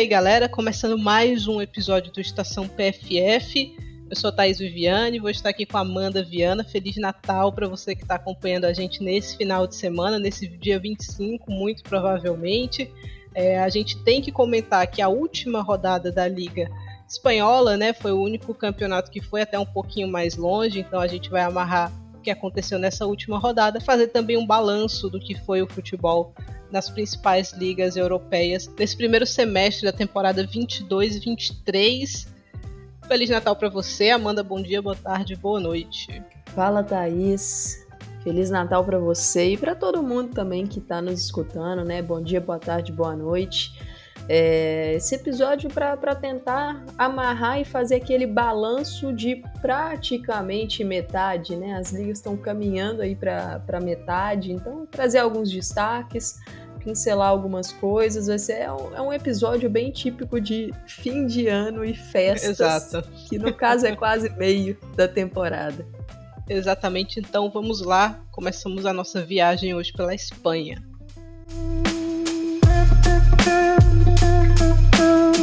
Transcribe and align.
Aí, 0.00 0.06
galera, 0.06 0.48
começando 0.48 0.98
mais 0.98 1.46
um 1.46 1.60
episódio 1.60 2.10
do 2.10 2.22
Estação 2.22 2.66
PFF. 2.66 3.76
Eu 4.08 4.16
sou 4.16 4.32
Thaís 4.32 4.58
Viviane, 4.58 5.18
vou 5.18 5.28
estar 5.28 5.50
aqui 5.50 5.66
com 5.66 5.76
a 5.76 5.82
Amanda 5.82 6.24
Viana. 6.24 6.64
Feliz 6.64 6.96
Natal 6.96 7.52
para 7.52 7.68
você 7.68 7.94
que 7.94 8.00
está 8.00 8.14
acompanhando 8.14 8.64
a 8.64 8.72
gente 8.72 9.04
nesse 9.04 9.36
final 9.36 9.66
de 9.66 9.76
semana, 9.76 10.18
nesse 10.18 10.48
dia 10.48 10.78
25, 10.78 11.52
muito 11.52 11.82
provavelmente. 11.82 12.90
É, 13.34 13.58
a 13.58 13.68
gente 13.68 14.02
tem 14.02 14.22
que 14.22 14.32
comentar 14.32 14.86
que 14.86 15.02
a 15.02 15.08
última 15.08 15.60
rodada 15.60 16.10
da 16.10 16.26
Liga 16.26 16.70
Espanhola, 17.06 17.76
né, 17.76 17.92
foi 17.92 18.12
o 18.12 18.22
único 18.22 18.54
campeonato 18.54 19.10
que 19.10 19.20
foi 19.20 19.42
até 19.42 19.58
um 19.58 19.66
pouquinho 19.66 20.08
mais 20.08 20.34
longe, 20.34 20.80
então 20.80 20.98
a 20.98 21.06
gente 21.06 21.28
vai 21.28 21.42
amarrar 21.42 21.92
que 22.20 22.30
aconteceu 22.30 22.78
nessa 22.78 23.06
última 23.06 23.38
rodada, 23.38 23.80
fazer 23.80 24.08
também 24.08 24.36
um 24.36 24.46
balanço 24.46 25.08
do 25.08 25.18
que 25.18 25.34
foi 25.34 25.62
o 25.62 25.70
futebol 25.70 26.34
nas 26.70 26.88
principais 26.88 27.52
ligas 27.52 27.96
europeias 27.96 28.70
nesse 28.78 28.96
primeiro 28.96 29.26
semestre 29.26 29.84
da 29.84 29.92
temporada 29.92 30.46
22-23. 30.46 32.28
Feliz 33.08 33.28
Natal 33.28 33.56
para 33.56 33.68
você, 33.68 34.10
Amanda. 34.10 34.42
Bom 34.42 34.62
dia, 34.62 34.80
boa 34.80 34.94
tarde, 34.94 35.34
boa 35.34 35.58
noite. 35.58 36.22
Fala, 36.54 36.84
Thaís. 36.84 37.84
Feliz 38.22 38.50
Natal 38.50 38.84
para 38.84 38.98
você 38.98 39.54
e 39.54 39.56
para 39.56 39.74
todo 39.74 40.02
mundo 40.02 40.34
também 40.34 40.66
que 40.66 40.78
está 40.78 41.00
nos 41.00 41.24
escutando, 41.24 41.84
né? 41.84 42.02
Bom 42.02 42.20
dia, 42.20 42.40
boa 42.40 42.58
tarde, 42.58 42.92
boa 42.92 43.16
noite. 43.16 43.72
É, 44.32 44.94
esse 44.94 45.16
episódio 45.16 45.68
para 45.68 46.14
tentar 46.14 46.84
amarrar 46.96 47.60
e 47.60 47.64
fazer 47.64 47.96
aquele 47.96 48.28
balanço 48.28 49.12
de 49.12 49.42
praticamente 49.60 50.84
metade, 50.84 51.56
né? 51.56 51.72
As 51.72 51.90
ligas 51.90 52.18
estão 52.18 52.36
caminhando 52.36 53.02
aí 53.02 53.16
para 53.16 53.80
metade, 53.82 54.52
então 54.52 54.86
trazer 54.86 55.18
alguns 55.18 55.50
destaques, 55.50 56.38
pincelar 56.78 57.28
algumas 57.28 57.72
coisas. 57.72 58.28
Vai 58.28 58.38
ser 58.38 58.52
é 58.52 58.72
um, 58.72 58.94
é 58.94 59.02
um, 59.02 59.12
episódio 59.12 59.68
bem 59.68 59.90
típico 59.90 60.40
de 60.40 60.72
fim 60.86 61.26
de 61.26 61.48
ano 61.48 61.84
e 61.84 61.92
festas, 61.92 62.60
Exato. 62.60 63.02
que 63.28 63.36
no 63.36 63.52
caso 63.52 63.84
é 63.84 63.96
quase 63.96 64.30
meio 64.36 64.78
da 64.94 65.08
temporada. 65.08 65.84
Exatamente, 66.48 67.18
então 67.18 67.50
vamos 67.50 67.84
lá, 67.84 68.20
começamos 68.30 68.86
a 68.86 68.92
nossa 68.92 69.20
viagem 69.20 69.74
hoje 69.74 69.92
pela 69.92 70.14
Espanha. 70.14 70.80
Thank 72.82 73.04
you. 74.98 75.39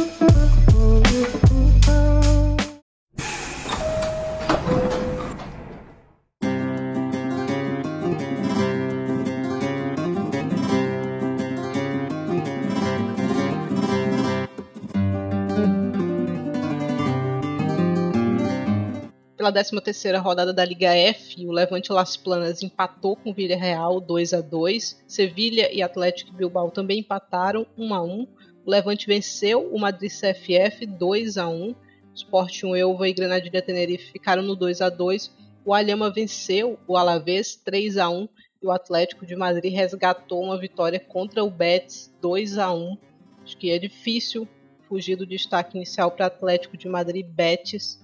Pela 19.48 19.52
13ª 19.52 20.20
rodada 20.20 20.52
da 20.52 20.64
Liga 20.64 20.94
F, 20.94 21.46
o 21.46 21.52
Levante 21.52 21.92
Las 21.92 22.16
Planas 22.16 22.62
empatou 22.62 23.16
com 23.16 23.30
o 23.30 23.34
Villarreal 23.34 24.00
2 24.00 24.34
a 24.34 24.40
2. 24.40 25.04
Sevilha 25.06 25.72
e 25.72 25.82
Atlético 25.82 26.32
Bilbao 26.32 26.70
também 26.70 27.00
empataram 27.00 27.66
1 27.76 27.94
a 27.94 28.02
1. 28.02 28.26
O 28.66 28.70
Levante 28.70 29.06
venceu 29.06 29.72
o 29.72 29.78
Madrid 29.78 30.10
CFF 30.10 30.86
2 30.86 31.38
a 31.38 31.48
1. 31.48 31.74
Sporting 32.14 32.74
Elva 32.74 33.08
e 33.08 33.12
Granadilha 33.12 33.62
Tenerife 33.62 34.12
ficaram 34.12 34.42
no 34.42 34.54
2 34.54 34.82
a 34.82 34.88
2. 34.90 35.32
O 35.64 35.72
Alhama 35.72 36.10
venceu 36.10 36.78
o 36.86 36.96
Alavés 36.96 37.56
3 37.56 37.96
a 37.96 38.10
1 38.10 38.28
e 38.62 38.66
o 38.66 38.70
Atlético 38.70 39.24
de 39.24 39.36
Madrid 39.36 39.72
resgatou 39.72 40.42
uma 40.42 40.58
vitória 40.58 41.00
contra 41.00 41.42
o 41.42 41.50
Betis 41.50 42.12
2 42.20 42.58
a 42.58 42.72
1. 42.72 42.98
Acho 43.44 43.56
que 43.56 43.70
é 43.70 43.78
difícil 43.78 44.46
fugir 44.88 45.16
do 45.16 45.26
destaque 45.26 45.76
inicial 45.76 46.10
para 46.10 46.26
Atlético 46.26 46.76
de 46.76 46.88
Madrid 46.88 47.24
Betis 47.26 47.98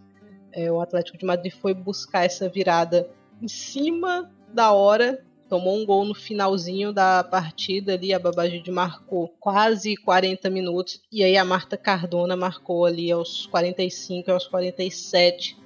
é, 0.55 0.71
o 0.71 0.81
Atlético 0.81 1.19
de 1.19 1.27
Madrid 1.27 1.53
foi 1.53 1.75
buscar 1.75 2.25
essa 2.25 2.49
virada 2.49 3.09
em 3.43 3.49
cima 3.49 4.31
da 4.53 4.73
hora, 4.73 5.25
tomou 5.49 5.77
um 5.77 5.85
gol 5.85 6.05
no 6.05 6.15
finalzinho 6.15 6.93
da 6.93 7.25
partida 7.25 7.95
ali, 7.95 8.15
a 8.15 8.19
Babajide 8.19 8.71
marcou 8.71 9.35
quase 9.41 9.97
40 9.97 10.49
minutos, 10.49 11.03
e 11.13 11.25
aí 11.25 11.37
a 11.37 11.45
Marta 11.45 11.77
Cardona 11.77 12.37
marcou 12.37 12.87
ali 12.87 13.11
aos 13.11 13.47
45, 13.47 14.31
aos 14.31 14.47
47 14.47 15.59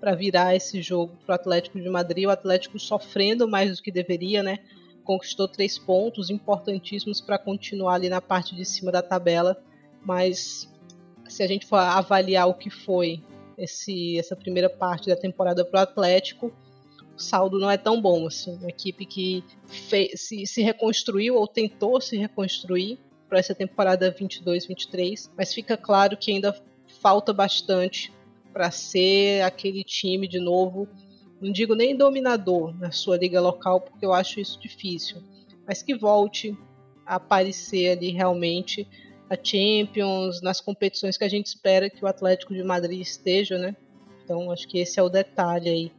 para 0.00 0.16
virar 0.16 0.56
esse 0.56 0.82
jogo 0.82 1.16
para 1.24 1.34
o 1.34 1.36
Atlético 1.36 1.80
de 1.80 1.88
Madrid. 1.88 2.26
O 2.26 2.30
Atlético 2.30 2.76
sofrendo 2.76 3.46
mais 3.46 3.76
do 3.76 3.80
que 3.80 3.92
deveria, 3.92 4.42
né? 4.42 4.58
Conquistou 5.04 5.46
três 5.46 5.78
pontos 5.78 6.28
importantíssimos 6.28 7.20
para 7.20 7.38
continuar 7.38 7.94
ali 7.94 8.08
na 8.08 8.20
parte 8.20 8.56
de 8.56 8.64
cima 8.64 8.90
da 8.90 9.00
tabela, 9.00 9.56
mas 10.04 10.68
se 11.28 11.40
a 11.44 11.46
gente 11.46 11.66
for 11.66 11.76
avaliar 11.76 12.48
o 12.48 12.54
que 12.54 12.68
foi 12.68 13.22
esse, 13.62 14.18
essa 14.18 14.34
primeira 14.34 14.68
parte 14.68 15.08
da 15.08 15.16
temporada 15.16 15.64
para 15.64 15.80
o 15.80 15.82
Atlético, 15.82 16.52
o 17.16 17.20
saldo 17.20 17.58
não 17.58 17.70
é 17.70 17.76
tão 17.76 18.00
bom. 18.00 18.26
Assim, 18.26 18.56
uma 18.56 18.68
equipe 18.68 19.06
que 19.06 19.44
fez, 19.66 20.20
se, 20.20 20.46
se 20.46 20.62
reconstruiu 20.62 21.36
ou 21.36 21.46
tentou 21.46 22.00
se 22.00 22.16
reconstruir 22.16 22.98
para 23.28 23.38
essa 23.38 23.54
temporada 23.54 24.12
22-23, 24.12 25.30
mas 25.36 25.54
fica 25.54 25.76
claro 25.76 26.16
que 26.16 26.32
ainda 26.32 26.54
falta 27.00 27.32
bastante 27.32 28.12
para 28.52 28.70
ser 28.70 29.42
aquele 29.42 29.82
time 29.82 30.28
de 30.28 30.38
novo. 30.38 30.86
Não 31.40 31.50
digo 31.50 31.74
nem 31.74 31.96
dominador 31.96 32.76
na 32.78 32.90
sua 32.90 33.16
liga 33.16 33.40
local, 33.40 33.80
porque 33.80 34.04
eu 34.04 34.12
acho 34.12 34.38
isso 34.38 34.60
difícil, 34.60 35.22
mas 35.66 35.82
que 35.82 35.94
volte 35.94 36.56
a 37.06 37.16
aparecer 37.16 37.96
ali 37.96 38.10
realmente 38.10 38.86
a 39.32 39.38
Champions, 39.42 40.42
nas 40.42 40.60
competições 40.60 41.16
que 41.16 41.24
a 41.24 41.28
gente 41.28 41.46
espera 41.46 41.88
que 41.88 42.04
o 42.04 42.06
Atlético 42.06 42.52
de 42.52 42.62
Madrid 42.62 43.00
esteja, 43.00 43.56
né? 43.56 43.74
Então 44.22 44.50
acho 44.50 44.68
que 44.68 44.78
esse 44.78 45.00
é 45.00 45.02
o 45.02 45.08
detalhe 45.08 45.70
aí 45.70 45.92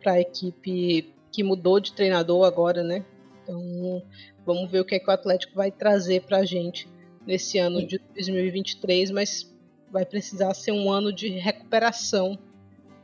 para 0.00 0.12
a 0.12 0.20
equipe 0.20 1.12
que 1.30 1.42
mudou 1.42 1.78
de 1.78 1.92
treinador 1.92 2.46
agora, 2.46 2.82
né? 2.82 3.04
Então 3.42 4.02
vamos 4.46 4.70
ver 4.70 4.80
o 4.80 4.86
que, 4.86 4.94
é 4.94 4.98
que 4.98 5.08
o 5.08 5.12
Atlético 5.12 5.54
vai 5.54 5.70
trazer 5.70 6.22
para 6.22 6.38
a 6.38 6.44
gente 6.46 6.88
nesse 7.26 7.58
ano 7.58 7.86
de 7.86 8.00
2023, 8.14 9.10
mas 9.10 9.54
vai 9.90 10.06
precisar 10.06 10.54
ser 10.54 10.72
um 10.72 10.90
ano 10.90 11.12
de 11.12 11.28
recuperação 11.28 12.38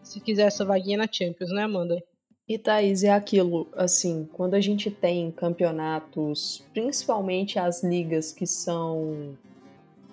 se 0.03 0.19
quiser 0.19 0.47
essa 0.47 0.65
vaguinha 0.65 0.99
na 0.99 1.09
Champions, 1.11 1.51
né, 1.51 1.63
Amanda? 1.63 2.03
E 2.49 2.59
Thaís, 2.59 3.05
é 3.05 3.11
aquilo, 3.11 3.69
assim, 3.75 4.29
quando 4.33 4.55
a 4.55 4.61
gente 4.61 4.91
tem 4.91 5.31
campeonatos, 5.31 6.63
principalmente 6.73 7.59
as 7.59 7.83
ligas 7.83 8.33
que 8.33 8.47
são 8.47 9.37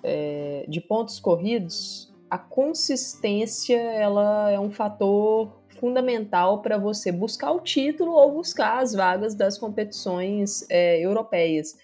é, 0.02 0.64
de 0.68 0.80
pontos 0.80 1.20
corridos, 1.20 2.12
a 2.30 2.38
consistência 2.38 3.76
ela 3.76 4.50
é 4.50 4.58
um 4.58 4.70
fator 4.70 5.62
fundamental 5.78 6.62
para 6.62 6.78
você 6.78 7.10
buscar 7.10 7.52
o 7.52 7.60
título 7.60 8.12
ou 8.12 8.32
buscar 8.32 8.80
as 8.80 8.94
vagas 8.94 9.34
das 9.34 9.58
competições 9.58 10.64
é, 10.70 11.00
europeias. 11.00 11.76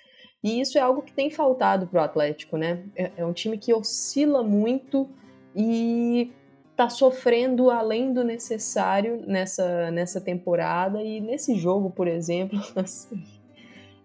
E 0.42 0.60
isso 0.60 0.78
é 0.78 0.80
algo 0.80 1.02
que 1.02 1.12
tem 1.12 1.30
faltado 1.30 1.86
para 1.86 2.00
o 2.00 2.04
Atlético, 2.04 2.56
né? 2.56 2.84
É, 2.94 3.10
é, 3.16 3.26
um 3.26 3.32
time 3.32 3.58
que 3.58 3.74
oscila 3.74 4.42
muito 4.42 5.08
e 5.54 6.32
está 6.70 6.88
sofrendo 6.88 7.70
além 7.70 8.12
do 8.12 8.22
necessário 8.22 9.20
nessa, 9.26 9.90
nessa 9.90 10.20
temporada. 10.20 11.02
E 11.02 11.20
nesse 11.20 11.56
jogo, 11.56 11.90
por 11.90 12.06
exemplo, 12.06 12.58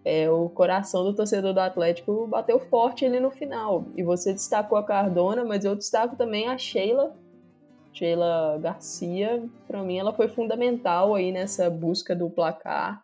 é, 0.04 0.28
o 0.28 0.50
coração 0.50 1.02
do 1.02 1.14
torcedor 1.14 1.54
do 1.54 1.60
Atlético 1.60 2.26
bateu 2.26 2.60
forte 2.60 3.06
ali 3.06 3.18
no 3.18 3.30
final. 3.30 3.86
E 3.96 4.02
você 4.02 4.32
destacou 4.32 4.76
a 4.76 4.82
Cardona, 4.82 5.44
mas 5.44 5.64
eu 5.64 5.74
destaco 5.74 6.14
também 6.14 6.46
a 6.46 6.58
Sheila. 6.58 7.16
Sheila 7.92 8.58
Garcia, 8.60 9.42
para 9.66 9.82
mim, 9.82 9.98
ela 9.98 10.12
foi 10.12 10.28
fundamental 10.28 11.14
aí 11.14 11.32
nessa 11.32 11.70
busca 11.70 12.14
do 12.14 12.28
placar 12.28 13.02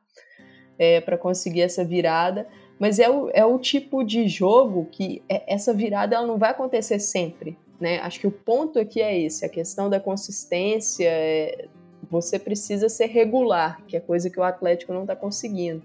é, 0.79 1.01
para 1.01 1.17
conseguir 1.17 1.63
essa 1.63 1.83
virada. 1.83 2.47
Mas 2.79 2.99
é 2.99 3.09
o, 3.09 3.31
é 3.33 3.45
o 3.45 3.59
tipo 3.59 4.03
de 4.05 4.29
jogo 4.29 4.87
que 4.91 5.23
é, 5.29 5.55
essa 5.55 5.73
virada 5.73 6.17
ela 6.17 6.27
não 6.27 6.37
vai 6.37 6.51
acontecer 6.51 6.99
sempre. 6.99 7.57
Né? 7.81 7.99
Acho 8.01 8.21
que 8.21 8.27
o 8.27 8.33
ponto 8.33 8.79
aqui 8.79 9.01
é 9.01 9.19
esse: 9.19 9.45
a 9.45 9.49
questão 9.49 9.89
da 9.89 9.99
consistência. 9.99 11.09
É, 11.09 11.69
você 12.11 12.41
precisa 12.41 12.89
ser 12.89 13.07
regular, 13.07 13.81
que 13.87 13.97
é 13.97 14.01
coisa 14.01 14.29
que 14.29 14.41
o 14.41 14.43
Atlético 14.43 14.93
não 14.93 15.03
está 15.03 15.15
conseguindo. 15.15 15.81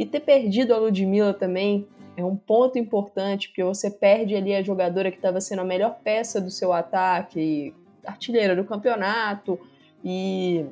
E 0.00 0.06
ter 0.06 0.20
perdido 0.20 0.72
a 0.72 0.78
Ludmilla 0.78 1.34
também 1.34 1.86
é 2.16 2.24
um 2.24 2.34
ponto 2.34 2.78
importante, 2.78 3.48
porque 3.48 3.62
você 3.62 3.90
perde 3.90 4.34
ali 4.34 4.54
a 4.54 4.62
jogadora 4.62 5.10
que 5.10 5.18
estava 5.18 5.42
sendo 5.42 5.60
a 5.60 5.64
melhor 5.64 5.98
peça 6.02 6.40
do 6.40 6.50
seu 6.50 6.72
ataque, 6.72 7.74
artilheira 8.02 8.56
do 8.56 8.64
campeonato, 8.64 9.60
e 10.02 10.64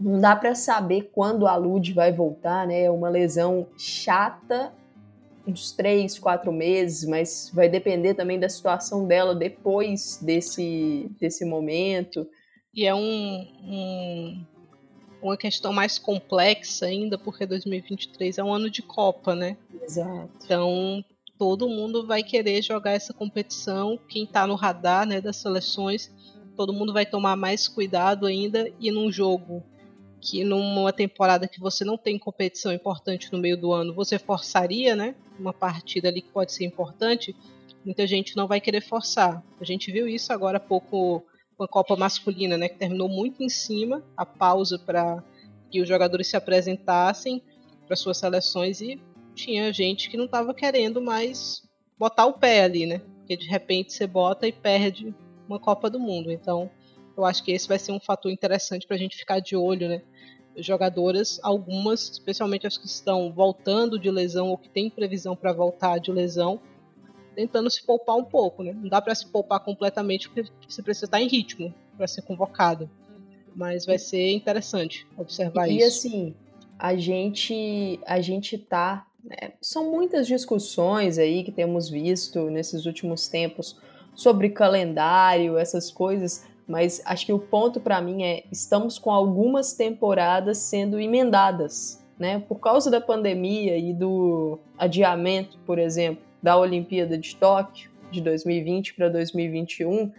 não 0.00 0.20
dá 0.20 0.34
para 0.34 0.56
saber 0.56 1.08
quando 1.14 1.46
a 1.46 1.54
Lud 1.54 1.92
vai 1.92 2.10
voltar, 2.10 2.66
né? 2.66 2.82
É 2.82 2.90
uma 2.90 3.08
lesão 3.08 3.68
chata, 3.78 4.72
uns 5.46 5.70
três, 5.70 6.18
quatro 6.18 6.50
meses, 6.50 7.08
mas 7.08 7.52
vai 7.54 7.68
depender 7.68 8.14
também 8.14 8.40
da 8.40 8.48
situação 8.48 9.06
dela 9.06 9.36
depois 9.36 10.18
desse, 10.20 11.08
desse 11.20 11.44
momento. 11.44 12.26
E 12.74 12.84
é 12.84 12.92
um, 12.92 13.46
um 13.62 14.44
uma 15.22 15.36
questão 15.36 15.72
mais 15.72 15.98
complexa 15.98 16.86
ainda, 16.86 17.18
porque 17.18 17.46
2023 17.46 18.38
é 18.38 18.44
um 18.44 18.52
ano 18.52 18.70
de 18.70 18.82
Copa, 18.82 19.34
né? 19.34 19.56
Exato. 19.82 20.30
Então, 20.44 21.04
todo 21.38 21.68
mundo 21.68 22.06
vai 22.06 22.22
querer 22.22 22.62
jogar 22.62 22.92
essa 22.92 23.12
competição. 23.12 23.98
Quem 24.08 24.24
está 24.24 24.46
no 24.46 24.54
radar 24.54 25.06
né, 25.06 25.20
das 25.20 25.36
seleções, 25.36 26.12
todo 26.56 26.72
mundo 26.72 26.92
vai 26.92 27.06
tomar 27.06 27.36
mais 27.36 27.68
cuidado 27.68 28.26
ainda. 28.26 28.70
E 28.80 28.90
num 28.90 29.10
jogo 29.10 29.62
que 30.20 30.42
numa 30.42 30.92
temporada 30.92 31.46
que 31.46 31.60
você 31.60 31.84
não 31.84 31.96
tem 31.96 32.18
competição 32.18 32.72
importante 32.72 33.32
no 33.32 33.38
meio 33.38 33.56
do 33.56 33.72
ano, 33.72 33.94
você 33.94 34.18
forçaria, 34.18 34.96
né? 34.96 35.14
Uma 35.38 35.52
partida 35.52 36.08
ali 36.08 36.20
que 36.20 36.30
pode 36.30 36.52
ser 36.52 36.64
importante, 36.64 37.34
muita 37.84 38.06
gente 38.06 38.36
não 38.36 38.48
vai 38.48 38.60
querer 38.60 38.80
forçar. 38.80 39.42
A 39.60 39.64
gente 39.64 39.92
viu 39.92 40.08
isso 40.08 40.32
agora 40.32 40.56
há 40.56 40.60
pouco 40.60 41.24
com 41.58 41.64
a 41.64 41.68
Copa 41.68 41.96
Masculina, 41.96 42.56
né? 42.56 42.68
Que 42.68 42.78
terminou 42.78 43.08
muito 43.08 43.42
em 43.42 43.48
cima, 43.48 44.02
a 44.16 44.24
pausa 44.24 44.78
para 44.78 45.22
que 45.68 45.82
os 45.82 45.88
jogadores 45.88 46.28
se 46.28 46.36
apresentassem 46.36 47.42
para 47.84 47.96
suas 47.96 48.16
seleções 48.16 48.80
e 48.80 48.98
tinha 49.34 49.72
gente 49.72 50.08
que 50.08 50.16
não 50.16 50.26
estava 50.26 50.54
querendo 50.54 51.02
mais 51.02 51.62
botar 51.98 52.26
o 52.26 52.34
pé 52.34 52.62
ali, 52.62 52.86
né? 52.86 53.00
Porque 53.18 53.36
de 53.36 53.46
repente 53.48 53.92
você 53.92 54.06
bota 54.06 54.46
e 54.46 54.52
perde 54.52 55.12
uma 55.48 55.58
Copa 55.58 55.90
do 55.90 55.98
Mundo. 55.98 56.30
Então, 56.30 56.70
eu 57.16 57.24
acho 57.24 57.42
que 57.42 57.50
esse 57.50 57.66
vai 57.66 57.78
ser 57.78 57.90
um 57.90 58.00
fator 58.00 58.30
interessante 58.30 58.86
para 58.86 58.94
a 58.94 58.98
gente 58.98 59.16
ficar 59.16 59.40
de 59.40 59.56
olho, 59.56 59.88
né? 59.88 60.02
Jogadoras, 60.56 61.40
algumas, 61.42 62.08
especialmente 62.08 62.66
as 62.66 62.78
que 62.78 62.86
estão 62.86 63.32
voltando 63.32 63.98
de 63.98 64.10
lesão 64.10 64.48
ou 64.48 64.58
que 64.58 64.68
têm 64.68 64.88
previsão 64.88 65.34
para 65.34 65.52
voltar 65.52 65.98
de 65.98 66.12
lesão, 66.12 66.60
tentando 67.38 67.70
se 67.70 67.80
poupar 67.84 68.16
um 68.16 68.24
pouco, 68.24 68.64
né? 68.64 68.72
Não 68.72 68.88
dá 68.88 69.00
para 69.00 69.14
se 69.14 69.24
poupar 69.24 69.60
completamente 69.60 70.28
porque 70.28 70.50
você 70.68 70.82
precisa 70.82 71.06
estar 71.06 71.22
em 71.22 71.28
ritmo 71.28 71.72
para 71.96 72.08
ser 72.08 72.22
convocado. 72.22 72.90
Mas 73.54 73.86
vai 73.86 73.96
ser 73.96 74.32
interessante 74.32 75.06
observar 75.16 75.68
e, 75.68 75.76
isso. 75.76 75.84
E 75.84 75.84
assim, 75.84 76.34
a 76.76 76.96
gente 76.96 78.00
a 78.04 78.20
gente 78.20 78.58
tá 78.58 79.06
né? 79.22 79.52
são 79.62 79.88
muitas 79.88 80.26
discussões 80.26 81.16
aí 81.16 81.44
que 81.44 81.52
temos 81.52 81.88
visto 81.88 82.50
nesses 82.50 82.86
últimos 82.86 83.28
tempos 83.28 83.76
sobre 84.16 84.48
calendário, 84.50 85.56
essas 85.56 85.92
coisas, 85.92 86.44
mas 86.66 87.00
acho 87.04 87.24
que 87.24 87.32
o 87.32 87.38
ponto 87.38 87.78
para 87.78 88.00
mim 88.00 88.24
é 88.24 88.42
estamos 88.50 88.98
com 88.98 89.12
algumas 89.12 89.74
temporadas 89.74 90.58
sendo 90.58 90.98
emendadas, 90.98 92.04
né? 92.18 92.40
Por 92.48 92.58
causa 92.58 92.90
da 92.90 93.00
pandemia 93.00 93.78
e 93.78 93.92
do 93.92 94.58
adiamento, 94.76 95.56
por 95.64 95.78
exemplo, 95.78 96.27
da 96.42 96.56
Olimpíada 96.56 97.16
de 97.16 97.34
Tóquio 97.36 97.90
de 98.10 98.20
2020 98.20 98.94
para 98.94 99.08
2021, 99.08 100.10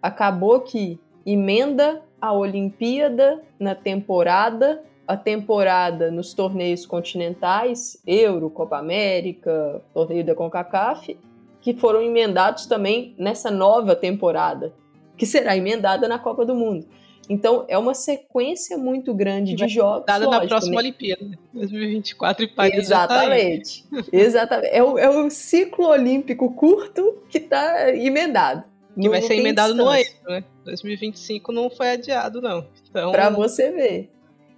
acabou 0.00 0.60
que 0.60 0.98
emenda 1.26 2.02
a 2.20 2.32
Olimpíada 2.32 3.42
na 3.58 3.74
temporada, 3.74 4.82
a 5.06 5.16
temporada 5.16 6.10
nos 6.10 6.32
torneios 6.32 6.86
continentais, 6.86 8.00
Euro, 8.06 8.48
Copa 8.48 8.78
América, 8.78 9.82
torneio 9.92 10.24
da 10.24 10.34
CONCACAF, 10.34 11.18
que 11.60 11.74
foram 11.74 12.02
emendados 12.02 12.66
também 12.66 13.14
nessa 13.18 13.50
nova 13.50 13.94
temporada 13.94 14.72
que 15.16 15.26
será 15.26 15.56
emendada 15.56 16.08
na 16.08 16.18
Copa 16.18 16.44
do 16.44 16.54
Mundo. 16.54 16.86
Então, 17.28 17.64
é 17.68 17.78
uma 17.78 17.94
sequência 17.94 18.76
muito 18.76 19.14
grande 19.14 19.54
de 19.54 19.68
jogos. 19.68 20.06
Dada 20.06 20.26
na 20.26 20.46
próxima 20.46 20.74
né? 20.74 20.78
Olimpíada, 20.78 21.38
2024 21.52 22.44
em 22.44 22.48
Paris. 22.48 22.78
Exatamente. 22.78 23.84
Tá 23.84 24.02
Exatamente. 24.12 24.74
É 24.74 24.82
o, 24.82 24.98
é 24.98 25.08
o 25.08 25.30
ciclo 25.30 25.86
olímpico 25.88 26.52
curto 26.54 27.22
que 27.28 27.38
está 27.38 27.90
emendado. 27.94 28.64
Que 29.00 29.08
vai 29.08 29.20
ser 29.22 29.34
emendado 29.34 29.74
no 29.74 29.88
ano, 29.88 30.04
né? 30.28 30.44
2025 30.64 31.52
não 31.52 31.68
foi 31.68 31.90
adiado, 31.90 32.40
não. 32.40 32.66
Então... 32.88 33.10
Para 33.10 33.28
você 33.28 33.70
ver. 33.70 34.10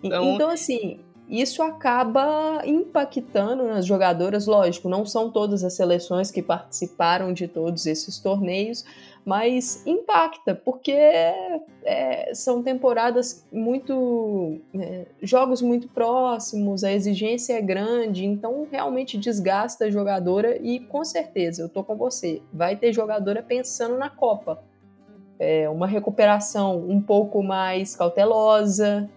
Então... 0.02 0.34
então, 0.34 0.50
assim, 0.50 1.00
isso 1.28 1.62
acaba 1.62 2.62
impactando 2.64 3.64
nas 3.64 3.84
jogadoras, 3.84 4.46
lógico, 4.46 4.88
não 4.88 5.04
são 5.04 5.30
todas 5.30 5.64
as 5.64 5.74
seleções 5.74 6.30
que 6.30 6.42
participaram 6.42 7.32
de 7.32 7.48
todos 7.48 7.86
esses 7.86 8.18
torneios, 8.18 8.84
mas 9.26 9.84
impacta, 9.84 10.54
porque 10.54 10.92
é, 10.92 12.30
são 12.32 12.62
temporadas 12.62 13.44
muito. 13.50 14.60
É, 14.72 15.06
jogos 15.20 15.60
muito 15.60 15.88
próximos, 15.88 16.84
a 16.84 16.92
exigência 16.92 17.54
é 17.54 17.60
grande, 17.60 18.24
então 18.24 18.68
realmente 18.70 19.18
desgasta 19.18 19.86
a 19.86 19.90
jogadora 19.90 20.56
e 20.62 20.78
com 20.78 21.04
certeza, 21.04 21.62
eu 21.62 21.68
tô 21.68 21.82
com 21.82 21.96
você, 21.96 22.40
vai 22.52 22.76
ter 22.76 22.92
jogadora 22.92 23.42
pensando 23.42 23.98
na 23.98 24.08
Copa. 24.08 24.62
É, 25.40 25.68
uma 25.68 25.88
recuperação 25.88 26.78
um 26.88 27.02
pouco 27.02 27.42
mais 27.42 27.96
cautelosa, 27.96 29.10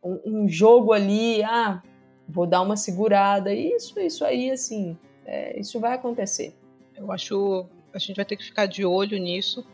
um, 0.00 0.20
um, 0.24 0.48
jogo 0.48 0.92
ali, 0.92 1.42
ah, 1.42 1.82
vou 2.26 2.46
dar 2.46 2.62
uma 2.62 2.76
segurada, 2.76 3.52
isso, 3.52 3.98
isso 3.98 4.24
aí, 4.24 4.48
assim, 4.48 4.96
é, 5.26 5.58
isso 5.58 5.80
vai 5.80 5.94
acontecer. 5.94 6.54
Eu 6.96 7.10
acho 7.12 7.66
a 8.04 8.06
gente 8.06 8.16
vai 8.16 8.24
ter 8.24 8.36
que 8.36 8.44
ficar 8.44 8.66
de 8.66 8.84
olho 8.84 9.18
nisso. 9.18 9.66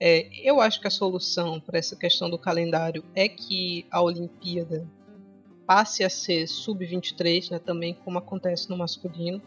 É, 0.00 0.28
eu 0.42 0.60
acho 0.60 0.80
que 0.80 0.86
a 0.86 0.90
solução 0.90 1.60
para 1.60 1.78
essa 1.78 1.94
questão 1.94 2.28
do 2.28 2.38
calendário 2.38 3.04
é 3.14 3.28
que 3.28 3.86
a 3.90 4.02
Olimpíada 4.02 4.88
passe 5.66 6.02
a 6.02 6.10
ser 6.10 6.46
sub-23, 6.46 7.50
né, 7.50 7.58
também 7.58 7.94
como 7.94 8.18
acontece 8.18 8.68
no 8.68 8.76
masculino. 8.76 9.40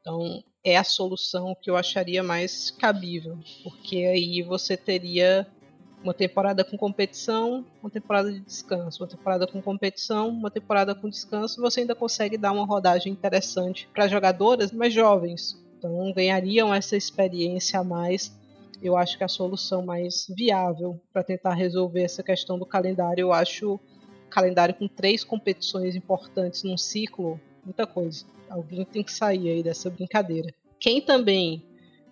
Então, 0.00 0.42
é 0.64 0.76
a 0.76 0.84
solução 0.84 1.56
que 1.60 1.70
eu 1.70 1.76
acharia 1.76 2.22
mais 2.22 2.70
cabível, 2.70 3.38
porque 3.62 4.04
aí 4.04 4.42
você 4.42 4.76
teria 4.76 5.46
uma 6.02 6.12
temporada 6.12 6.64
com 6.64 6.76
competição, 6.76 7.64
uma 7.80 7.90
temporada 7.90 8.32
de 8.32 8.40
descanso, 8.40 9.02
uma 9.02 9.08
temporada 9.08 9.46
com 9.46 9.62
competição, 9.62 10.28
uma 10.28 10.50
temporada 10.50 10.94
com 10.94 11.08
descanso, 11.08 11.60
você 11.60 11.80
ainda 11.80 11.94
consegue 11.94 12.36
dar 12.36 12.52
uma 12.52 12.66
rodagem 12.66 13.12
interessante 13.12 13.88
para 13.92 14.08
jogadoras 14.08 14.72
mais 14.72 14.92
jovens, 14.92 15.61
então 15.82 16.12
ganhariam 16.12 16.72
essa 16.72 16.96
experiência 16.96 17.80
a 17.80 17.84
mais. 17.84 18.32
Eu 18.80 18.96
acho 18.96 19.18
que 19.18 19.24
a 19.24 19.28
solução 19.28 19.84
mais 19.84 20.26
viável 20.30 21.00
para 21.12 21.24
tentar 21.24 21.54
resolver 21.54 22.02
essa 22.02 22.22
questão 22.22 22.56
do 22.56 22.64
calendário, 22.64 23.22
eu 23.22 23.32
acho 23.32 23.80
calendário 24.30 24.74
com 24.74 24.86
três 24.86 25.24
competições 25.24 25.96
importantes 25.96 26.62
num 26.62 26.78
ciclo, 26.78 27.40
muita 27.64 27.86
coisa. 27.86 28.24
Alguém 28.48 28.84
tem 28.84 29.02
que 29.02 29.12
sair 29.12 29.48
aí 29.50 29.62
dessa 29.62 29.90
brincadeira. 29.90 30.54
Quem 30.78 31.00
também 31.00 31.64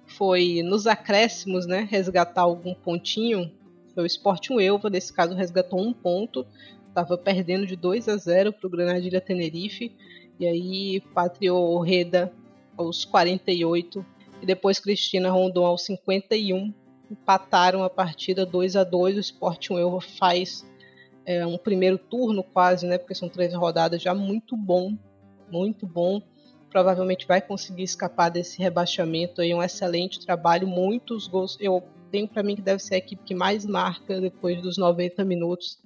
foi 0.04 0.62
nos 0.62 0.86
acréscimos, 0.86 1.66
né, 1.66 1.86
resgatar 1.88 2.42
algum 2.42 2.74
pontinho, 2.74 3.50
foi 3.94 4.02
o 4.02 4.06
Sporting 4.06 4.60
Elva, 4.60 4.90
nesse 4.90 5.12
caso 5.12 5.34
resgatou 5.34 5.80
um 5.80 5.92
ponto, 5.92 6.46
estava 6.88 7.16
perdendo 7.16 7.66
de 7.66 7.76
2 7.76 8.08
a 8.08 8.16
0 8.16 8.52
para 8.52 8.66
o 8.66 8.70
Granadilha 8.70 9.20
Tenerife, 9.20 9.94
e 10.38 10.46
aí 10.46 11.00
Patrio 11.14 11.78
Reda 11.80 12.32
aos 12.80 13.04
48 13.04 14.04
e 14.42 14.46
depois 14.46 14.78
Cristina 14.78 15.30
Rondon 15.30 15.66
aos 15.66 15.84
51 15.84 16.72
empataram 17.10 17.82
a 17.82 17.90
partida 17.90 18.46
2 18.46 18.76
a 18.76 18.84
2 18.84 19.16
o 19.16 19.20
Sporting 19.20 19.74
Elva 19.74 20.00
faz 20.00 20.64
é, 21.26 21.46
um 21.46 21.58
primeiro 21.58 21.98
turno 21.98 22.42
quase, 22.42 22.86
né, 22.86 22.96
porque 22.98 23.14
são 23.14 23.28
três 23.28 23.54
rodadas 23.54 24.00
já 24.00 24.14
muito 24.14 24.56
bom, 24.56 24.96
muito 25.50 25.86
bom. 25.86 26.22
Provavelmente 26.70 27.26
vai 27.26 27.40
conseguir 27.40 27.82
escapar 27.82 28.30
desse 28.30 28.58
rebaixamento 28.60 29.40
aí, 29.40 29.52
um 29.52 29.62
excelente 29.62 30.24
trabalho, 30.24 30.68
muitos 30.68 31.26
gols. 31.26 31.58
Eu 31.60 31.82
tenho 32.12 32.28
para 32.28 32.42
mim 32.42 32.54
que 32.54 32.62
deve 32.62 32.80
ser 32.80 32.94
a 32.94 32.98
equipe 32.98 33.22
que 33.24 33.34
mais 33.34 33.66
marca 33.66 34.20
depois 34.20 34.62
dos 34.62 34.78
90 34.78 35.24
minutos 35.24 35.78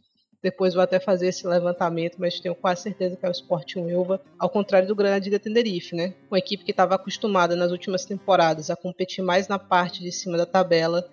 depois 0.45 0.75
vou 0.75 0.83
até 0.83 1.01
fazer 1.01 1.29
esse 1.29 1.47
levantamento, 1.47 2.17
mas 2.19 2.39
tenho 2.39 2.55
quase 2.55 2.83
certeza 2.83 3.17
que 3.17 3.25
é 3.25 3.29
o 3.31 3.33
Sporting 3.33 3.89
Elva, 3.89 4.21
ao 4.39 4.51
contrário 4.51 4.87
do 4.87 4.95
Granadilha 4.95 5.41
Tenerife, 5.41 5.97
né? 5.97 6.13
Uma 6.31 6.39
equipe 6.39 6.63
que 6.63 6.71
estava 6.71 6.95
acostumada 6.97 7.57
nas 7.57 7.73
últimas 7.73 8.05
temporadas 8.05 8.69
a 8.69 8.77
competir 8.77 9.25
mais 9.25 9.49
na 9.49 9.59
parte 9.59 10.03
de 10.03 10.13
cima 10.13 10.37
da 10.37 10.45
tabela. 10.45 11.09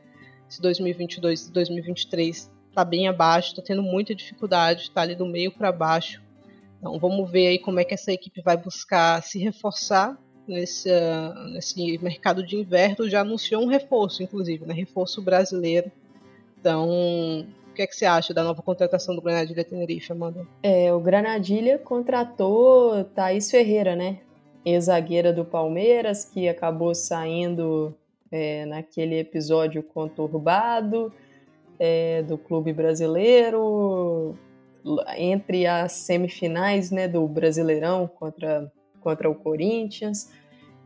Esse 0.49 0.61
2022 0.61 1.47
e 1.47 1.51
2023 1.53 2.51
está 2.67 2.83
bem 2.83 3.07
abaixo, 3.07 3.51
está 3.51 3.61
tendo 3.61 3.81
muita 3.81 4.13
dificuldade, 4.13 4.81
está 4.81 5.01
ali 5.01 5.15
do 5.15 5.25
meio 5.25 5.49
para 5.49 5.71
baixo. 5.71 6.21
Então 6.77 6.99
vamos 6.99 7.31
ver 7.31 7.47
aí 7.47 7.57
como 7.57 7.79
é 7.79 7.85
que 7.85 7.93
essa 7.93 8.11
equipe 8.11 8.41
vai 8.41 8.57
buscar 8.57 9.23
se 9.23 9.39
reforçar 9.39 10.19
nesse, 10.45 10.89
uh, 10.89 11.47
nesse 11.53 11.97
mercado 11.99 12.45
de 12.45 12.57
inverno. 12.57 13.09
Já 13.09 13.21
anunciou 13.21 13.63
um 13.63 13.67
reforço, 13.67 14.21
inclusive, 14.21 14.65
né? 14.65 14.73
Reforço 14.73 15.21
brasileiro. 15.21 15.89
Então 16.59 17.47
o 17.71 17.73
que, 17.73 17.81
é 17.81 17.87
que 17.87 17.95
você 17.95 18.05
acha 18.05 18.33
da 18.33 18.43
nova 18.43 18.61
contratação 18.61 19.15
do 19.15 19.21
Granadilha 19.21 19.63
Tenerife, 19.63 20.11
Amanda? 20.11 20.45
É, 20.61 20.93
o 20.93 20.99
Granadilha 20.99 21.79
contratou 21.79 23.05
Thaís 23.05 23.49
Ferreira, 23.49 23.95
né? 23.95 24.19
Ex-zagueira 24.65 25.31
do 25.31 25.45
Palmeiras, 25.45 26.25
que 26.25 26.49
acabou 26.49 26.93
saindo 26.93 27.95
é, 28.29 28.65
naquele 28.65 29.19
episódio 29.19 29.81
conturbado 29.81 31.13
é, 31.79 32.21
do 32.23 32.37
clube 32.37 32.73
brasileiro, 32.73 34.37
entre 35.17 35.65
as 35.65 35.93
semifinais 35.93 36.91
né, 36.91 37.07
do 37.07 37.25
Brasileirão 37.25 38.05
contra, 38.05 38.71
contra 38.99 39.29
o 39.29 39.35
Corinthians. 39.35 40.29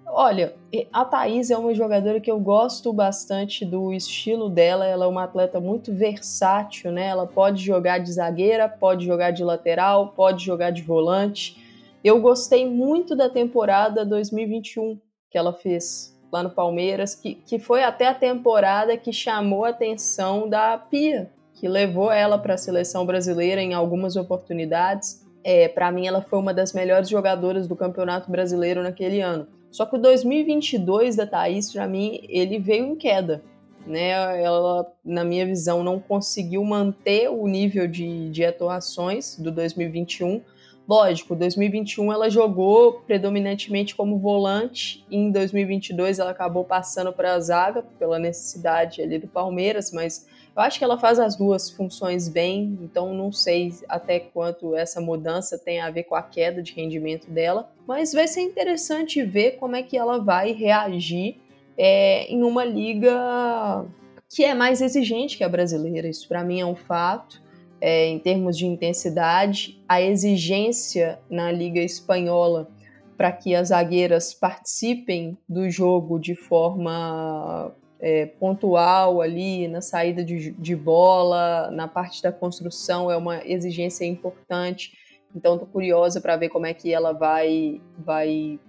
Olha, 0.08 0.56
a 0.94 1.04
Thaís 1.04 1.50
é 1.50 1.58
uma 1.58 1.74
jogadora 1.74 2.22
que 2.22 2.30
eu 2.30 2.40
gosto 2.40 2.94
bastante 2.94 3.66
do 3.66 3.92
estilo 3.92 4.50
dela. 4.50 4.86
Ela 4.86 5.06
é 5.06 5.08
uma 5.08 5.24
atleta 5.24 5.60
muito 5.60 5.94
versátil, 5.94 6.92
né? 6.92 7.08
Ela 7.08 7.26
pode 7.26 7.64
jogar 7.64 7.98
de 7.98 8.14
zagueira, 8.14 8.70
pode 8.70 9.06
jogar 9.06 9.32
de 9.32 9.44
lateral, 9.44 10.10
pode 10.16 10.46
jogar 10.46 10.70
de 10.70 10.84
volante. 10.84 11.58
Eu 12.04 12.22
gostei 12.22 12.70
muito 12.70 13.16
da 13.16 13.30
temporada 13.30 14.06
2021 14.06 15.00
que 15.30 15.38
ela 15.38 15.52
fez 15.52 16.16
lá 16.32 16.44
no 16.44 16.50
Palmeiras, 16.50 17.16
que, 17.16 17.36
que 17.36 17.58
foi 17.58 17.84
até 17.84 18.08
a 18.08 18.14
temporada 18.14 18.96
que 18.96 19.12
chamou 19.12 19.66
a 19.66 19.70
atenção 19.70 20.48
da 20.48 20.78
Pia, 20.78 21.32
que 21.54 21.68
levou 21.68 22.12
ela 22.12 22.38
para 22.38 22.54
a 22.54 22.58
seleção 22.58 23.06
brasileira 23.06 23.62
em 23.62 23.74
algumas 23.74 24.16
oportunidades. 24.16 25.26
É, 25.44 25.68
para 25.68 25.92
mim, 25.92 26.08
ela 26.08 26.22
foi 26.22 26.40
uma 26.40 26.54
das 26.54 26.74
melhores 26.74 27.10
jogadoras 27.10 27.68
do 27.68 27.76
Campeonato 27.76 28.30
Brasileiro 28.30 28.84
naquele 28.84 29.20
ano. 29.22 29.48
Só 29.76 29.86
que 29.86 29.98
o 29.98 30.00
2022 30.00 31.18
da 31.18 31.28
Thaís, 31.28 31.74
para 31.74 31.86
mim, 31.86 32.22
ele 32.30 32.58
veio 32.60 32.86
em 32.86 32.96
queda. 32.96 33.44
Né? 33.86 34.10
Ela, 34.42 34.90
na 35.04 35.26
minha 35.26 35.46
visão, 35.46 35.84
não 35.84 36.00
conseguiu 36.00 36.64
manter 36.64 37.30
o 37.30 37.46
nível 37.46 37.86
de, 37.86 38.30
de 38.30 38.46
atuações 38.46 39.38
do 39.38 39.52
2021 39.52 40.42
Lógico, 40.88 41.36
2021 41.36 42.14
ela 42.14 42.30
jogou 42.30 43.02
predominantemente 43.08 43.96
como 43.96 44.20
volante 44.20 45.04
e 45.10 45.18
em 45.18 45.32
2022 45.32 46.20
ela 46.20 46.30
acabou 46.30 46.64
passando 46.64 47.12
para 47.12 47.34
a 47.34 47.40
zaga 47.40 47.82
pela 47.98 48.20
necessidade 48.20 49.02
ali 49.02 49.18
do 49.18 49.28
Palmeiras, 49.28 49.92
mas 49.92 50.28
eu 50.56 50.62
acho 50.62 50.78
que 50.78 50.84
ela 50.86 50.98
faz 50.98 51.20
as 51.20 51.36
duas 51.36 51.70
funções 51.70 52.30
bem, 52.30 52.80
então 52.82 53.14
não 53.14 53.32
sei 53.32 53.74
até 53.90 54.20
quanto 54.20 54.76
essa 54.76 55.02
mudança 55.02 55.58
tem 55.58 55.82
a 55.82 55.92
ver 55.92 56.04
com 56.04 56.16
a 56.16 56.24
queda 56.24 56.64
de 56.64 56.74
rendimento 56.74 57.30
dela, 57.30 57.70
mas 57.86 58.14
vai 58.14 58.28
ser 58.28 58.42
interessante 58.42 59.22
ver 59.22 59.58
como 59.58 59.76
é 59.76 59.84
que 59.84 59.98
ela 59.98 60.18
vai 60.18 60.54
reagir 60.54 61.38
é, 61.78 62.26
em 62.32 62.42
uma 62.44 62.64
liga 62.64 63.86
que 64.30 64.46
é 64.46 64.54
mais 64.54 64.82
exigente 64.82 65.38
que 65.38 65.44
a 65.44 65.50
brasileira. 65.50 66.08
Isso 66.08 66.28
para 66.28 66.44
mim 66.44 66.62
é 66.62 66.66
um 66.66 66.76
fato 66.76 67.42
é, 67.82 68.08
em 68.08 68.18
termos 68.18 68.58
de 68.58 68.66
intensidade, 68.66 69.80
a 69.88 70.02
exigência 70.02 71.20
na 71.30 71.52
Liga 71.52 71.82
Espanhola 71.82 72.70
para 73.18 73.32
que 73.32 73.56
as 73.56 73.70
zagueiras 73.70 74.34
participem 74.34 75.38
do 75.48 75.70
jogo 75.70 76.20
de 76.20 76.36
forma 76.36 77.74
é, 78.06 78.28
pontual 78.28 79.20
ali, 79.20 79.68
na 79.68 79.82
saída 79.82 80.24
de, 80.24 80.52
de, 80.52 80.76
bola, 80.76 81.72
na 81.72 81.88
parte 81.88 82.22
da 82.22 82.32
construção, 82.32 83.10
é 83.10 83.18
uma 83.18 83.44
exigência 83.44 84.06
importante. 84.06 84.96
Então, 85.36 85.56
estou 85.56 85.68
curiosa 85.68 86.22
para 86.22 86.38
ver 86.38 86.50
como 86.50 86.68
é 86.68 86.74
que 86.76 86.94
ela 86.94 87.14
vai, 87.14 87.82
vai 87.98 88.60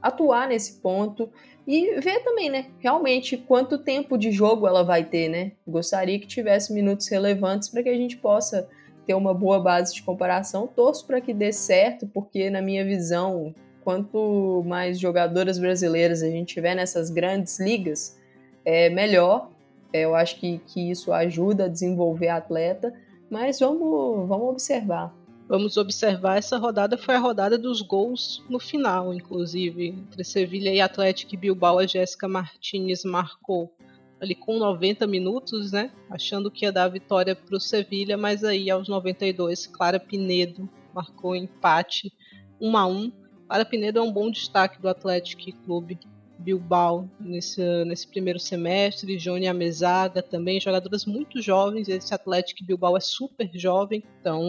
atuar 0.00 0.46
nesse 0.46 0.80
ponto. 0.80 1.28
E 1.66 1.98
ver 1.98 2.20
também, 2.20 2.48
né, 2.48 2.66
realmente 2.78 3.36
quanto 3.36 3.76
tempo 3.76 4.16
de 4.16 4.30
jogo 4.30 4.68
ela 4.68 4.84
vai 4.84 5.02
ter, 5.02 5.28
né? 5.28 5.50
Gostaria 5.66 6.20
que 6.20 6.28
tivesse 6.28 6.72
minutos 6.72 7.08
relevantes 7.08 7.68
para 7.68 7.82
que 7.82 7.88
a 7.88 7.96
gente 7.96 8.18
possa 8.18 8.68
ter 9.04 9.14
uma 9.14 9.34
boa 9.34 9.58
base 9.58 9.92
de 9.92 10.04
comparação. 10.04 10.68
Torço 10.68 11.04
para 11.08 11.20
que 11.20 11.34
dê 11.34 11.52
certo, 11.52 12.06
porque 12.06 12.48
na 12.48 12.62
minha 12.62 12.84
visão, 12.84 13.52
quanto 13.82 14.62
mais 14.64 14.96
jogadoras 15.00 15.58
brasileiras 15.58 16.22
a 16.22 16.30
gente 16.30 16.54
tiver 16.54 16.76
nessas 16.76 17.10
grandes 17.10 17.58
ligas, 17.58 18.19
é 18.64 18.88
melhor. 18.88 19.50
É, 19.92 20.02
eu 20.02 20.14
acho 20.14 20.38
que, 20.38 20.58
que 20.66 20.90
isso 20.90 21.12
ajuda 21.12 21.64
a 21.64 21.68
desenvolver 21.68 22.28
a 22.28 22.36
atleta, 22.36 22.94
mas 23.28 23.58
vamos, 23.60 24.28
vamos 24.28 24.48
observar 24.48 25.14
vamos 25.50 25.76
observar, 25.76 26.38
essa 26.38 26.56
rodada 26.56 26.96
foi 26.96 27.16
a 27.16 27.18
rodada 27.18 27.58
dos 27.58 27.82
gols 27.82 28.40
no 28.48 28.60
final, 28.60 29.12
inclusive. 29.12 29.88
Entre 29.88 30.22
Sevilha 30.22 30.72
e 30.72 30.80
Atlético 30.80 31.36
Bilbao, 31.36 31.80
a 31.80 31.86
Jéssica 31.88 32.28
Martinez 32.28 33.02
marcou 33.02 33.74
ali 34.20 34.36
com 34.36 34.60
90 34.60 35.08
minutos, 35.08 35.72
né? 35.72 35.90
Achando 36.08 36.52
que 36.52 36.64
ia 36.64 36.70
dar 36.70 36.84
a 36.84 36.88
vitória 36.88 37.34
para 37.34 37.56
o 37.56 37.60
Sevilha, 37.60 38.16
mas 38.16 38.44
aí 38.44 38.70
aos 38.70 38.88
92, 38.88 39.66
Clara 39.66 39.98
Pinedo 39.98 40.68
marcou 40.94 41.34
empate 41.34 42.12
1 42.60 42.76
a 42.76 42.86
1. 42.86 43.12
Clara 43.48 43.64
Pinedo 43.64 43.98
é 43.98 44.02
um 44.02 44.12
bom 44.12 44.30
destaque 44.30 44.80
do 44.80 44.88
Atlético 44.88 45.50
Clube 45.64 45.98
Bilbao 46.40 47.08
nesse, 47.20 47.62
nesse 47.84 48.08
primeiro 48.08 48.38
semestre, 48.38 49.16
Johnny 49.16 49.46
Amezaga 49.46 50.22
também, 50.22 50.60
jogadoras 50.60 51.04
muito 51.04 51.40
jovens, 51.40 51.88
esse 51.88 52.14
Atlético 52.14 52.64
Bilbao 52.64 52.96
é 52.96 53.00
super 53.00 53.50
jovem, 53.54 54.02
então 54.20 54.42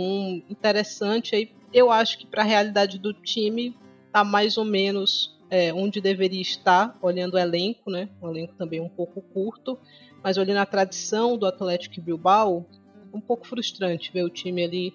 interessante 0.50 1.36
aí. 1.36 1.52
Eu 1.74 1.92
acho 1.92 2.18
que 2.18 2.26
para 2.26 2.42
a 2.42 2.46
realidade 2.46 2.98
do 2.98 3.14
time 3.14 3.78
tá 4.12 4.24
mais 4.24 4.58
ou 4.58 4.66
menos 4.66 5.38
é, 5.50 5.74
onde 5.74 6.00
deveria 6.00 6.42
estar, 6.42 6.98
olhando 7.02 7.34
o 7.34 7.40
elenco, 7.40 7.92
né? 7.92 8.10
Um 8.22 8.30
elenco 8.30 8.54
também 8.58 8.80
um 8.80 8.90
pouco 8.90 9.22
curto, 9.22 9.78
mas 10.24 10.38
olhando 10.38 10.58
a 10.58 10.66
tradição 10.66 11.38
do 11.38 11.46
Atlético 11.46 12.02
Bilbao, 12.02 12.66
um 13.14 13.20
pouco 13.20 13.46
frustrante 13.46 14.12
ver 14.14 14.24
o 14.24 14.30
time 14.30 14.64
ali 14.64 14.94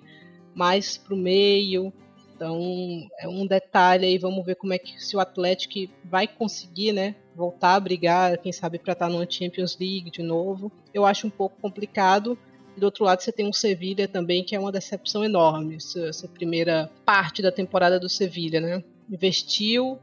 mais 0.55 0.97
para 0.97 1.15
o 1.15 1.17
meio, 1.17 1.93
então, 2.37 3.09
é 3.19 3.27
um 3.27 3.47
detalhe 3.47 4.05
aí, 4.05 4.19
vamos 4.19 4.45
ver 4.45 4.57
como 4.57 4.75
é 4.75 4.79
que 4.79 5.03
se 5.03 5.17
o 5.17 5.21
Atlético 5.21 5.91
vai 6.05 6.29
conseguir, 6.29 6.93
né, 6.93 7.15
voltar 7.35 7.75
a 7.75 7.81
brigar, 7.81 8.37
quem 8.37 8.53
sabe 8.53 8.79
para 8.79 8.93
estar 8.93 9.07
tá 9.07 9.13
numa 9.13 9.29
Champions 9.29 9.79
League 9.81 10.11
de 10.11 10.23
novo. 10.23 10.71
Eu 10.93 11.07
acho 11.07 11.27
um 11.27 11.31
pouco 11.31 11.59
complicado. 11.61 12.39
Do 12.77 12.85
outro 12.85 13.05
lado, 13.05 13.23
você 13.23 13.33
tem 13.33 13.49
um 13.49 13.55
Sevilha 13.55 14.07
também, 14.07 14.45
que 14.45 14.55
é 14.55 14.61
uma 14.61 14.71
decepção 14.71 15.25
enorme, 15.25 15.77
essa, 15.77 16.09
essa 16.09 16.29
primeira 16.29 16.91
parte 17.07 17.41
da 17.41 17.51
temporada 17.51 17.99
do 17.99 18.09
Sevilha, 18.09 18.61
né? 18.61 18.85
Investiu, 19.11 19.99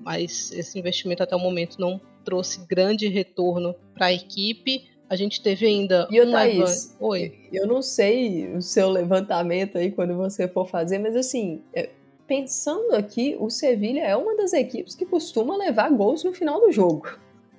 mas 0.00 0.52
esse 0.52 0.78
investimento 0.78 1.22
até 1.22 1.34
o 1.34 1.38
momento 1.38 1.80
não 1.80 1.98
trouxe 2.22 2.66
grande 2.66 3.08
retorno 3.08 3.74
para 3.94 4.06
a 4.06 4.12
equipe. 4.12 4.86
A 5.10 5.16
gente 5.16 5.42
teve 5.42 5.66
ainda 5.66 6.06
e 6.08 6.22
um 6.22 6.30
Thaís, 6.30 6.96
Oi. 7.00 7.48
Eu 7.52 7.66
não 7.66 7.82
sei 7.82 8.46
o 8.54 8.62
seu 8.62 8.88
levantamento 8.88 9.76
aí 9.76 9.90
quando 9.90 10.16
você 10.16 10.46
for 10.46 10.68
fazer, 10.68 11.00
mas 11.00 11.16
assim, 11.16 11.64
é, 11.74 11.90
pensando 12.28 12.94
aqui, 12.94 13.36
o 13.40 13.50
Sevilha 13.50 14.02
é 14.02 14.14
uma 14.14 14.36
das 14.36 14.52
equipes 14.52 14.94
que 14.94 15.04
costuma 15.04 15.56
levar 15.56 15.90
gols 15.90 16.22
no 16.22 16.32
final 16.32 16.60
do 16.60 16.70
jogo. 16.70 17.08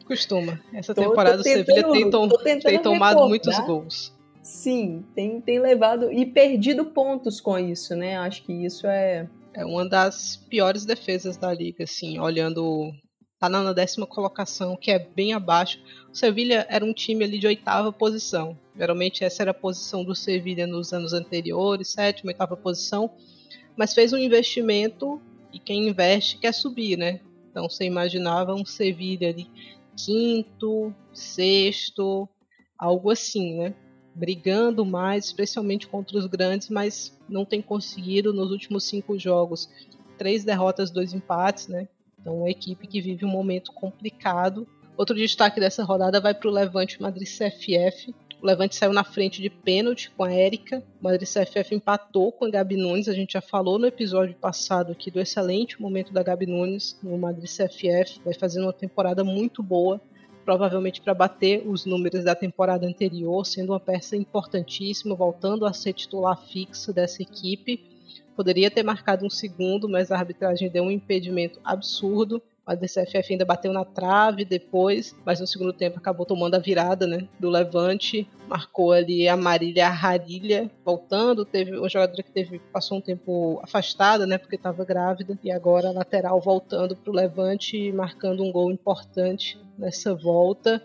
Costuma. 0.05 0.61
Essa 0.73 0.95
tô, 0.95 1.01
temporada 1.01 1.39
tô 1.39 1.43
tentando, 1.43 1.89
o 1.89 1.93
Sevilha 1.93 2.37
tem, 2.41 2.59
tem 2.59 2.81
tomado 2.81 3.15
recordar. 3.15 3.27
muitos 3.27 3.59
gols. 3.65 4.13
Sim, 4.41 5.03
tem, 5.13 5.41
tem 5.41 5.59
levado 5.59 6.09
e 6.09 6.25
perdido 6.25 6.85
pontos 6.85 7.41
com 7.41 7.59
isso, 7.59 7.97
né? 7.97 8.17
Acho 8.17 8.43
que 8.43 8.53
isso 8.53 8.87
é. 8.87 9.27
É 9.53 9.65
uma 9.65 9.85
das 9.85 10.37
piores 10.49 10.85
defesas 10.85 11.35
da 11.35 11.53
liga, 11.53 11.83
assim, 11.83 12.17
olhando 12.17 12.93
tá 13.41 13.49
na 13.49 13.73
décima 13.73 14.05
colocação, 14.05 14.77
que 14.77 14.91
é 14.91 14.99
bem 14.99 15.33
abaixo. 15.33 15.79
O 16.11 16.15
Sevilha 16.15 16.63
era 16.69 16.85
um 16.85 16.93
time 16.93 17.23
ali 17.23 17.39
de 17.39 17.47
oitava 17.47 17.91
posição. 17.91 18.55
Geralmente 18.77 19.23
essa 19.23 19.41
era 19.41 19.49
a 19.49 19.53
posição 19.53 20.03
do 20.03 20.13
Sevilha 20.13 20.67
nos 20.67 20.93
anos 20.93 21.11
anteriores, 21.11 21.89
sétima, 21.89 22.29
oitava 22.29 22.55
posição. 22.55 23.09
Mas 23.75 23.95
fez 23.95 24.13
um 24.13 24.17
investimento 24.17 25.19
e 25.51 25.57
quem 25.57 25.87
investe 25.87 26.37
quer 26.37 26.53
subir, 26.53 26.97
né? 26.97 27.19
Então 27.49 27.67
você 27.67 27.83
imaginava 27.83 28.53
um 28.53 28.63
Sevilha 28.63 29.29
ali 29.29 29.49
quinto, 29.97 30.93
sexto, 31.11 32.29
algo 32.77 33.09
assim, 33.09 33.57
né? 33.57 33.73
Brigando 34.13 34.85
mais, 34.85 35.25
especialmente 35.25 35.87
contra 35.87 36.15
os 36.15 36.27
grandes, 36.27 36.69
mas 36.69 37.17
não 37.27 37.43
tem 37.43 37.59
conseguido 37.59 38.33
nos 38.33 38.51
últimos 38.51 38.83
cinco 38.83 39.17
jogos. 39.17 39.67
Três 40.15 40.43
derrotas, 40.43 40.91
dois 40.91 41.11
empates, 41.11 41.67
né? 41.67 41.87
Então, 42.21 42.37
uma 42.37 42.49
equipe 42.49 42.87
que 42.87 43.01
vive 43.01 43.25
um 43.25 43.29
momento 43.29 43.73
complicado. 43.73 44.67
Outro 44.95 45.15
destaque 45.15 45.59
dessa 45.59 45.83
rodada 45.83 46.21
vai 46.21 46.33
para 46.33 46.47
o 46.47 46.51
Levante 46.51 47.01
Madrid 47.01 47.27
CFF. 47.27 48.13
O 48.41 48.45
Levante 48.45 48.75
saiu 48.75 48.91
na 48.91 49.03
frente 49.03 49.39
de 49.39 49.49
pênalti 49.49 50.09
com 50.11 50.23
a 50.23 50.33
Érica. 50.33 50.83
O 50.99 51.03
Madrid 51.03 51.27
CFF 51.27 51.75
empatou 51.75 52.31
com 52.31 52.45
a 52.45 52.49
Gabi 52.49 52.75
Nunes. 52.75 53.07
A 53.07 53.13
gente 53.13 53.33
já 53.33 53.41
falou 53.41 53.77
no 53.77 53.85
episódio 53.85 54.35
passado 54.35 54.91
aqui 54.91 55.11
do 55.11 55.19
excelente 55.19 55.79
momento 55.79 56.11
da 56.11 56.23
Gabi 56.23 56.47
Nunes 56.47 56.97
no 57.03 57.17
Madrid 57.17 57.45
CFF. 57.45 58.19
Vai 58.25 58.33
fazendo 58.33 58.63
uma 58.63 58.73
temporada 58.73 59.23
muito 59.23 59.61
boa, 59.61 60.01
provavelmente 60.43 61.01
para 61.01 61.13
bater 61.13 61.67
os 61.67 61.85
números 61.85 62.23
da 62.23 62.33
temporada 62.33 62.87
anterior, 62.87 63.45
sendo 63.45 63.73
uma 63.73 63.79
peça 63.79 64.15
importantíssima, 64.15 65.13
voltando 65.13 65.63
a 65.63 65.73
ser 65.73 65.93
titular 65.93 66.35
fixa 66.35 66.91
dessa 66.91 67.21
equipe. 67.21 67.90
Poderia 68.35 68.71
ter 68.71 68.83
marcado 68.83 69.25
um 69.25 69.29
segundo, 69.29 69.87
mas 69.89 70.11
a 70.11 70.17
arbitragem 70.17 70.69
deu 70.69 70.83
um 70.83 70.91
impedimento 70.91 71.59
absurdo. 71.63 72.41
A 72.65 72.75
DCFF 72.75 73.33
ainda 73.33 73.43
bateu 73.43 73.73
na 73.73 73.83
trave 73.83 74.45
depois, 74.45 75.15
mas 75.25 75.39
no 75.39 75.47
segundo 75.47 75.73
tempo 75.73 75.97
acabou 75.97 76.25
tomando 76.25 76.55
a 76.55 76.59
virada 76.59 77.07
né, 77.07 77.27
do 77.39 77.49
Levante. 77.49 78.27
Marcou 78.47 78.91
ali 78.91 79.27
a 79.27 79.35
Marília 79.35 79.89
Rarilha 79.89 80.69
voltando. 80.85 81.43
Teve 81.43 81.75
uma 81.75 81.89
jogadora 81.89 82.21
que 82.21 82.31
teve, 82.31 82.59
passou 82.71 82.99
um 82.99 83.01
tempo 83.01 83.59
afastada, 83.63 84.27
né, 84.27 84.37
porque 84.37 84.55
estava 84.55 84.85
grávida. 84.85 85.37
E 85.43 85.51
agora 85.51 85.89
a 85.89 85.91
lateral 85.91 86.39
voltando 86.39 86.95
para 86.95 87.11
o 87.11 87.15
Levante, 87.15 87.91
marcando 87.91 88.43
um 88.43 88.51
gol 88.51 88.71
importante 88.71 89.59
nessa 89.77 90.13
volta. 90.13 90.81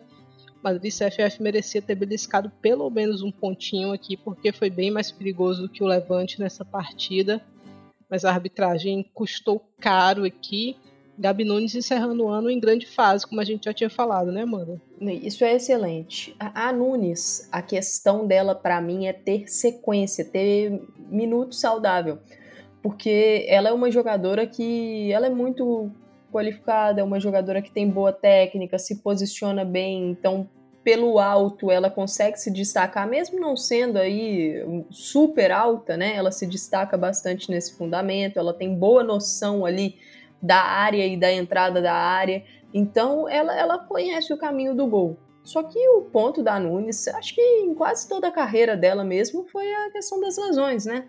Madrid 0.67 0.93
CFF 0.93 1.41
merecia 1.41 1.81
ter 1.81 1.95
beliscado 1.95 2.51
pelo 2.61 2.91
menos 2.91 3.23
um 3.23 3.31
pontinho 3.31 3.93
aqui, 3.93 4.17
porque 4.17 4.51
foi 4.51 4.69
bem 4.69 4.91
mais 4.91 5.13
perigoso 5.13 5.63
do 5.63 5.69
que 5.69 5.85
o 5.85 5.87
Levante 5.87 6.41
nessa 6.41 6.65
partida. 6.65 7.41
Mas 8.11 8.25
a 8.25 8.33
arbitragem 8.33 9.09
custou 9.15 9.63
caro 9.79 10.25
aqui. 10.25 10.77
Gabi 11.17 11.45
Nunes 11.45 11.77
encerrando 11.77 12.25
o 12.25 12.29
ano 12.29 12.51
em 12.51 12.59
grande 12.59 12.85
fase, 12.85 13.25
como 13.25 13.41
a 13.41 13.45
gente 13.45 13.67
já 13.67 13.73
tinha 13.73 13.89
falado, 13.89 14.33
né, 14.33 14.43
Amanda? 14.43 14.83
Isso 15.01 15.45
é 15.45 15.55
excelente. 15.55 16.35
A, 16.39 16.69
a 16.69 16.73
Nunes, 16.73 17.49
a 17.53 17.63
questão 17.63 18.27
dela 18.27 18.53
para 18.53 18.81
mim 18.81 19.07
é 19.07 19.13
ter 19.13 19.49
sequência, 19.49 20.25
ter 20.25 20.83
minuto 21.09 21.55
saudável. 21.55 22.19
Porque 22.83 23.47
ela 23.49 23.69
é 23.69 23.73
uma 23.73 23.91
jogadora 23.91 24.45
que 24.49 25.13
ela 25.13 25.29
é 25.29 25.31
muito 25.31 25.93
qualificada, 26.33 27.01
é 27.01 27.05
uma 27.05 27.21
jogadora 27.21 27.63
que 27.63 27.71
tem 27.71 27.89
boa 27.89 28.13
técnica, 28.13 28.79
se 28.79 28.97
posiciona 28.97 29.65
bem, 29.65 30.11
então 30.11 30.49
pelo 30.87 31.19
alto 31.19 31.69
ela 31.69 31.91
consegue 31.91 32.39
se 32.39 32.49
destacar, 32.49 33.09
mesmo 33.09 33.41
não 33.41 33.57
sendo 33.57 33.99
aí 33.99 34.65
super 34.89 35.51
alta, 35.51 35.97
né? 35.97 36.15
Ela 36.15 36.31
se 36.31 36.47
destaca 36.47 36.97
bastante 36.97 37.51
nesse 37.51 37.77
fundamento, 37.77 38.39
ela 38.39 38.55
tem 38.55 38.73
boa 38.73 39.03
noção 39.03 39.67
ali 39.67 39.97
da 40.41 40.63
área 40.63 41.05
e 41.05 41.17
da 41.17 41.33
entrada 41.33 41.83
da 41.83 41.93
área, 41.93 42.45
então 42.73 43.29
ela, 43.29 43.59
ela 43.59 43.79
conhece 43.81 44.33
o 44.33 44.39
caminho 44.39 44.77
do 44.77 44.87
gol. 44.87 45.17
Só 45.43 45.65
que 45.65 45.77
o 45.89 46.03
ponto 46.03 46.41
da 46.41 46.57
Nunes, 46.61 47.09
acho 47.09 47.35
que 47.35 47.41
em 47.41 47.75
quase 47.75 48.09
toda 48.09 48.29
a 48.29 48.33
carreira 48.33 48.77
dela 48.77 49.03
mesmo, 49.03 49.45
foi 49.51 49.69
a 49.75 49.91
questão 49.91 50.21
das 50.21 50.37
lesões, 50.37 50.87
né? 50.87 51.09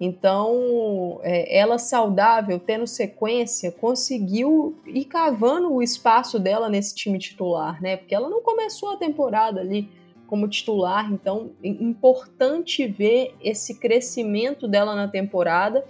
Então, 0.00 1.20
é, 1.22 1.56
ela 1.56 1.78
saudável, 1.78 2.58
tendo 2.58 2.86
sequência, 2.86 3.70
conseguiu 3.70 4.76
ir 4.86 5.04
cavando 5.04 5.72
o 5.72 5.82
espaço 5.82 6.38
dela 6.38 6.68
nesse 6.68 6.94
time 6.94 7.18
titular, 7.18 7.80
né? 7.80 7.96
Porque 7.96 8.14
ela 8.14 8.28
não 8.28 8.42
começou 8.42 8.90
a 8.90 8.96
temporada 8.96 9.60
ali 9.60 9.88
como 10.26 10.48
titular, 10.48 11.12
então 11.12 11.52
é 11.62 11.68
importante 11.68 12.86
ver 12.86 13.34
esse 13.40 13.78
crescimento 13.78 14.66
dela 14.66 14.94
na 14.94 15.06
temporada 15.06 15.84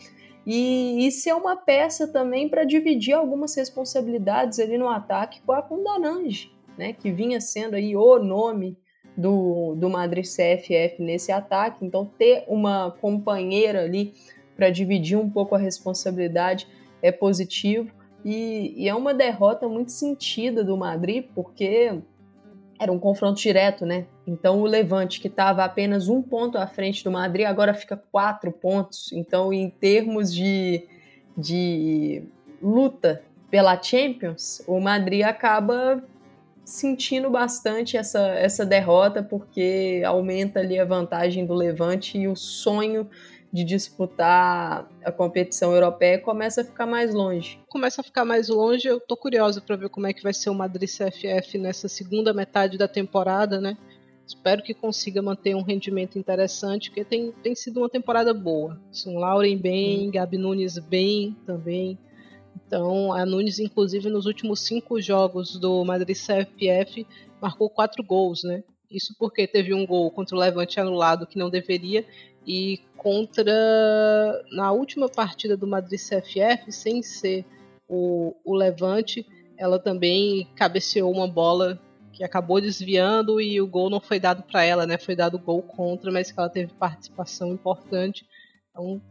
e 0.46 1.06
isso 1.06 1.28
é 1.28 1.34
uma 1.34 1.56
peça 1.56 2.06
também 2.06 2.48
para 2.48 2.64
dividir 2.64 3.14
algumas 3.14 3.54
responsabilidades 3.54 4.58
ali 4.58 4.76
no 4.76 4.88
ataque 4.88 5.40
com 5.46 5.52
a 5.52 5.62
Kundanange, 5.62 6.52
né? 6.76 6.92
Que 6.92 7.10
vinha 7.10 7.40
sendo 7.40 7.74
aí 7.74 7.96
o 7.96 8.18
nome 8.18 8.76
do, 9.16 9.74
do 9.76 9.88
Madrid 9.88 10.24
CFF 10.24 10.96
nesse 11.00 11.30
ataque. 11.30 11.84
Então, 11.84 12.04
ter 12.18 12.44
uma 12.48 12.90
companheira 13.00 13.82
ali 13.82 14.12
para 14.56 14.70
dividir 14.70 15.16
um 15.16 15.28
pouco 15.28 15.54
a 15.54 15.58
responsabilidade 15.58 16.66
é 17.02 17.12
positivo. 17.12 17.90
E, 18.24 18.74
e, 18.76 18.88
é 18.88 18.94
uma 18.94 19.12
derrota 19.12 19.68
muito 19.68 19.92
sentida 19.92 20.64
do 20.64 20.76
Madrid, 20.76 21.26
porque 21.34 22.00
era 22.78 22.90
um 22.90 22.98
confronto 22.98 23.40
direto, 23.40 23.84
né? 23.84 24.06
Então, 24.26 24.60
o 24.60 24.64
Levante, 24.64 25.20
que 25.20 25.28
estava 25.28 25.64
apenas 25.64 26.08
um 26.08 26.22
ponto 26.22 26.56
à 26.56 26.66
frente 26.66 27.04
do 27.04 27.10
Madrid, 27.10 27.46
agora 27.46 27.74
fica 27.74 27.96
quatro 28.10 28.50
pontos. 28.50 29.12
Então, 29.12 29.52
em 29.52 29.68
termos 29.68 30.34
de, 30.34 30.86
de 31.36 32.22
luta 32.62 33.22
pela 33.50 33.80
Champions, 33.80 34.62
o 34.66 34.80
Madrid 34.80 35.22
acaba 35.22 36.02
sentindo 36.64 37.30
bastante 37.30 37.96
essa, 37.96 38.20
essa 38.28 38.64
derrota, 38.64 39.22
porque 39.22 40.02
aumenta 40.04 40.60
ali 40.60 40.78
a 40.78 40.84
vantagem 40.84 41.44
do 41.44 41.54
Levante 41.54 42.18
e 42.18 42.26
o 42.26 42.34
sonho 42.34 43.08
de 43.52 43.62
disputar 43.62 44.90
a 45.04 45.12
competição 45.12 45.72
europeia 45.72 46.18
começa 46.18 46.62
a 46.62 46.64
ficar 46.64 46.86
mais 46.86 47.14
longe. 47.14 47.60
Começa 47.68 48.00
a 48.00 48.04
ficar 48.04 48.24
mais 48.24 48.48
longe, 48.48 48.88
eu 48.88 48.98
tô 48.98 49.16
curiosa 49.16 49.60
para 49.60 49.76
ver 49.76 49.88
como 49.90 50.08
é 50.08 50.12
que 50.12 50.24
vai 50.24 50.34
ser 50.34 50.50
o 50.50 50.54
Madrid 50.54 50.88
CFF 50.88 51.56
nessa 51.58 51.86
segunda 51.86 52.34
metade 52.34 52.76
da 52.76 52.88
temporada, 52.88 53.60
né? 53.60 53.76
Espero 54.26 54.62
que 54.62 54.74
consiga 54.74 55.22
manter 55.22 55.54
um 55.54 55.62
rendimento 55.62 56.18
interessante, 56.18 56.90
porque 56.90 57.04
tem, 57.04 57.30
tem 57.42 57.54
sido 57.54 57.78
uma 57.78 57.88
temporada 57.88 58.34
boa. 58.34 58.80
São 58.90 59.16
Lauren 59.18 59.56
bem, 59.56 60.10
Gabi 60.10 60.38
Nunes 60.38 60.78
bem 60.78 61.36
também. 61.46 61.96
Então, 62.66 63.12
a 63.12 63.24
Nunes, 63.24 63.58
inclusive, 63.58 64.08
nos 64.08 64.26
últimos 64.26 64.60
cinco 64.60 65.00
jogos 65.00 65.58
do 65.58 65.84
Madrid 65.84 66.16
CFF, 66.16 67.06
marcou 67.40 67.68
quatro 67.68 68.02
gols, 68.02 68.42
né? 68.42 68.64
Isso 68.90 69.14
porque 69.18 69.46
teve 69.46 69.74
um 69.74 69.86
gol 69.86 70.10
contra 70.10 70.36
o 70.36 70.38
Levante 70.38 70.80
anulado 70.80 71.26
que 71.26 71.38
não 71.38 71.50
deveria 71.50 72.04
e 72.46 72.80
contra 72.96 73.52
na 74.52 74.70
última 74.72 75.08
partida 75.08 75.56
do 75.56 75.66
Madrid 75.66 75.98
CFF, 75.98 76.70
sem 76.70 77.02
ser 77.02 77.44
o, 77.88 78.34
o 78.44 78.54
Levante, 78.54 79.26
ela 79.56 79.78
também 79.78 80.48
cabeceou 80.54 81.12
uma 81.12 81.28
bola 81.28 81.78
que 82.12 82.22
acabou 82.22 82.60
desviando 82.60 83.40
e 83.40 83.60
o 83.60 83.66
gol 83.66 83.90
não 83.90 84.00
foi 84.00 84.20
dado 84.20 84.42
para 84.42 84.64
ela, 84.64 84.86
né? 84.86 84.96
Foi 84.96 85.16
dado 85.16 85.38
gol 85.38 85.62
contra, 85.62 86.12
mas 86.12 86.30
que 86.30 86.38
ela 86.38 86.48
teve 86.48 86.72
participação 86.74 87.52
importante. 87.52 88.24
Então, 88.70 89.02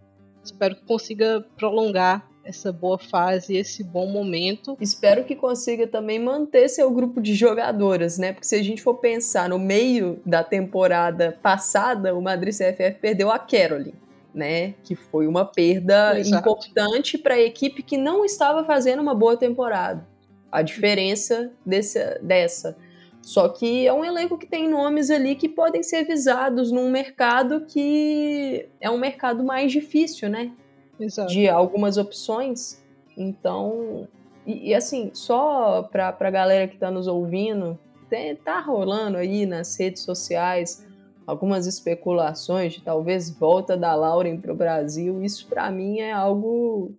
espero 0.44 0.76
que 0.76 0.86
consiga 0.86 1.46
prolongar 1.58 2.28
essa 2.44 2.72
boa 2.72 2.98
fase, 2.98 3.56
esse 3.56 3.84
bom 3.84 4.08
momento. 4.08 4.78
Espero 4.80 5.24
que 5.24 5.36
consiga 5.36 5.88
também 5.88 6.20
manter 6.20 6.68
seu 6.70 6.92
grupo 6.92 7.22
de 7.22 7.34
jogadoras, 7.34 8.18
né? 8.18 8.34
Porque 8.34 8.48
se 8.48 8.56
a 8.56 8.64
gente 8.64 8.82
for 8.82 8.96
pensar 8.96 9.50
no 9.50 9.58
meio 9.58 10.20
da 10.26 10.44
temporada 10.44 11.38
passada, 11.42 12.14
o 12.14 12.22
Madrid 12.22 12.54
CFF 12.54 13.00
perdeu 13.00 13.32
a 13.32 13.40
Caroline, 13.40 13.96
né? 14.34 14.74
Que 14.84 14.96
foi 14.96 15.26
uma 15.26 15.46
perda 15.46 16.20
Exato. 16.20 16.42
importante 16.42 17.18
para 17.18 17.36
a 17.36 17.42
equipe 17.42 17.82
que 17.82 17.98
não 17.98 18.26
estava 18.26 18.64
fazendo 18.66 19.02
uma 19.02 19.16
boa 19.16 19.38
temporada. 19.38 20.06
A 20.52 20.62
diferença 20.62 21.52
desse, 21.66 22.20
dessa. 22.22 22.78
Só 23.22 23.48
que 23.48 23.88
é 23.88 23.94
um 23.94 24.04
elenco 24.04 24.38
que 24.38 24.46
tem 24.46 24.70
nomes 24.70 25.10
ali 25.10 25.36
que 25.36 25.48
podem 25.48 25.82
ser 25.82 26.04
visados 26.04 26.72
num 26.72 26.92
mercado 26.92 27.66
que 27.66 28.68
é 28.82 28.90
um 28.90 28.98
mercado 28.98 29.44
mais 29.46 29.72
difícil, 29.72 30.30
né? 30.30 30.52
Exato. 31.00 31.32
de 31.32 31.48
algumas 31.48 31.98
opções. 31.98 32.82
Então, 33.18 34.08
e, 34.46 34.70
e 34.70 34.74
assim, 34.74 35.12
só 35.14 35.84
para 35.84 36.16
a 36.20 36.30
galera 36.30 36.68
que 36.68 36.76
está 36.76 36.92
nos 36.92 37.08
ouvindo, 37.08 37.78
tem, 38.10 38.36
tá 38.36 38.60
rolando 38.60 39.18
aí 39.18 39.46
nas 39.46 39.78
redes 39.80 40.04
sociais 40.04 40.86
algumas 41.26 41.68
especulações 41.68 42.74
de 42.74 42.82
talvez 42.82 43.30
volta 43.30 43.78
da 43.78 43.96
Lauren 43.96 44.38
para 44.40 44.52
o 44.52 44.56
Brasil. 44.56 45.24
Isso 45.24 45.48
para 45.48 45.72
mim 45.72 46.00
é 46.00 46.12
algo 46.12 46.94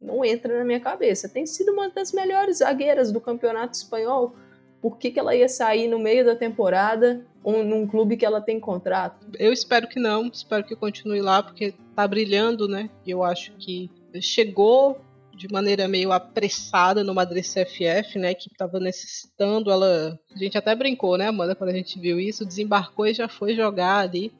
não 0.00 0.24
entra 0.24 0.58
na 0.58 0.64
minha 0.64 0.80
cabeça. 0.80 1.28
Tem 1.28 1.44
sido 1.44 1.72
uma 1.72 1.88
das 1.90 2.12
melhores 2.12 2.58
zagueiras 2.58 3.10
do 3.12 3.20
campeonato 3.20 3.76
espanhol. 3.76 4.34
Por 4.80 4.96
que, 4.96 5.10
que 5.10 5.18
ela 5.18 5.34
ia 5.34 5.48
sair 5.48 5.88
no 5.88 5.98
meio 5.98 6.24
da 6.24 6.36
temporada 6.36 7.26
um, 7.44 7.62
num 7.62 7.86
clube 7.86 8.16
que 8.16 8.24
ela 8.24 8.40
tem 8.40 8.58
contrato? 8.60 9.26
Eu 9.38 9.52
espero 9.52 9.88
que 9.88 9.98
não, 9.98 10.26
espero 10.26 10.64
que 10.64 10.76
continue 10.76 11.20
lá, 11.20 11.42
porque 11.42 11.74
tá 11.94 12.06
brilhando, 12.06 12.68
né? 12.68 12.90
Eu 13.06 13.22
acho 13.22 13.52
que 13.52 13.90
chegou 14.20 15.00
de 15.38 15.50
maneira 15.50 15.86
meio 15.86 16.10
apressada 16.10 17.04
no 17.04 17.14
Madrid 17.14 17.44
CFF, 17.44 18.18
né, 18.18 18.34
que 18.34 18.48
estava 18.50 18.80
necessitando, 18.80 19.70
ela, 19.70 20.18
a 20.34 20.36
gente 20.36 20.58
até 20.58 20.74
brincou, 20.74 21.16
né, 21.16 21.28
Amanda, 21.28 21.54
quando 21.54 21.70
a 21.70 21.74
gente 21.74 21.98
viu 21.98 22.18
isso, 22.18 22.44
desembarcou 22.44 23.06
e 23.06 23.14
já 23.14 23.28
foi 23.28 23.54
jogar 23.54 23.98
ali. 23.98 24.32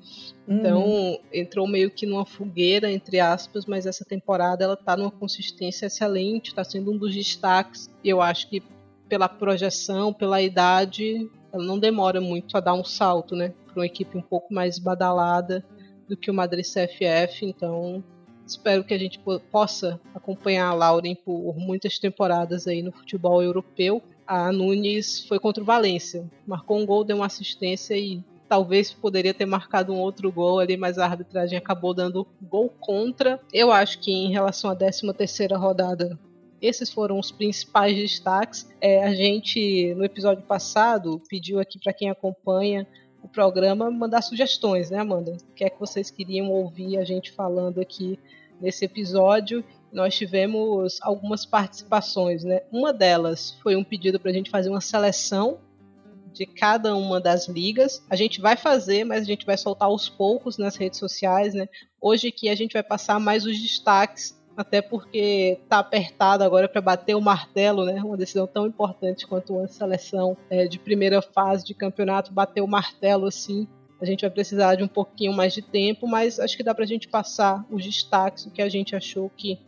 Então, 0.47 0.85
uhum. 0.85 1.19
entrou 1.33 1.69
meio 1.69 1.91
que 1.91 2.05
numa 2.05 2.27
fogueira, 2.27 2.91
entre 2.91 3.21
aspas, 3.21 3.65
mas 3.65 3.87
essa 3.87 4.05
temporada 4.05 4.65
ela 4.65 4.77
tá 4.77 4.97
numa 4.97 5.11
consistência 5.11 5.87
excelente, 5.87 6.49
está 6.49 6.65
sendo 6.65 6.91
um 6.91 6.99
dos 6.99 7.15
destaques. 7.15 7.89
Eu 8.03 8.21
acho 8.21 8.49
que 8.49 8.63
pela 9.09 9.29
projeção, 9.29 10.13
pela 10.13 10.43
idade, 10.43 11.31
ela 11.53 11.65
não 11.65 11.79
demora 11.79 12.21
muito 12.21 12.57
a 12.57 12.61
dar 12.61 12.75
um 12.75 12.85
salto, 12.85 13.35
né? 13.35 13.53
Para 13.67 13.81
uma 13.81 13.87
equipe 13.87 14.17
um 14.17 14.23
pouco 14.23 14.53
mais 14.53 14.79
badalada 14.79 15.65
do 16.09 16.17
que 16.17 16.31
o 16.31 16.35
Madrid 16.35 16.65
CFF, 16.65 17.45
então 17.45 18.03
espero 18.47 18.83
que 18.83 18.95
a 18.95 18.99
gente 18.99 19.21
possa 19.51 20.01
acompanhar 20.15 20.69
a 20.69 20.75
Lauren 20.75 21.15
por 21.15 21.55
muitas 21.57 21.99
temporadas 21.99 22.67
aí 22.67 22.83
no 22.83 22.93
futebol 22.93 23.43
europeu. 23.43 24.03
A 24.27 24.51
Nunes 24.51 25.27
foi 25.27 25.39
contra 25.39 25.63
o 25.63 25.67
Valência, 25.67 26.29
marcou 26.47 26.79
um 26.79 26.87
gol, 26.87 27.05
deu 27.05 27.17
uma 27.17 27.27
assistência 27.27 27.95
e 27.95 28.23
talvez 28.49 28.93
poderia 28.93 29.35
ter 29.35 29.45
marcado 29.45 29.93
um 29.93 29.99
outro 29.99 30.33
gol 30.33 30.59
ali, 30.59 30.77
mas 30.77 30.99
a 30.99 31.05
arbitragem 31.05 31.59
acabou 31.59 31.93
dando 31.93 32.27
gol 32.43 32.73
contra. 32.81 33.39
Eu 33.53 33.71
acho 33.71 33.99
que 33.99 34.11
em 34.11 34.33
relação 34.33 34.71
à 34.71 34.75
13 34.75 35.13
terceira 35.13 35.57
rodada 35.59 36.19
esses 36.61 36.91
foram 36.91 37.19
os 37.19 37.31
principais 37.31 37.97
destaques. 37.97 38.69
É, 38.81 39.05
a 39.05 39.15
gente, 39.15 39.95
no 39.95 40.05
episódio 40.05 40.43
passado, 40.43 41.21
pediu 41.29 41.59
aqui 41.59 41.79
para 41.79 41.93
quem 41.93 42.11
acompanha 42.11 42.87
o 43.23 43.29
programa 43.29 43.91
mandar 43.91 44.23
sugestões, 44.23 44.91
né, 44.91 44.99
Amanda? 44.99 45.37
O 45.51 45.55
que 45.55 45.65
é 45.65 45.71
que 45.71 45.79
vocês 45.79 46.11
queriam 46.11 46.51
ouvir 46.51 46.99
a 46.99 47.05
gente 47.05 47.33
falando 47.33 47.81
aqui 47.81 48.19
nesse 48.61 48.85
episódio? 48.85 49.65
Nós 49.93 50.15
tivemos 50.15 50.99
algumas 51.03 51.45
participações, 51.47 52.45
né? 52.45 52.63
Uma 52.71 52.93
delas 52.93 53.57
foi 53.63 53.75
um 53.75 53.85
pedido 53.85 54.21
para 54.21 54.31
a 54.31 54.35
gente 54.35 54.51
fazer 54.51 54.69
uma 54.69 54.81
seleção 54.81 55.59
de 56.33 56.47
cada 56.47 56.95
uma 56.95 57.21
das 57.21 57.49
ligas. 57.49 58.05
A 58.09 58.15
gente 58.15 58.41
vai 58.41 58.57
fazer, 58.57 59.05
mas 59.05 59.23
a 59.23 59.25
gente 59.25 59.47
vai 59.47 59.57
soltar 59.57 59.89
aos 59.89 60.09
poucos 60.09 60.57
nas 60.59 60.77
redes 60.77 60.99
sociais, 60.99 61.55
né? 61.55 61.69
Hoje 62.01 62.29
aqui 62.29 62.49
a 62.49 62.55
gente 62.55 62.75
vai 62.75 62.83
passar 62.83 63.19
mais 63.19 63.45
os 63.45 63.59
destaques 63.59 64.38
até 64.59 64.83
porque 64.83 65.61
tá 65.69 65.79
apertado 65.79 66.43
agora 66.43 66.69
para 66.69 66.81
bater 66.81 67.15
o 67.15 67.21
martelo, 67.21 67.85
né? 67.85 68.03
Uma 68.03 68.17
decisão 68.17 68.45
tão 68.45 68.67
importante 68.67 69.25
quanto 69.25 69.55
uma 69.55 69.69
seleção 69.69 70.37
é, 70.51 70.67
de 70.67 70.81
primeira 70.81 71.23
fase 71.23 71.65
de 71.65 71.73
campeonato, 71.73 72.33
bater 72.33 72.61
o 72.61 72.67
martelo 72.67 73.27
assim. 73.27 73.69
A 74.01 74.05
gente 74.05 74.23
vai 74.23 74.31
precisar 74.31 74.75
de 74.75 74.83
um 74.83 74.89
pouquinho 74.89 75.33
mais 75.33 75.55
de 75.55 75.63
tempo, 75.63 76.09
mas 76.09 76.41
acho 76.41 76.57
que 76.57 76.65
dá 76.65 76.75
para 76.75 76.83
a 76.83 76.87
gente 76.89 77.07
passar 77.07 77.65
os 77.71 77.85
destaques, 77.85 78.47
o 78.47 78.51
que 78.51 78.61
a 78.61 78.69
gente 78.69 78.97
achou 78.97 79.31
que 79.37 79.61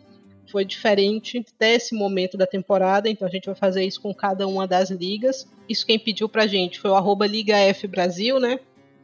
foi 0.51 0.65
diferente 0.65 1.39
até 1.39 1.75
esse 1.77 1.95
momento 1.95 2.37
da 2.37 2.47
temporada, 2.47 3.09
então 3.09 3.29
a 3.29 3.31
gente 3.31 3.47
vai 3.47 3.55
fazer 3.55 3.85
isso 3.85 4.01
com 4.01 4.13
cada 4.13 4.49
uma 4.49 4.67
das 4.67 4.91
ligas. 4.91 5.49
Isso 5.69 5.87
quem 5.87 6.01
pediu 6.01 6.29
pra 6.29 6.49
gente 6.49 6.81
foi 6.81 6.91
o 6.91 6.97
arroba 6.97 7.29
Liga 7.29 7.57
F 7.57 7.87
Brasil, 7.87 8.41
né? 8.41 8.59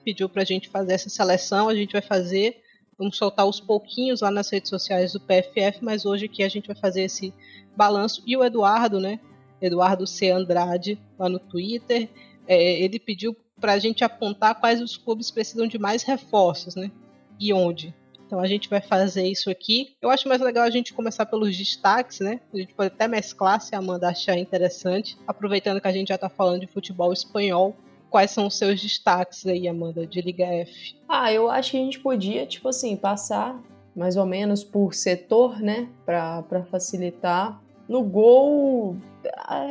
Pediu 0.05 0.29
pra 0.29 0.43
gente 0.43 0.69
fazer 0.69 0.95
essa 0.95 1.09
seleção, 1.09 1.69
a 1.69 1.75
gente 1.77 1.93
vai 1.93 2.03
fazer 2.03 2.61
Vamos 2.99 3.17
soltar 3.17 3.47
os 3.47 3.61
pouquinhos 3.61 4.23
lá 4.23 4.31
nas 4.31 4.51
redes 4.51 4.71
sociais 4.71 5.13
do 5.13 5.21
PFF, 5.21 5.83
mas 5.83 6.07
hoje 6.07 6.27
aqui 6.27 6.43
a 6.43 6.49
gente 6.49 6.67
vai 6.67 6.77
fazer 6.77 7.03
esse 7.03 7.33
balanço. 7.77 8.23
E 8.27 8.37
o 8.37 8.43
Eduardo, 8.43 8.99
né? 8.99 9.21
Eduardo 9.61 10.07
C. 10.07 10.31
Andrade, 10.31 10.99
lá 11.19 11.29
no 11.29 11.39
Twitter, 11.39 12.09
é, 12.47 12.81
ele 12.81 12.99
pediu 12.99 13.37
para 13.61 13.73
a 13.73 13.79
gente 13.79 14.05
apontar 14.05 14.59
quais 14.59 14.81
os 14.81 14.97
clubes 14.97 15.31
precisam 15.31 15.67
de 15.67 15.79
mais 15.79 16.03
reforços, 16.03 16.75
né? 16.75 16.91
E 17.39 17.53
onde. 17.53 17.95
Então 18.27 18.41
a 18.41 18.47
gente 18.47 18.69
vai 18.69 18.81
fazer 18.81 19.27
isso 19.27 19.51
aqui. 19.51 19.95
Eu 20.03 20.11
acho 20.11 20.29
mais 20.29 20.41
legal 20.41 20.65
a 20.65 20.71
gente 20.71 20.93
começar 20.93 21.27
pelos 21.27 21.57
destaques, 21.57 22.21
né? 22.21 22.41
A 22.53 22.57
gente 22.57 22.75
pode 22.75 22.89
até 22.89 23.07
mesclar 23.07 23.61
se 23.61 23.75
a 23.75 23.79
Amanda 23.79 24.09
achar 24.09 24.37
interessante. 24.37 25.17
Aproveitando 25.27 25.81
que 25.81 25.87
a 25.87 25.93
gente 25.93 26.09
já 26.09 26.17
está 26.17 26.29
falando 26.29 26.61
de 26.61 26.67
futebol 26.67 27.13
espanhol, 27.13 27.77
quais 28.11 28.31
são 28.31 28.47
os 28.47 28.57
seus 28.57 28.81
destaques 28.81 29.47
aí, 29.47 29.69
Amanda, 29.69 30.07
de 30.07 30.21
Liga 30.21 30.45
F? 30.45 30.97
Ah, 31.09 31.33
eu 31.33 31.51
acho 31.51 31.73
que 31.73 31.77
a 31.77 31.81
gente 31.81 32.01
podia, 32.01 32.47
tipo 32.47 32.69
assim, 32.69 32.97
passar 32.97 33.61
mais 33.97 34.17
ou 34.17 34.27
menos 34.27 34.63
por 34.63 34.93
setor, 34.93 35.59
né? 35.59 35.89
Para 36.05 36.65
facilitar. 36.71 37.59
No 37.89 38.03
gol, 38.03 38.97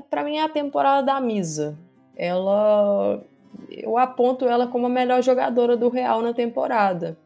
para 0.10 0.24
mim 0.24 0.38
é 0.38 0.43
a 0.43 0.50
temporada 0.50 1.06
da 1.06 1.21
Misa. 1.21 1.78
Ela. 2.15 3.21
Eu 3.69 3.98
aponto 3.98 4.45
ela 4.45 4.67
como 4.67 4.88
a 4.88 4.89
melhor 4.89 5.21
jogadora 5.21 5.78
do 5.78 5.89
Real 5.89 6.21
na 6.21 6.34
temporada. 6.34 7.17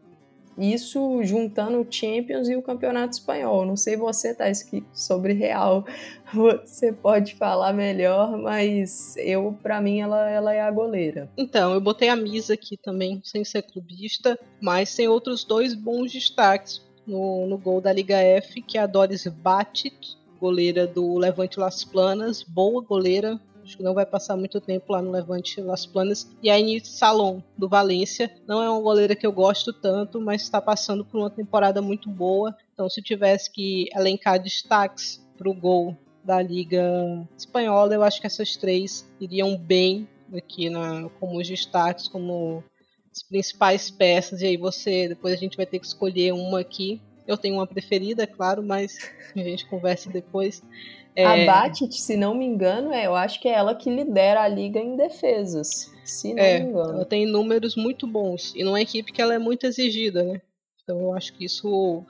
Isso 0.60 1.24
juntando 1.24 1.80
o 1.80 1.88
Champions 1.89 2.50
e 2.50 2.56
o 2.56 2.62
Campeonato 2.62 3.13
Espanhol. 3.13 3.65
Não 3.65 3.78
sei 3.78 3.95
você, 3.95 4.34
tá 4.34 4.50
escrito 4.50 4.88
sobre 4.93 5.34
Real. 5.34 5.86
Você 6.63 6.93
pode 6.93 7.34
falar 7.34 7.74
melhor, 7.74 8.38
mas 8.38 9.15
eu, 9.17 9.58
para 9.63 9.82
mim, 9.82 10.00
ela, 10.00 10.30
ela 10.30 10.54
é 10.54 10.62
a 10.62 10.69
goleira. 10.69 11.28
Então, 11.36 11.74
eu 11.74 11.82
botei 11.82 12.08
a 12.08 12.15
Misa 12.15 12.54
aqui 12.54 12.78
também, 12.78 13.19
sem 13.24 13.43
ser 13.43 13.63
clubista, 13.63 14.38
mas 14.62 14.95
tem 14.95 15.08
outros 15.08 15.43
dois 15.43 15.74
bons 15.74 16.12
destaques 16.12 16.82
no, 17.08 17.48
no 17.48 17.58
gol 17.58 17.82
da 17.82 17.91
Liga 17.91 18.17
F, 18.17 18.62
que 18.62 18.78
é 18.78 18.82
a 18.82 18.86
Doris 18.86 19.26
Batit, 19.26 20.19
goleira 20.39 20.86
do 20.86 21.17
Levante 21.17 21.60
Las 21.60 21.84
Planas, 21.84 22.43
boa 22.43 22.82
goleira, 22.82 23.39
Acho 23.70 23.78
que 23.78 23.84
não 23.84 23.94
vai 23.94 24.06
passar 24.06 24.36
muito 24.36 24.60
tempo 24.60 24.92
lá 24.92 25.00
no 25.00 25.12
Levante 25.12 25.62
Las 25.62 25.86
Planas. 25.86 26.28
E 26.42 26.50
a 26.50 26.58
Inês 26.58 26.88
Salom, 26.88 27.40
do 27.56 27.70
Valência. 27.70 28.34
Não 28.48 28.64
é 28.64 28.68
uma 28.68 28.82
goleira 28.82 29.16
que 29.16 29.28
eu 29.28 29.32
gosto 29.32 29.72
tanto, 29.72 30.20
mas 30.20 30.42
está 30.42 30.60
passando 30.60 31.06
por 31.06 31.20
uma 31.20 31.30
temporada 31.30 31.80
muito 31.80 32.10
boa. 32.10 32.58
Então, 32.74 32.90
se 32.90 33.00
tivesse 33.00 33.52
que 33.52 33.88
elencar 33.94 34.42
destaques 34.42 35.24
para 35.38 35.48
o 35.48 35.54
gol 35.54 35.96
da 36.24 36.42
Liga 36.42 36.84
Espanhola, 37.38 37.94
eu 37.94 38.02
acho 38.02 38.20
que 38.20 38.26
essas 38.26 38.58
três 38.58 39.08
iriam 39.22 39.56
bem 39.56 40.08
aqui 40.34 40.68
na, 40.68 41.08
como 41.20 41.40
os 41.40 41.48
destaques, 41.48 42.08
como 42.08 42.64
as 43.12 43.22
principais 43.22 43.92
peças. 43.92 44.42
E 44.42 44.48
aí 44.48 44.58
você, 44.58 45.10
depois 45.10 45.36
a 45.36 45.38
gente 45.38 45.56
vai 45.56 45.68
ter 45.68 45.78
que 45.78 45.86
escolher 45.86 46.34
uma 46.34 46.60
aqui. 46.60 47.00
Eu 47.28 47.38
tenho 47.38 47.54
uma 47.54 47.68
preferida, 47.68 48.24
é 48.24 48.28
claro, 48.28 48.64
mas 48.64 48.98
a 49.38 49.40
gente 49.42 49.68
conversa 49.68 50.10
depois. 50.10 50.64
É... 51.20 51.26
A 51.26 51.46
Batit, 51.46 52.00
se 52.00 52.16
não 52.16 52.34
me 52.34 52.46
engano, 52.46 52.94
é, 52.94 53.06
eu 53.06 53.14
acho 53.14 53.42
que 53.42 53.50
é 53.50 53.52
ela 53.52 53.76
que 53.76 53.90
lidera 53.90 54.42
a 54.42 54.48
liga 54.48 54.80
em 54.80 54.96
defesas. 54.96 55.92
Se 56.06 56.34
não 56.34 56.42
é, 56.42 56.60
me 56.60 56.70
engano. 56.70 56.94
Ela 56.94 57.06
tem 57.06 57.26
números 57.26 57.76
muito 57.76 58.08
bons. 58.08 58.54
E 58.56 58.64
numa 58.64 58.80
equipe 58.80 59.12
que 59.12 59.22
ela 59.22 59.34
é 59.34 59.38
muito 59.38 59.66
exigida, 59.66 60.24
né? 60.24 60.42
Então 60.82 60.98
eu 61.02 61.14
acho 61.14 61.34
que 61.34 61.44
isso 61.44 62.06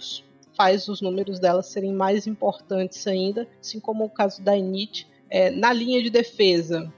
faz 0.56 0.88
os 0.88 1.02
números 1.02 1.40
dela 1.40 1.64
serem 1.64 1.92
mais 1.92 2.28
importantes 2.28 3.08
ainda, 3.08 3.48
assim 3.60 3.80
como 3.80 4.06
o 4.06 4.10
caso 4.10 4.44
da 4.44 4.56
Init. 4.56 5.08
É, 5.28 5.50
na 5.50 5.74
linha 5.74 6.04
de 6.04 6.12
defesa, 6.12 6.94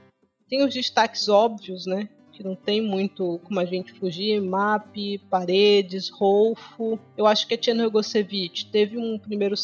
tem 0.50 0.66
os 0.66 0.74
destaques 0.74 1.30
óbvios, 1.30 1.86
né? 1.86 2.10
Que 2.32 2.44
não 2.44 2.56
tem 2.56 2.82
muito 2.82 3.40
como 3.44 3.60
a 3.60 3.66
gente 3.66 3.94
fugir, 3.94 4.42
Map, 4.42 4.96
Paredes, 5.30 6.10
Rolfo. 6.10 7.00
Eu 7.18 7.28
acho 7.28 7.48
que 7.48 7.54
a 7.54 7.58
Tiana 7.58 7.84
Rogosevic 7.84 8.66
teve 8.68 8.98
um 8.98 9.20
primeiro, 9.20 9.56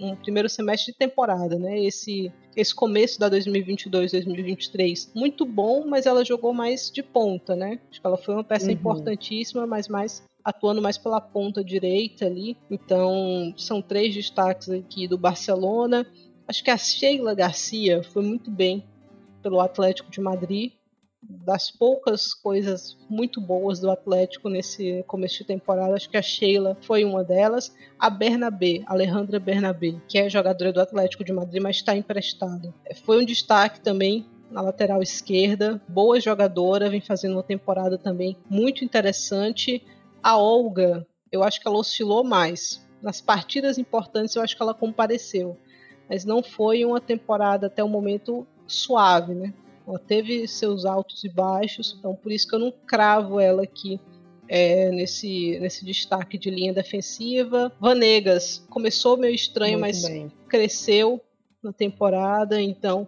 um 0.00 0.16
primeiro 0.16 0.48
semestre 0.48 0.92
de 0.92 0.98
temporada, 0.98 1.58
né? 1.58 1.82
Esse 1.82 2.32
esse 2.56 2.72
começo 2.72 3.18
da 3.18 3.28
2022-2023 3.30 5.10
muito 5.14 5.44
bom, 5.44 5.84
mas 5.86 6.06
ela 6.06 6.24
jogou 6.24 6.54
mais 6.54 6.90
de 6.90 7.02
ponta, 7.02 7.56
né? 7.56 7.80
Acho 7.90 8.00
que 8.00 8.06
ela 8.06 8.16
foi 8.16 8.34
uma 8.34 8.44
peça 8.44 8.66
uhum. 8.66 8.72
importantíssima, 8.72 9.66
mas 9.66 9.88
mais 9.88 10.22
atuando 10.44 10.82
mais 10.82 10.98
pela 10.98 11.20
ponta 11.20 11.64
direita 11.64 12.26
ali. 12.26 12.56
Então, 12.70 13.52
são 13.56 13.80
três 13.80 14.14
destaques 14.14 14.68
aqui 14.68 15.08
do 15.08 15.16
Barcelona. 15.18 16.06
Acho 16.46 16.62
que 16.62 16.70
a 16.70 16.76
Sheila 16.76 17.34
Garcia 17.34 18.02
foi 18.02 18.22
muito 18.22 18.50
bem 18.50 18.84
pelo 19.42 19.60
Atlético 19.60 20.10
de 20.10 20.20
Madrid 20.20 20.72
das 21.28 21.70
poucas 21.70 22.34
coisas 22.34 22.96
muito 23.08 23.40
boas 23.40 23.80
do 23.80 23.90
Atlético 23.90 24.48
nesse 24.48 25.02
começo 25.06 25.38
de 25.38 25.44
temporada. 25.44 25.94
Acho 25.94 26.08
que 26.08 26.16
a 26.16 26.22
Sheila 26.22 26.76
foi 26.82 27.04
uma 27.04 27.24
delas. 27.24 27.74
A 27.98 28.10
Bernabé, 28.10 28.82
Alejandra 28.86 29.38
Bernabé, 29.38 29.94
que 30.08 30.18
é 30.18 30.28
jogadora 30.28 30.72
do 30.72 30.80
Atlético 30.80 31.24
de 31.24 31.32
Madrid, 31.32 31.62
mas 31.62 31.76
está 31.76 31.96
emprestada. 31.96 32.72
Foi 33.04 33.22
um 33.22 33.24
destaque 33.24 33.80
também 33.80 34.26
na 34.50 34.60
lateral 34.60 35.02
esquerda. 35.02 35.80
Boa 35.88 36.20
jogadora, 36.20 36.90
vem 36.90 37.00
fazendo 37.00 37.32
uma 37.32 37.42
temporada 37.42 37.98
também 37.98 38.36
muito 38.48 38.84
interessante. 38.84 39.82
A 40.22 40.38
Olga, 40.38 41.06
eu 41.30 41.42
acho 41.42 41.60
que 41.60 41.66
ela 41.66 41.78
oscilou 41.78 42.22
mais. 42.22 42.84
Nas 43.02 43.20
partidas 43.20 43.76
importantes, 43.76 44.34
eu 44.34 44.42
acho 44.42 44.56
que 44.56 44.62
ela 44.62 44.72
compareceu. 44.72 45.58
Mas 46.08 46.24
não 46.24 46.42
foi 46.42 46.84
uma 46.84 47.00
temporada 47.00 47.66
até 47.66 47.82
o 47.82 47.88
momento 47.88 48.46
suave, 48.66 49.34
né? 49.34 49.52
Ela 49.86 49.98
teve 49.98 50.46
seus 50.48 50.84
altos 50.84 51.24
e 51.24 51.28
baixos, 51.28 51.94
então 51.98 52.14
por 52.14 52.32
isso 52.32 52.48
que 52.48 52.54
eu 52.54 52.58
não 52.58 52.72
cravo 52.86 53.38
ela 53.38 53.62
aqui 53.62 54.00
é, 54.48 54.90
nesse, 54.90 55.58
nesse 55.60 55.84
destaque 55.84 56.38
de 56.38 56.50
linha 56.50 56.72
defensiva. 56.72 57.72
Vanegas 57.78 58.64
começou 58.70 59.16
meio 59.16 59.34
estranho, 59.34 59.78
Muito 59.78 59.82
mas 59.82 60.08
bem. 60.08 60.32
cresceu 60.48 61.20
na 61.62 61.72
temporada, 61.72 62.60
então 62.60 63.06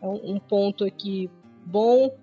é 0.00 0.06
um, 0.06 0.34
um, 0.34 0.38
ponto 0.38 0.84
aqui 0.84 1.30
bom. 1.64 2.14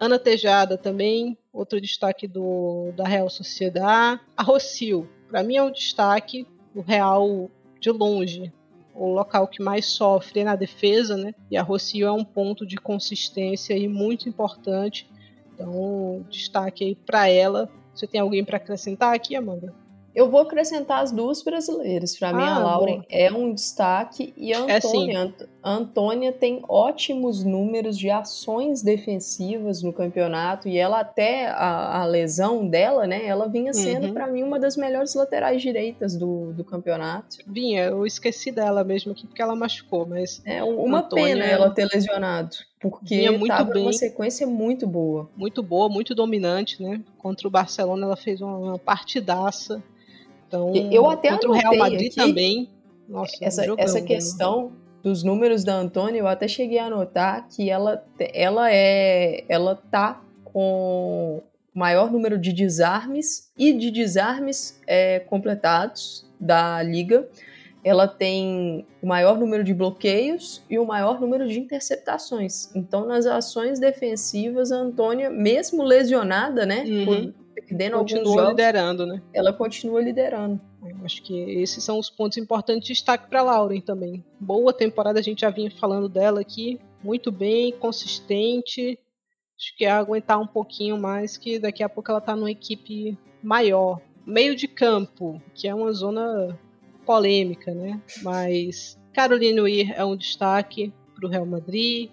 Ana 0.00 0.18
Tejada 0.18 0.78
também, 0.78 1.36
outro 1.52 1.80
destaque 1.80 2.26
do, 2.26 2.92
da 2.96 3.04
Real 3.04 3.28
Sociedade. 3.28 4.20
A 4.36 4.42
Rocio, 4.42 5.08
para 5.28 5.42
mim 5.42 5.56
é 5.56 5.62
um 5.62 5.72
destaque 5.72 6.46
do 6.74 6.80
Real 6.80 7.50
de 7.80 7.90
longe 7.90 8.52
o 8.98 9.12
local 9.12 9.46
que 9.46 9.62
mais 9.62 9.86
sofre 9.86 10.40
é 10.40 10.44
na 10.44 10.56
defesa, 10.56 11.16
né? 11.16 11.34
E 11.50 11.56
a 11.56 11.62
Rocio 11.62 12.06
é 12.06 12.12
um 12.12 12.24
ponto 12.24 12.66
de 12.66 12.76
consistência 12.76 13.74
aí 13.74 13.86
muito 13.88 14.28
importante. 14.28 15.08
Então, 15.54 16.24
destaque 16.28 16.84
aí 16.84 16.94
para 16.94 17.28
ela. 17.28 17.68
Você 17.94 18.06
tem 18.06 18.20
alguém 18.20 18.44
para 18.44 18.56
acrescentar 18.56 19.14
aqui, 19.14 19.36
Amanda? 19.36 19.74
Eu 20.18 20.28
vou 20.28 20.40
acrescentar 20.40 21.00
as 21.00 21.12
duas 21.12 21.44
brasileiras. 21.44 22.18
Para 22.18 22.32
mim, 22.32 22.42
ah, 22.42 22.56
a 22.56 22.58
Lauren 22.58 22.96
boa. 22.96 23.06
é 23.08 23.30
um 23.30 23.54
destaque 23.54 24.34
e 24.36 24.52
a 24.52 24.62
Antônia. 24.62 25.32
É, 25.40 25.46
a 25.62 25.70
Antônia 25.70 26.32
tem 26.32 26.60
ótimos 26.68 27.44
números 27.44 27.96
de 27.96 28.10
ações 28.10 28.82
defensivas 28.82 29.80
no 29.80 29.92
campeonato 29.92 30.68
e 30.68 30.76
ela 30.76 30.98
até 30.98 31.46
a, 31.46 32.00
a 32.00 32.04
lesão 32.04 32.66
dela, 32.66 33.06
né? 33.06 33.26
Ela 33.26 33.46
vinha 33.46 33.72
sendo 33.72 34.08
uhum. 34.08 34.12
para 34.12 34.26
mim 34.26 34.42
uma 34.42 34.58
das 34.58 34.76
melhores 34.76 35.14
laterais 35.14 35.62
direitas 35.62 36.16
do, 36.16 36.52
do 36.52 36.64
campeonato. 36.64 37.36
Vinha, 37.46 37.84
eu 37.84 38.04
esqueci 38.04 38.50
dela 38.50 38.82
mesmo 38.82 39.12
aqui 39.12 39.24
porque 39.24 39.40
ela 39.40 39.54
machucou, 39.54 40.04
mas 40.04 40.42
é 40.44 40.64
uma 40.64 40.98
Antônia, 40.98 41.26
pena 41.26 41.44
ela 41.44 41.70
ter 41.70 41.86
lesionado. 41.94 42.56
Porque 42.80 43.18
vinha 43.18 43.30
muito 43.30 43.64
bem, 43.66 43.82
uma 43.82 43.92
sequência 43.92 44.48
muito 44.48 44.84
boa. 44.84 45.30
Muito 45.36 45.62
boa, 45.62 45.88
muito 45.88 46.12
dominante, 46.12 46.82
né? 46.82 47.00
Contra 47.18 47.46
o 47.46 47.50
Barcelona 47.52 48.04
ela 48.04 48.16
fez 48.16 48.40
uma 48.40 48.80
partidaça. 48.80 49.80
Então, 50.48 50.72
eu 50.90 51.08
até 51.10 51.30
contra 51.30 51.50
o 51.50 51.52
Real 51.52 51.76
Madrid 51.76 52.14
também. 52.14 52.70
Nossa, 53.06 53.36
essa, 53.40 53.64
jogando, 53.64 53.84
essa 53.84 54.00
né? 54.00 54.06
questão 54.06 54.64
né? 54.64 54.70
dos 55.02 55.22
números 55.22 55.62
da 55.62 55.74
Antônia, 55.74 56.18
eu 56.18 56.26
até 56.26 56.48
cheguei 56.48 56.78
a 56.78 56.86
anotar 56.86 57.46
que 57.48 57.70
ela, 57.70 58.04
ela 58.18 58.72
é, 58.72 59.44
ela 59.48 59.76
tá 59.76 60.22
com 60.44 61.42
o 61.74 61.78
maior 61.78 62.10
número 62.10 62.38
de 62.38 62.52
desarmes 62.52 63.50
e 63.56 63.72
de 63.72 63.90
desarmes 63.90 64.80
é, 64.86 65.20
completados 65.20 66.26
da 66.40 66.82
liga. 66.82 67.28
Ela 67.84 68.08
tem 68.08 68.86
o 69.00 69.06
maior 69.06 69.38
número 69.38 69.62
de 69.62 69.72
bloqueios 69.72 70.62
e 70.68 70.78
o 70.78 70.84
maior 70.84 71.20
número 71.20 71.46
de 71.46 71.60
interceptações. 71.60 72.74
Então, 72.74 73.06
nas 73.06 73.24
ações 73.24 73.78
defensivas, 73.78 74.72
a 74.72 74.76
Antônia, 74.76 75.30
mesmo 75.30 75.84
lesionada, 75.84 76.66
né, 76.66 76.84
uhum. 76.86 77.04
por, 77.04 77.34
perdendo 77.68 77.98
continua 77.98 78.22
alguns 78.22 78.34
jogos, 78.34 78.50
liderando, 78.50 79.06
né? 79.06 79.22
Ela 79.32 79.52
continua 79.52 80.00
liderando. 80.00 80.60
Eu 80.82 81.04
acho 81.04 81.22
que 81.22 81.38
esses 81.38 81.84
são 81.84 81.98
os 81.98 82.08
pontos 82.08 82.38
importantes 82.38 82.86
de 82.86 82.94
destaque 82.94 83.28
para 83.28 83.42
Lauren 83.42 83.80
também. 83.80 84.24
Boa 84.40 84.72
temporada, 84.72 85.20
a 85.20 85.22
gente 85.22 85.42
já 85.42 85.50
vinha 85.50 85.70
falando 85.70 86.08
dela 86.08 86.40
aqui, 86.40 86.80
muito 87.02 87.30
bem, 87.30 87.72
consistente. 87.72 88.98
Acho 89.56 89.76
que 89.76 89.84
é 89.84 89.90
aguentar 89.90 90.40
um 90.40 90.46
pouquinho 90.46 90.96
mais, 90.96 91.36
que 91.36 91.58
daqui 91.58 91.82
a 91.82 91.88
pouco 91.88 92.10
ela 92.10 92.20
tá 92.20 92.34
numa 92.34 92.50
equipe 92.50 93.18
maior. 93.42 94.00
Meio 94.24 94.54
de 94.54 94.68
campo, 94.68 95.40
que 95.54 95.68
é 95.68 95.74
uma 95.74 95.92
zona 95.92 96.58
polêmica, 97.04 97.74
né? 97.74 98.00
Mas 98.22 98.98
Caroline 99.12 99.60
Weir 99.60 99.92
é 99.96 100.04
um 100.04 100.16
destaque 100.16 100.92
para 101.14 101.26
o 101.26 101.30
Real 101.30 101.46
Madrid. 101.46 102.10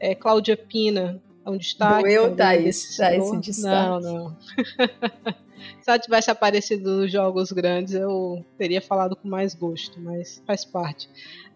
É, 0.00 0.14
Cláudia 0.14 0.56
Pina 0.56 1.22
é 1.48 1.54
um 1.54 1.56
destaque. 1.58 2.02
Doeu, 2.02 2.36
Thaís, 2.36 2.96
tá 2.96 3.14
esse 3.14 3.36
destaque. 3.38 3.88
Não, 3.88 4.00
não. 4.00 4.36
Se 5.80 5.90
ela 5.90 5.98
tivesse 5.98 6.30
aparecido 6.30 6.90
nos 6.90 7.10
jogos 7.10 7.50
grandes, 7.50 7.94
eu 7.94 8.44
teria 8.56 8.80
falado 8.80 9.16
com 9.16 9.28
mais 9.28 9.54
gosto, 9.54 10.00
mas 10.00 10.42
faz 10.46 10.64
parte. 10.64 11.08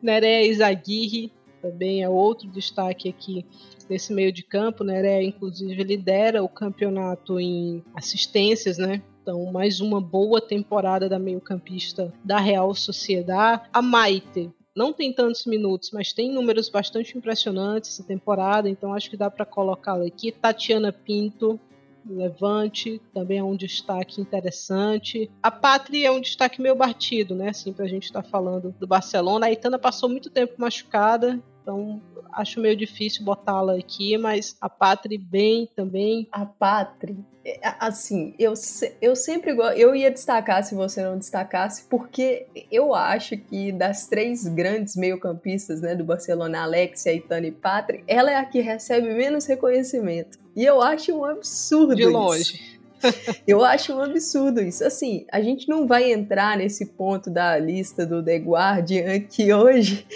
Nerea 0.02 0.46
Izaguirre 0.46 1.32
também 1.60 2.02
é 2.02 2.08
outro 2.08 2.48
destaque 2.48 3.08
aqui 3.08 3.46
nesse 3.88 4.12
meio 4.12 4.32
de 4.32 4.42
campo. 4.42 4.82
Nerea, 4.82 5.22
inclusive, 5.22 5.84
lidera 5.84 6.42
o 6.42 6.48
campeonato 6.48 7.38
em 7.38 7.84
assistências, 7.94 8.78
né? 8.78 9.02
Então, 9.22 9.44
mais 9.52 9.80
uma 9.80 10.00
boa 10.00 10.40
temporada 10.40 11.08
da 11.08 11.18
meio-campista 11.18 12.12
da 12.24 12.38
Real 12.38 12.74
Sociedade. 12.74 13.68
A 13.72 13.80
Maite 13.80 14.50
não 14.74 14.92
tem 14.92 15.12
tantos 15.12 15.44
minutos, 15.44 15.90
mas 15.92 16.12
tem 16.12 16.32
números 16.32 16.68
bastante 16.68 17.16
impressionantes 17.16 17.90
essa 17.90 18.02
temporada, 18.02 18.68
então 18.68 18.94
acho 18.94 19.10
que 19.10 19.16
dá 19.16 19.30
para 19.30 19.44
colocá-la 19.44 20.06
aqui. 20.06 20.32
Tatiana 20.32 20.92
Pinto, 20.92 21.60
Levante, 22.04 23.00
também 23.14 23.38
é 23.38 23.44
um 23.44 23.54
destaque 23.54 24.20
interessante. 24.20 25.30
A 25.42 25.50
Pátria 25.50 26.08
é 26.08 26.10
um 26.10 26.20
destaque 26.20 26.60
meio 26.60 26.74
batido, 26.74 27.34
né? 27.34 27.50
Assim, 27.50 27.72
pra 27.72 27.86
gente 27.86 28.04
estar 28.04 28.22
tá 28.22 28.28
falando 28.28 28.74
do 28.78 28.86
Barcelona. 28.86 29.46
A 29.46 29.52
Itana 29.52 29.78
passou 29.78 30.08
muito 30.08 30.30
tempo 30.30 30.54
machucada, 30.58 31.38
então 31.62 32.02
acho 32.32 32.60
meio 32.60 32.76
difícil 32.76 33.24
botá-la 33.24 33.76
aqui, 33.76 34.18
mas 34.18 34.56
a 34.60 34.68
Patri 34.68 35.16
bem 35.16 35.68
também. 35.76 36.26
A 36.32 36.44
Patri, 36.44 37.16
é, 37.44 37.58
assim, 37.78 38.34
eu, 38.38 38.52
eu 39.00 39.14
sempre 39.14 39.52
eu 39.76 39.94
ia 39.94 40.10
destacar 40.10 40.64
se 40.64 40.74
você 40.74 41.02
não 41.02 41.16
destacasse, 41.16 41.84
porque 41.88 42.46
eu 42.70 42.94
acho 42.94 43.36
que 43.36 43.70
das 43.70 44.06
três 44.06 44.46
grandes 44.48 44.96
meio-campistas, 44.96 45.80
né, 45.80 45.94
do 45.94 46.04
Barcelona, 46.04 46.62
Alexia, 46.62 47.14
Itana 47.14 47.46
e 47.46 47.52
Patri, 47.52 48.02
ela 48.06 48.30
é 48.30 48.36
a 48.36 48.44
que 48.44 48.60
recebe 48.60 49.14
menos 49.14 49.46
reconhecimento. 49.46 50.38
E 50.56 50.64
eu 50.64 50.82
acho 50.82 51.12
um 51.12 51.24
absurdo 51.24 51.94
De 51.94 52.06
longe. 52.06 52.54
Isso. 52.54 52.82
Eu 53.46 53.64
acho 53.64 53.94
um 53.94 54.00
absurdo 54.00 54.60
isso. 54.60 54.84
Assim, 54.84 55.26
a 55.30 55.40
gente 55.40 55.68
não 55.68 55.86
vai 55.86 56.12
entrar 56.12 56.56
nesse 56.56 56.86
ponto 56.86 57.30
da 57.30 57.58
lista 57.58 58.06
do 58.06 58.22
The 58.22 58.36
Guardian 58.36 59.14
aqui 59.16 59.52
hoje, 59.52 60.06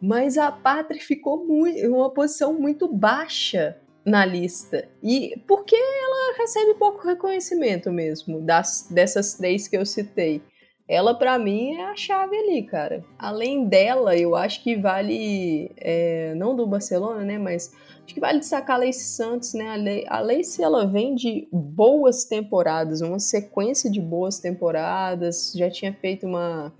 mas 0.00 0.36
a 0.36 0.50
Pátria 0.52 1.00
ficou 1.00 1.46
em 1.66 1.88
uma 1.88 2.10
posição 2.10 2.52
muito 2.54 2.86
baixa 2.92 3.76
na 4.04 4.24
lista. 4.24 4.88
E 5.02 5.42
porque 5.46 5.74
ela 5.74 6.38
recebe 6.38 6.74
pouco 6.74 7.06
reconhecimento 7.06 7.90
mesmo 7.90 8.40
das, 8.40 8.88
dessas 8.90 9.34
três 9.34 9.66
que 9.66 9.76
eu 9.76 9.84
citei. 9.84 10.40
Ela, 10.88 11.14
para 11.14 11.36
mim, 11.36 11.74
é 11.74 11.86
a 11.86 11.96
chave 11.96 12.36
ali, 12.36 12.62
cara. 12.62 13.04
Além 13.18 13.66
dela, 13.66 14.16
eu 14.16 14.36
acho 14.36 14.62
que 14.62 14.76
vale. 14.76 15.72
É, 15.76 16.32
não 16.36 16.54
do 16.54 16.64
Barcelona, 16.64 17.24
né? 17.24 17.38
Mas 17.38 17.72
acho 18.04 18.14
que 18.14 18.20
vale 18.20 18.38
destacar 18.38 18.76
a 18.76 18.78
Leice 18.78 19.16
Santos, 19.16 19.52
né? 19.52 20.04
A 20.06 20.20
Leice, 20.20 20.62
ela 20.62 20.86
vem 20.86 21.16
de 21.16 21.48
boas 21.50 22.24
temporadas, 22.24 23.00
uma 23.00 23.18
sequência 23.18 23.90
de 23.90 24.00
boas 24.00 24.38
temporadas. 24.38 25.52
Já 25.56 25.68
tinha 25.68 25.92
feito 25.92 26.24
uma. 26.24 26.72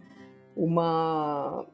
Uma 0.57 1.67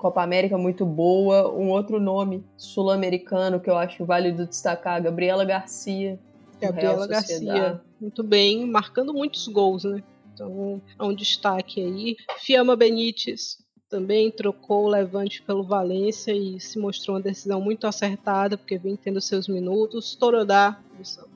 Copa 0.00 0.22
América 0.22 0.56
muito 0.56 0.86
boa. 0.86 1.52
Um 1.52 1.68
outro 1.68 2.00
nome 2.00 2.42
sul-americano 2.56 3.60
que 3.60 3.68
eu 3.68 3.76
acho 3.76 4.04
válido 4.06 4.46
destacar, 4.46 5.02
Gabriela 5.02 5.44
Garcia. 5.44 6.18
Gabriela 6.58 7.06
Garcia, 7.06 7.80
muito 8.00 8.22
bem, 8.22 8.66
marcando 8.66 9.12
muitos 9.12 9.46
gols, 9.46 9.84
né? 9.84 10.02
Então 10.32 10.80
é 10.98 11.04
um 11.04 11.14
destaque 11.14 11.82
aí. 11.82 12.16
Fiamma 12.38 12.74
Benítez 12.74 13.58
também 13.90 14.30
trocou 14.30 14.84
o 14.84 14.88
Levante 14.88 15.42
pelo 15.42 15.62
Valência 15.62 16.32
e 16.32 16.58
se 16.58 16.78
mostrou 16.78 17.16
uma 17.16 17.22
decisão 17.22 17.60
muito 17.60 17.86
acertada, 17.86 18.56
porque 18.56 18.78
vem 18.78 18.96
tendo 18.96 19.20
seus 19.20 19.48
minutos. 19.48 20.14
Torodá, 20.14 20.80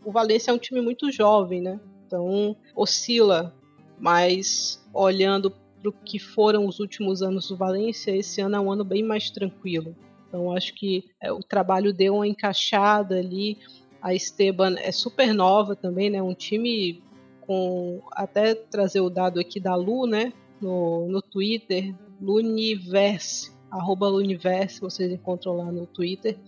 o 0.05 0.11
Valência 0.11 0.51
é 0.51 0.55
um 0.55 0.59
time 0.59 0.81
muito 0.81 1.13
jovem, 1.13 1.61
né? 1.61 1.79
Então 2.07 2.57
oscila, 2.75 3.55
mas 3.99 4.83
olhando 4.93 5.53
para 5.85 5.91
o 5.91 5.93
que 5.93 6.19
foram 6.19 6.67
os 6.67 6.81
últimos 6.81 7.21
anos 7.21 7.49
do 7.49 7.57
Valência, 7.57 8.11
esse 8.17 8.41
ano 8.41 8.57
é 8.57 8.61
um 8.61 8.73
ano 8.73 8.85
bem 8.85 9.03
mais 9.03 9.31
tranquilo. 9.31 9.95
Então 10.27 10.51
acho 10.51 10.75
que 10.75 11.05
é, 11.21 11.31
o 11.31 11.41
trabalho 11.41 11.93
deu 11.93 12.17
uma 12.17 12.27
encaixada 12.27 13.19
ali. 13.19 13.59
A 14.01 14.15
Esteban 14.15 14.77
é 14.79 14.91
super 14.91 15.35
nova 15.35 15.77
também, 15.77 16.09
né? 16.09 16.23
Um 16.23 16.35
time 16.35 17.03
com 17.43 18.01
até 18.13 18.55
trazer 18.55 19.01
o 19.01 19.11
dado 19.11 19.39
aqui 19.39 19.61
da 19.61 19.75
Lu, 19.75 20.07
né? 20.07 20.33
No, 20.61 21.07
no 21.09 21.21
Twitter, 21.21 21.95
Luniverse, 22.21 23.53
arroba 23.71 24.09
Luniverse, 24.09 24.81
vocês 24.81 25.13
encontram 25.13 25.59
lá 25.59 25.71
no 25.71 25.87
Twitter. 25.87 26.39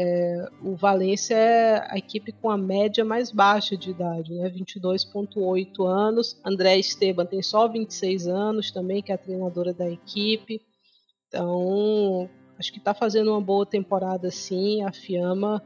É, 0.00 0.48
o 0.62 0.76
Valência 0.76 1.34
é 1.34 1.92
a 1.92 1.98
equipe 1.98 2.30
com 2.30 2.48
a 2.48 2.56
média 2.56 3.04
mais 3.04 3.32
baixa 3.32 3.76
de 3.76 3.90
idade, 3.90 4.32
né? 4.32 4.48
22,8 4.48 5.84
anos. 5.84 6.40
André 6.44 6.78
Esteban 6.78 7.26
tem 7.26 7.42
só 7.42 7.66
26 7.66 8.28
anos 8.28 8.70
também, 8.70 9.02
que 9.02 9.10
é 9.10 9.16
a 9.16 9.18
treinadora 9.18 9.74
da 9.74 9.90
equipe. 9.90 10.62
Então, 11.26 12.30
acho 12.56 12.72
que 12.72 12.78
está 12.78 12.94
fazendo 12.94 13.32
uma 13.32 13.40
boa 13.40 13.66
temporada 13.66 14.30
sim. 14.30 14.84
A 14.84 14.92
Fiamma, 14.92 15.60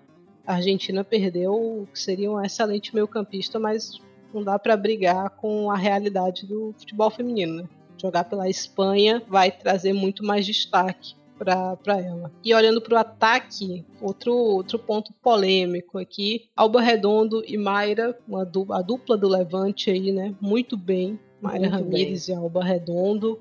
a 0.47 0.55
Argentina 0.55 1.05
perdeu, 1.05 1.87
seria 1.93 2.31
um 2.31 2.43
excelente 2.43 2.95
meio-campista, 2.95 3.59
mas 3.59 4.01
não 4.33 4.43
dá 4.43 4.59
para 4.59 4.79
brigar 4.79 5.29
com 5.37 5.71
a 5.71 5.77
realidade 5.77 6.47
do 6.47 6.75
futebol 6.79 7.11
feminino. 7.11 7.65
Né? 7.65 7.69
Jogar 8.01 8.25
pela 8.25 8.49
Espanha 8.49 9.23
vai 9.29 9.51
trazer 9.51 9.93
muito 9.93 10.25
mais 10.25 10.47
destaque 10.47 11.21
para 11.45 12.01
ela. 12.01 12.31
E 12.45 12.55
olhando 12.55 12.81
para 12.81 12.95
o 12.95 12.99
ataque, 12.99 13.85
outro, 14.01 14.35
outro 14.35 14.79
ponto 14.79 15.13
polêmico 15.23 15.99
aqui, 15.99 16.49
Alba 16.57 16.81
Redondo 16.81 17.43
e 17.47 17.57
Mayra, 17.57 18.19
uma 18.27 18.45
dupla, 18.45 18.79
a 18.79 18.83
dupla 18.83 19.17
do 19.17 19.29
Levante 19.29 19.91
aí, 19.91 20.13
né? 20.13 20.35
Muito 20.41 20.77
bem. 20.77 21.19
Mayra 21.41 21.69
Ramírez 21.69 22.29
e 22.29 22.33
Alba 22.33 22.63
Redondo. 22.63 23.41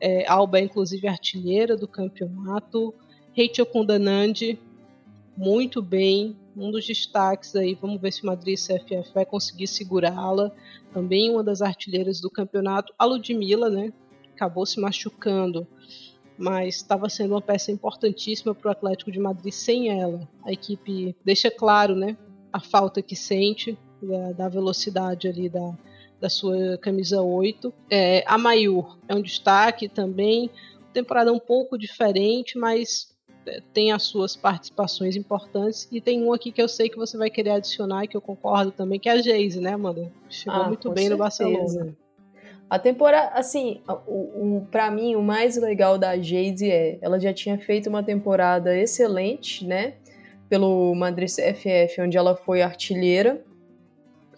É, 0.00 0.26
Alba 0.28 0.58
é 0.58 0.62
inclusive 0.62 1.06
artilheira 1.06 1.76
do 1.76 1.86
campeonato. 1.86 2.92
Rachel 3.36 3.66
Kundanandi, 3.66 4.58
muito 5.36 5.82
bem, 5.82 6.36
um 6.56 6.70
dos 6.70 6.86
destaques 6.86 7.54
aí. 7.54 7.74
Vamos 7.74 8.00
ver 8.00 8.12
se 8.12 8.22
o 8.22 8.26
Madrid 8.26 8.58
CFF 8.58 9.12
vai 9.14 9.24
conseguir 9.24 9.66
segurá-la. 9.66 10.50
Também 10.92 11.30
uma 11.30 11.44
das 11.44 11.60
artilheiras 11.60 12.20
do 12.20 12.30
campeonato. 12.30 12.92
A 12.98 13.04
Ludmilla, 13.04 13.68
né? 13.68 13.92
Acabou 14.34 14.66
se 14.66 14.80
machucando 14.80 15.66
mas 16.38 16.76
estava 16.76 17.08
sendo 17.08 17.32
uma 17.32 17.42
peça 17.42 17.72
importantíssima 17.72 18.54
para 18.54 18.68
o 18.68 18.72
Atlético 18.72 19.10
de 19.10 19.18
Madrid 19.18 19.52
sem 19.52 20.00
ela. 20.00 20.28
A 20.44 20.52
equipe 20.52 21.16
deixa 21.24 21.50
claro, 21.50 21.94
né, 21.94 22.16
a 22.52 22.60
falta 22.60 23.02
que 23.02 23.16
sente 23.16 23.78
da, 24.02 24.32
da 24.32 24.48
velocidade 24.48 25.28
ali 25.28 25.48
da, 25.48 25.74
da 26.20 26.28
sua 26.28 26.78
camisa 26.78 27.20
8. 27.22 27.72
É, 27.90 28.24
a 28.26 28.38
Maior 28.38 28.98
é 29.08 29.14
um 29.14 29.22
destaque 29.22 29.88
também, 29.88 30.50
temporada 30.92 31.32
um 31.32 31.38
pouco 31.38 31.78
diferente, 31.78 32.58
mas 32.58 33.14
é, 33.46 33.60
tem 33.72 33.92
as 33.92 34.04
suas 34.04 34.34
participações 34.34 35.16
importantes 35.16 35.88
e 35.90 36.00
tem 36.00 36.22
um 36.22 36.32
aqui 36.32 36.50
que 36.50 36.60
eu 36.60 36.68
sei 36.68 36.88
que 36.88 36.96
você 36.96 37.16
vai 37.16 37.30
querer 37.30 37.50
adicionar 37.50 38.04
e 38.04 38.08
que 38.08 38.16
eu 38.16 38.20
concordo 38.20 38.70
também, 38.70 38.98
que 38.98 39.08
é 39.08 39.12
a 39.12 39.22
Geise, 39.22 39.60
né, 39.60 39.74
Amanda? 39.74 40.10
Chegou 40.28 40.60
ah, 40.60 40.68
muito 40.68 40.90
bem 40.90 41.08
certeza. 41.08 41.10
no 41.10 41.18
Barcelona. 41.18 41.96
A 42.68 42.78
temporada, 42.78 43.28
assim, 43.34 43.80
o, 44.06 44.56
o, 44.56 44.66
para 44.70 44.90
mim 44.90 45.14
o 45.14 45.22
mais 45.22 45.56
legal 45.56 45.96
da 45.96 46.16
Jade 46.16 46.68
é, 46.68 46.98
ela 47.00 47.18
já 47.18 47.32
tinha 47.32 47.56
feito 47.58 47.88
uma 47.88 48.02
temporada 48.02 48.76
excelente, 48.76 49.64
né, 49.64 49.94
pelo 50.48 50.92
Madrid 50.94 51.28
CFF, 51.28 52.00
onde 52.00 52.16
ela 52.16 52.34
foi 52.34 52.62
artilheira. 52.62 53.44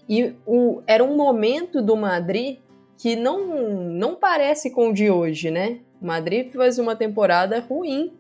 E 0.07 0.35
o, 0.47 0.83
era 0.87 1.03
um 1.03 1.17
momento 1.17 1.81
do 1.81 1.97
Madrid 1.97 2.59
que 2.99 3.17
não, 3.17 3.47
não 3.91 4.15
parece 4.15 4.71
com 4.71 4.91
o 4.91 4.93
de 4.93 5.11
hoje, 5.11 5.51
né? 5.51 5.79
O 6.01 6.07
Madrid 6.07 6.51
fez 6.51 6.79
uma 6.79 6.97
temporada 6.97 7.61
ruim 7.61 8.13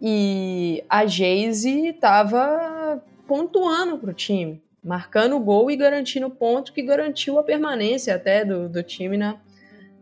e 0.00 0.84
a 0.88 1.06
Jayce 1.06 1.88
estava 1.88 3.02
pontuando 3.26 3.98
para 3.98 4.10
o 4.10 4.14
time 4.14 4.62
marcando 4.88 5.36
o 5.36 5.40
gol 5.40 5.70
e 5.70 5.76
garantindo 5.76 6.28
o 6.28 6.30
ponto 6.30 6.72
que 6.72 6.80
garantiu 6.80 7.38
a 7.38 7.42
permanência 7.42 8.14
até 8.14 8.42
do, 8.42 8.70
do 8.70 8.82
time 8.82 9.18
na 9.18 9.38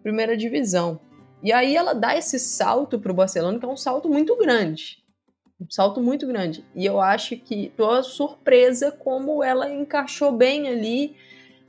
primeira 0.00 0.36
divisão. 0.36 1.00
E 1.42 1.52
aí 1.52 1.74
ela 1.74 1.92
dá 1.92 2.16
esse 2.16 2.38
salto 2.38 2.96
para 2.96 3.10
o 3.10 3.14
Barcelona, 3.14 3.58
que 3.58 3.64
é 3.64 3.68
um 3.68 3.76
salto 3.76 4.08
muito 4.08 4.36
grande. 4.36 5.04
Um 5.60 5.68
salto 5.68 6.00
muito 6.00 6.24
grande. 6.24 6.64
E 6.72 6.86
eu 6.86 7.00
acho 7.00 7.36
que 7.36 7.72
tô 7.76 8.00
surpresa 8.04 8.92
como 8.92 9.42
ela 9.42 9.68
encaixou 9.68 10.30
bem 10.30 10.68
ali. 10.68 11.16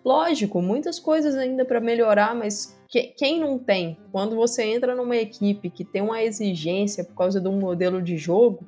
Lógico, 0.06 0.62
muitas 0.62 1.00
coisas 1.00 1.34
ainda 1.34 1.66
para 1.66 1.80
melhorar, 1.80 2.36
mas 2.36 2.80
que, 2.88 3.02
quem 3.18 3.40
não 3.40 3.58
tem? 3.58 3.98
Quando 4.12 4.36
você 4.36 4.64
entra 4.64 4.96
numa 4.96 5.18
equipe 5.18 5.72
que 5.72 5.84
tem 5.84 6.04
uma 6.04 6.22
exigência 6.22 7.04
por 7.04 7.16
causa 7.16 7.42
de 7.42 7.48
um 7.48 7.60
modelo 7.60 8.00
de 8.00 8.16
jogo, 8.16 8.64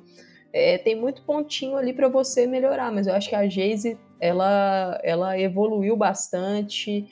é, 0.52 0.78
tem 0.78 0.94
muito 0.94 1.22
pontinho 1.22 1.76
ali 1.76 1.92
para 1.92 2.08
você 2.08 2.46
melhorar. 2.46 2.92
Mas 2.92 3.06
eu 3.06 3.14
acho 3.14 3.28
que 3.28 3.34
a 3.34 3.48
Geise 3.48 3.98
ela, 4.20 5.00
ela 5.02 5.38
evoluiu 5.38 5.96
bastante, 5.96 7.08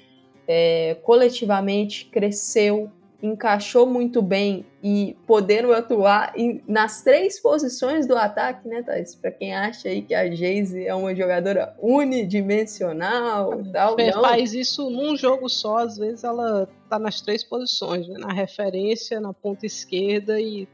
é, 0.47 0.97
coletivamente 1.03 2.07
cresceu 2.07 2.91
encaixou 3.23 3.85
muito 3.85 4.23
bem 4.23 4.65
e 4.83 5.17
podendo 5.27 5.73
atuar 5.73 6.33
em, 6.37 6.63
nas 6.69 7.03
três 7.03 7.41
posições 7.41 8.07
do 8.07 8.17
ataque, 8.17 8.69
né, 8.69 8.83
Thais? 8.83 9.15
Para 9.15 9.33
quem 9.33 9.55
acha 9.55 9.89
aí 9.89 10.03
que 10.03 10.15
a 10.15 10.31
Geise 10.31 10.87
é 10.87 10.95
uma 10.95 11.15
jogadora 11.15 11.75
unidimensional 11.81 13.61
tal. 13.73 13.97
Não. 13.97 14.23
Faz 14.23 14.55
isso 14.55 14.89
num 14.89 15.17
jogo 15.17 15.49
só, 15.49 15.79
às 15.79 15.97
vezes 15.97 16.23
ela 16.23 16.69
tá 16.89 16.99
nas 16.99 17.21
três 17.21 17.43
posições, 17.43 18.07
né? 18.07 18.19
na 18.19 18.33
referência, 18.33 19.21
na 19.21 19.33
ponta 19.33 19.67
esquerda 19.67 20.41
e 20.41 20.69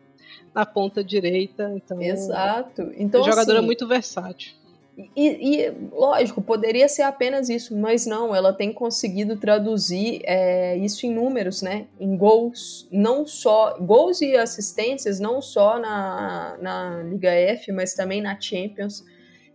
na 0.54 0.64
ponta 0.64 1.02
direita. 1.02 1.72
Então, 1.74 2.00
Exato. 2.00 2.92
Então, 2.96 3.20
é 3.22 3.24
jogadora 3.24 3.58
assim, 3.58 3.66
muito 3.66 3.86
versátil. 3.86 4.52
E, 4.96 5.10
e, 5.16 5.70
lógico, 5.92 6.40
poderia 6.40 6.88
ser 6.88 7.02
apenas 7.02 7.48
isso, 7.48 7.76
mas 7.76 8.06
não, 8.06 8.34
ela 8.34 8.52
tem 8.52 8.72
conseguido 8.72 9.36
traduzir 9.36 10.22
é, 10.24 10.76
isso 10.76 11.04
em 11.04 11.12
números, 11.12 11.62
né? 11.62 11.86
Em 11.98 12.16
gols, 12.16 12.86
não 12.92 13.26
só 13.26 13.76
gols 13.80 14.20
e 14.20 14.36
assistências, 14.36 15.18
não 15.18 15.42
só 15.42 15.80
na, 15.80 16.56
na 16.60 17.02
Liga 17.02 17.30
F, 17.30 17.72
mas 17.72 17.94
também 17.94 18.22
na 18.22 18.40
Champions. 18.40 19.04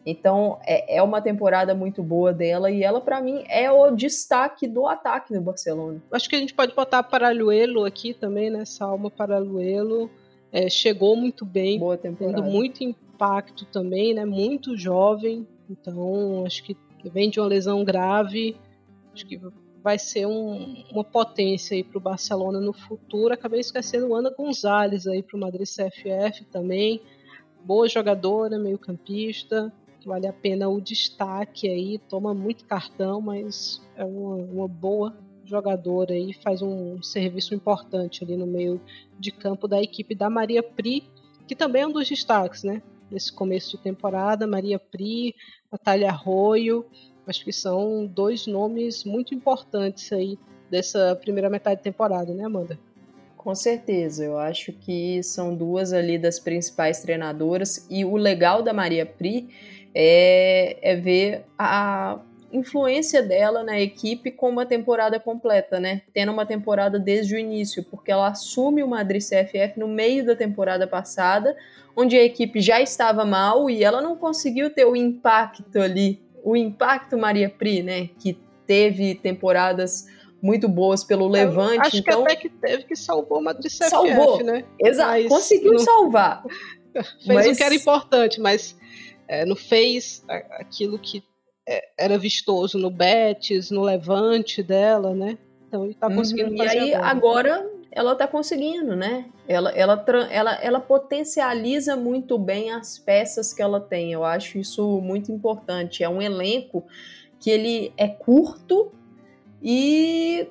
Então 0.06 0.60
é, 0.66 0.98
é 0.98 1.04
uma 1.04 1.22
temporada 1.22 1.74
muito 1.74 2.02
boa 2.02 2.34
dela 2.34 2.70
e 2.72 2.84
ela, 2.84 3.00
para 3.00 3.22
mim, 3.22 3.44
é 3.48 3.72
o 3.72 3.92
destaque 3.92 4.68
do 4.68 4.88
ataque 4.88 5.34
do 5.34 5.42
Barcelona. 5.42 6.02
Acho 6.12 6.30
que 6.30 6.36
a 6.36 6.40
gente 6.40 6.54
pode 6.54 6.74
botar 6.74 7.04
Paraluelo 7.04 7.86
aqui 7.86 8.14
também, 8.14 8.50
né? 8.50 8.66
Salma 8.66 9.10
Paraluelo. 9.10 10.10
É, 10.52 10.70
chegou 10.70 11.16
muito 11.16 11.46
bem, 11.46 11.80
tendo 12.18 12.44
muito 12.44 12.84
impacto 12.84 13.66
também, 13.66 14.14
né? 14.14 14.26
Muito 14.26 14.76
jovem, 14.76 15.48
então 15.70 16.44
acho 16.46 16.64
que 16.64 16.76
vem 17.06 17.30
de 17.30 17.40
uma 17.40 17.48
lesão 17.48 17.84
grave, 17.84 18.56
acho 19.14 19.26
que 19.26 19.40
vai 19.84 19.98
ser 19.98 20.26
um, 20.26 20.84
uma 20.92 21.04
potência 21.04 21.76
aí 21.76 21.84
para 21.84 21.98
o 21.98 22.02
Barcelona 22.02 22.60
no 22.60 22.74
futuro. 22.74 23.34
Acabei 23.34 23.60
esquecendo 23.60 24.14
Ana 24.14 24.34
Gonzalez 24.36 25.08
aí 25.08 25.24
para 25.24 25.38
o 25.38 25.40
Madrid 25.40 25.68
CFF 25.68 26.46
também, 26.46 27.02
boa 27.64 27.88
jogadora, 27.88 28.58
meio 28.58 28.78
campista, 28.78 29.72
vale 30.06 30.28
a 30.28 30.34
pena 30.34 30.68
o 30.70 30.82
destaque 30.82 31.68
aí, 31.68 32.00
toma 32.10 32.34
muito 32.34 32.66
cartão, 32.66 33.22
mas 33.22 33.82
é 33.96 34.04
uma, 34.04 34.36
uma 34.36 34.68
boa 34.68 35.16
jogadora 35.50 36.14
aí, 36.14 36.34
faz 36.34 36.62
um 36.62 37.02
serviço 37.02 37.54
importante 37.56 38.24
ali 38.24 38.38
no 38.38 38.46
meio 38.46 38.80
de 39.20 39.32
campo 39.32 39.68
da 39.68 39.82
equipe 39.82 40.16
da 40.16 40.30
Maria 40.30 40.64
Pri, 40.64 41.04
que 41.48 41.56
também 41.56 41.82
é 41.82 41.88
um 41.88 41.92
dos 41.92 42.08
destaques, 42.08 42.64
né? 42.64 42.82
nesse 43.12 43.32
começo 43.32 43.76
de 43.76 43.84
temporada, 43.84 44.46
Maria 44.46 44.80
Pri, 44.80 45.36
Natália 45.72 46.10
Arroio, 46.10 46.86
acho 47.28 47.44
que 47.44 47.52
são 47.52 48.06
dois 48.06 48.48
nomes 48.48 49.04
muito 49.04 49.34
importantes 49.34 50.12
aí 50.12 50.38
dessa 50.70 51.16
primeira 51.16 51.50
metade 51.50 51.78
de 51.78 51.84
temporada, 51.84 52.34
né, 52.34 52.46
Amanda? 52.46 52.80
Com 53.36 53.56
certeza, 53.56 54.26
eu 54.26 54.38
acho 54.38 54.74
que 54.74 55.24
são 55.24 55.56
duas 55.56 55.94
ali 55.94 56.18
das 56.18 56.40
principais 56.40 57.02
treinadoras 57.02 57.88
e 57.90 58.04
o 58.04 58.16
legal 58.16 58.62
da 58.62 58.74
Maria 58.74 59.06
Pri 59.06 59.50
é, 59.96 60.78
é 60.82 60.96
ver 60.96 61.46
a 61.58 62.20
influência 62.52 63.22
dela 63.22 63.64
na 63.64 63.80
equipe 63.80 64.32
com 64.32 64.50
uma 64.50 64.66
temporada 64.66 65.20
completa, 65.20 65.80
né? 65.80 66.02
Tendo 66.14 66.32
uma 66.32 66.46
temporada 66.46 67.00
desde 67.00 67.36
o 67.36 67.40
início, 67.40 67.84
porque 67.84 68.12
ela 68.12 68.28
assume 68.28 68.84
o 68.84 68.88
Madrid 68.88 69.22
CFF 69.22 69.80
no 69.80 69.88
meio 69.88 70.26
da 70.26 70.36
temporada 70.36 70.88
passada, 70.88 71.56
onde 71.96 72.18
a 72.18 72.24
equipe 72.24 72.62
já 72.62 72.82
estava 72.82 73.26
mal 73.26 73.70
e 73.70 73.84
ela 73.84 74.02
não 74.02 74.16
conseguiu 74.16 74.70
ter 74.70 74.86
o 74.86 74.96
impacto 74.96 75.80
ali, 75.80 76.22
o 76.44 76.56
impacto 76.56 77.18
Maria 77.18 77.50
Pri, 77.50 77.84
né? 77.84 78.10
Que 78.20 78.38
teve 78.66 79.16
temporadas 79.16 80.08
muito 80.42 80.68
boas 80.68 81.04
pelo 81.04 81.28
Levante. 81.28 81.88
Acho 81.88 81.98
então... 81.98 82.24
que 82.24 82.32
até 82.32 82.42
que 82.42 82.50
teve 82.50 82.84
que 82.84 82.96
salvou 82.96 83.40
o 83.40 83.44
Madrid 83.44 83.72
CFF, 83.72 83.90
salvou. 83.90 84.44
né? 84.44 84.64
Exato, 84.80 85.12
mas 85.12 85.28
conseguiu 85.28 85.74
não... 85.74 85.80
salvar. 85.80 86.44
fez 86.94 87.28
mas... 87.28 87.48
o 87.48 87.56
que 87.56 87.64
era 87.64 87.76
importante, 87.76 88.40
mas 88.40 88.76
é, 89.28 89.46
não 89.46 89.56
fez 89.56 90.24
aquilo 90.28 90.98
que 90.98 91.20
é, 91.20 91.29
era 91.98 92.18
vistoso 92.18 92.78
no 92.78 92.90
Betis, 92.90 93.70
no 93.70 93.82
Levante 93.82 94.64
dela, 94.64 95.14
né? 95.14 95.38
Então 95.68 95.86
ele 95.86 95.94
tá 95.94 96.14
conseguindo 96.14 96.52
uhum, 96.52 96.58
fazer 96.58 96.76
E 96.76 96.80
aí 96.80 96.94
agora, 96.96 97.54
agora 97.56 97.80
ela 97.92 98.16
tá 98.16 98.28
conseguindo, 98.28 98.96
né? 98.96 99.26
Ela, 99.48 99.72
ela, 99.72 100.06
ela, 100.32 100.54
ela 100.56 100.80
potencializa 100.80 101.96
muito 101.96 102.38
bem 102.38 102.72
as 102.72 102.98
peças 102.98 103.54
que 103.54 103.62
ela 103.62 103.80
tem. 103.80 104.12
Eu 104.12 104.24
acho 104.24 104.58
isso 104.58 105.00
muito 105.02 105.32
importante. 105.32 106.04
É 106.04 106.10
um 106.10 106.22
elenco 106.22 106.86
que 107.40 107.50
ele 107.50 107.94
é 107.98 108.08
curto 108.08 108.92
e 109.62 110.48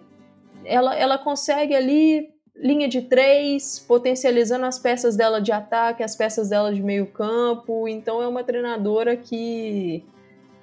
ela, 0.64 0.96
ela 0.96 1.18
consegue 1.18 1.74
ali 1.74 2.33
linha 2.57 2.88
de 2.88 3.02
três, 3.02 3.78
potencializando 3.78 4.66
as 4.66 4.78
peças 4.78 5.16
dela 5.16 5.40
de 5.40 5.52
ataque, 5.52 6.02
as 6.02 6.16
peças 6.16 6.48
dela 6.48 6.74
de 6.74 6.83
meio 6.83 7.07
campo. 7.07 7.87
Então 7.87 8.20
é 8.20 8.26
uma 8.26 8.42
treinadora 8.42 9.16
que 9.16 10.04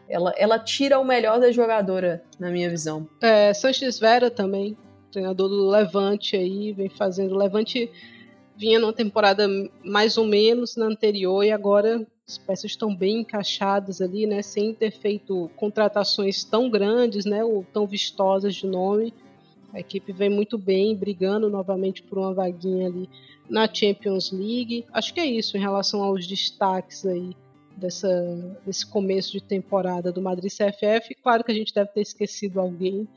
ela, 0.08 0.34
ela 0.38 0.60
tira 0.60 1.00
o 1.00 1.04
melhor 1.04 1.40
da 1.40 1.52
jogadora, 1.52 2.24
na 2.40 2.50
minha 2.52 2.70
visão. 2.70 3.08
É, 3.22 3.54
Sanches 3.54 4.00
Vera 4.00 4.30
também 4.30 4.78
treinador 5.16 5.48
do 5.48 5.70
Levante 5.70 6.36
aí, 6.36 6.74
vem 6.74 6.90
fazendo. 6.90 7.38
Levante 7.38 7.90
vinha 8.58 8.80
numa 8.80 8.92
temporada 8.92 9.48
mais 9.84 10.18
ou 10.18 10.26
menos 10.26 10.76
na 10.76 10.88
anterior 10.88 11.44
e 11.44 11.52
agora 11.52 12.06
as 12.28 12.38
peças 12.38 12.72
estão 12.72 12.94
bem 12.94 13.22
encaixadas 13.22 14.02
ali, 14.02 14.26
né? 14.26 14.42
Sem 14.42 14.74
ter 14.74 14.92
feito 14.92 15.50
contratações 15.56 16.44
tão 16.44 16.70
grandes, 16.70 17.24
né? 17.24 17.44
Ou 17.46 17.66
tão 17.72 17.88
vistosas 17.88 18.56
de 18.56 18.68
nome. 18.68 19.14
A 19.74 19.80
equipe 19.80 20.12
vem 20.12 20.30
muito 20.30 20.58
bem, 20.58 20.96
brigando 20.96 21.50
novamente 21.50 22.04
por 22.04 22.18
uma 22.18 22.34
vaguinha 22.34 22.88
ali 22.88 23.10
na 23.50 23.74
Champions 23.74 24.32
League. 24.32 24.86
Acho 24.92 25.14
que 25.14 25.20
é 25.20 25.26
isso 25.26 25.56
em 25.56 25.62
relação 25.62 26.04
aos 26.04 26.28
destaques 26.28 27.06
aí 27.06 27.36
dessa, 27.78 28.10
desse 28.66 28.86
começo 28.86 29.32
de 29.32 29.42
temporada 29.42 30.12
do 30.12 30.22
Madrid 30.22 30.52
CFF. 30.52 31.16
Claro 31.22 31.44
que 31.44 31.52
a 31.52 31.56
gente 31.56 31.74
deve 31.74 31.90
ter 31.92 32.02
esquecido 32.02 32.60
alguém, 32.60 33.08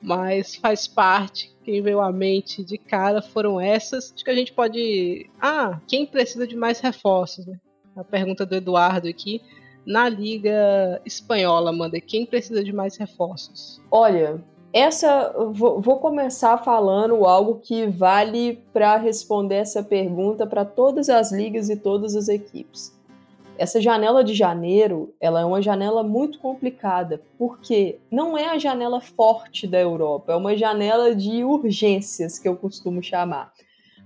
mas 0.00 0.56
faz 0.56 0.86
parte. 0.86 1.54
Quem 1.64 1.82
veio 1.82 2.00
à 2.00 2.12
mente 2.12 2.64
de 2.64 2.78
cara 2.78 3.22
foram 3.22 3.60
essas. 3.60 4.12
Acho 4.14 4.24
que 4.24 4.30
a 4.30 4.34
gente 4.34 4.52
pode. 4.52 5.30
Ah, 5.40 5.80
quem 5.86 6.06
precisa 6.06 6.46
de 6.46 6.56
mais 6.56 6.80
reforços? 6.80 7.46
Né? 7.46 7.58
A 7.96 8.04
pergunta 8.04 8.44
do 8.44 8.54
Eduardo 8.54 9.08
aqui. 9.08 9.40
Na 9.86 10.06
Liga 10.06 11.00
Espanhola, 11.06 11.70
Amanda, 11.70 11.98
quem 11.98 12.26
precisa 12.26 12.62
de 12.62 12.74
mais 12.74 12.98
reforços? 12.98 13.80
Olha, 13.90 14.38
essa 14.72 15.32
vou, 15.50 15.98
começar 15.98 16.58
falando 16.58 17.24
algo 17.24 17.60
que 17.60 17.86
vale 17.86 18.62
para 18.72 18.96
responder 18.96 19.56
essa 19.56 19.82
pergunta 19.82 20.46
para 20.46 20.64
todas 20.64 21.08
as 21.08 21.32
ligas 21.32 21.70
e 21.70 21.76
todas 21.76 22.14
as 22.14 22.28
equipes. 22.28 22.97
Essa 23.58 23.80
janela 23.80 24.22
de 24.22 24.34
janeiro, 24.34 25.12
ela 25.20 25.40
é 25.40 25.44
uma 25.44 25.60
janela 25.60 26.04
muito 26.04 26.38
complicada, 26.38 27.20
porque 27.36 27.98
não 28.08 28.38
é 28.38 28.48
a 28.48 28.58
janela 28.58 29.00
forte 29.00 29.66
da 29.66 29.80
Europa, 29.80 30.32
é 30.32 30.36
uma 30.36 30.56
janela 30.56 31.12
de 31.12 31.42
urgências, 31.42 32.38
que 32.38 32.48
eu 32.48 32.56
costumo 32.56 33.02
chamar. 33.02 33.52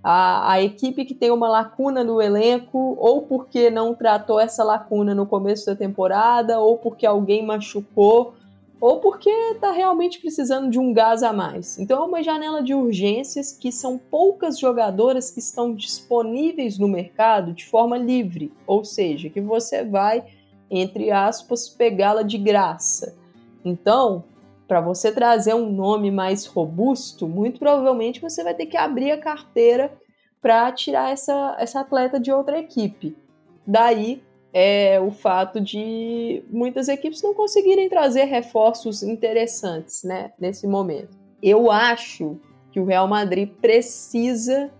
A, 0.02 0.54
a, 0.54 0.62
equipe 0.62 1.04
que 1.04 1.14
tem 1.14 1.30
uma 1.30 1.48
lacuna 1.48 2.02
no 2.02 2.20
elenco, 2.20 2.96
ou 2.98 3.22
porque 3.22 3.70
não 3.70 3.94
tratou 3.94 4.40
essa 4.40 4.64
lacuna 4.64 5.14
no 5.14 5.26
começo 5.26 5.66
da 5.66 5.76
temporada, 5.76 6.58
ou 6.58 6.78
porque 6.78 7.06
alguém 7.06 7.44
machucou, 7.44 8.34
ou 8.82 8.98
porque 8.98 9.30
está 9.30 9.70
realmente 9.70 10.18
precisando 10.18 10.68
de 10.68 10.76
um 10.76 10.92
gás 10.92 11.22
a 11.22 11.32
mais. 11.32 11.78
Então 11.78 12.02
é 12.02 12.04
uma 12.04 12.20
janela 12.20 12.60
de 12.60 12.74
urgências 12.74 13.52
que 13.52 13.70
são 13.70 13.96
poucas 13.96 14.58
jogadoras 14.58 15.30
que 15.30 15.38
estão 15.38 15.72
disponíveis 15.72 16.80
no 16.80 16.88
mercado 16.88 17.52
de 17.52 17.64
forma 17.64 17.96
livre, 17.96 18.52
ou 18.66 18.84
seja, 18.84 19.30
que 19.30 19.40
você 19.40 19.84
vai, 19.84 20.24
entre 20.68 21.12
aspas, 21.12 21.68
pegá-la 21.68 22.24
de 22.24 22.36
graça. 22.36 23.16
Então, 23.64 24.24
para 24.66 24.80
você 24.80 25.12
trazer 25.12 25.54
um 25.54 25.70
nome 25.70 26.10
mais 26.10 26.44
robusto, 26.44 27.28
muito 27.28 27.60
provavelmente 27.60 28.20
você 28.20 28.42
vai 28.42 28.52
ter 28.52 28.66
que 28.66 28.76
abrir 28.76 29.12
a 29.12 29.20
carteira 29.20 29.92
para 30.40 30.72
tirar 30.72 31.12
essa, 31.12 31.54
essa 31.60 31.78
atleta 31.78 32.18
de 32.18 32.32
outra 32.32 32.58
equipe. 32.58 33.16
Daí 33.64 34.24
é 34.52 35.00
o 35.00 35.10
fato 35.10 35.60
de 35.60 36.42
muitas 36.50 36.88
equipes 36.88 37.22
não 37.22 37.32
conseguirem 37.32 37.88
trazer 37.88 38.24
reforços 38.24 39.02
interessantes 39.02 40.04
né, 40.04 40.32
nesse 40.38 40.66
momento. 40.66 41.16
Eu 41.42 41.70
acho 41.70 42.38
que 42.70 42.78
o 42.78 42.84
Real 42.84 43.08
Madrid 43.08 43.48
precisa 43.60 44.70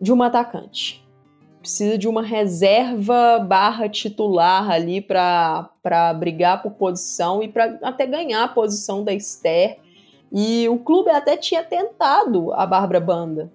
de 0.00 0.12
um 0.12 0.22
atacante. 0.22 1.04
Precisa 1.60 1.96
de 1.96 2.08
uma 2.08 2.22
reserva 2.22 3.38
barra 3.38 3.88
titular 3.88 4.70
ali 4.70 5.00
para 5.00 5.70
brigar 6.18 6.62
por 6.62 6.72
posição 6.72 7.42
e 7.42 7.48
para 7.48 7.78
até 7.82 8.06
ganhar 8.06 8.44
a 8.44 8.48
posição 8.48 9.02
da 9.02 9.14
Esther. 9.14 9.78
E 10.30 10.68
o 10.68 10.78
clube 10.78 11.10
até 11.10 11.36
tinha 11.36 11.62
tentado 11.62 12.52
a 12.52 12.66
Bárbara 12.66 13.00
Banda. 13.00 13.52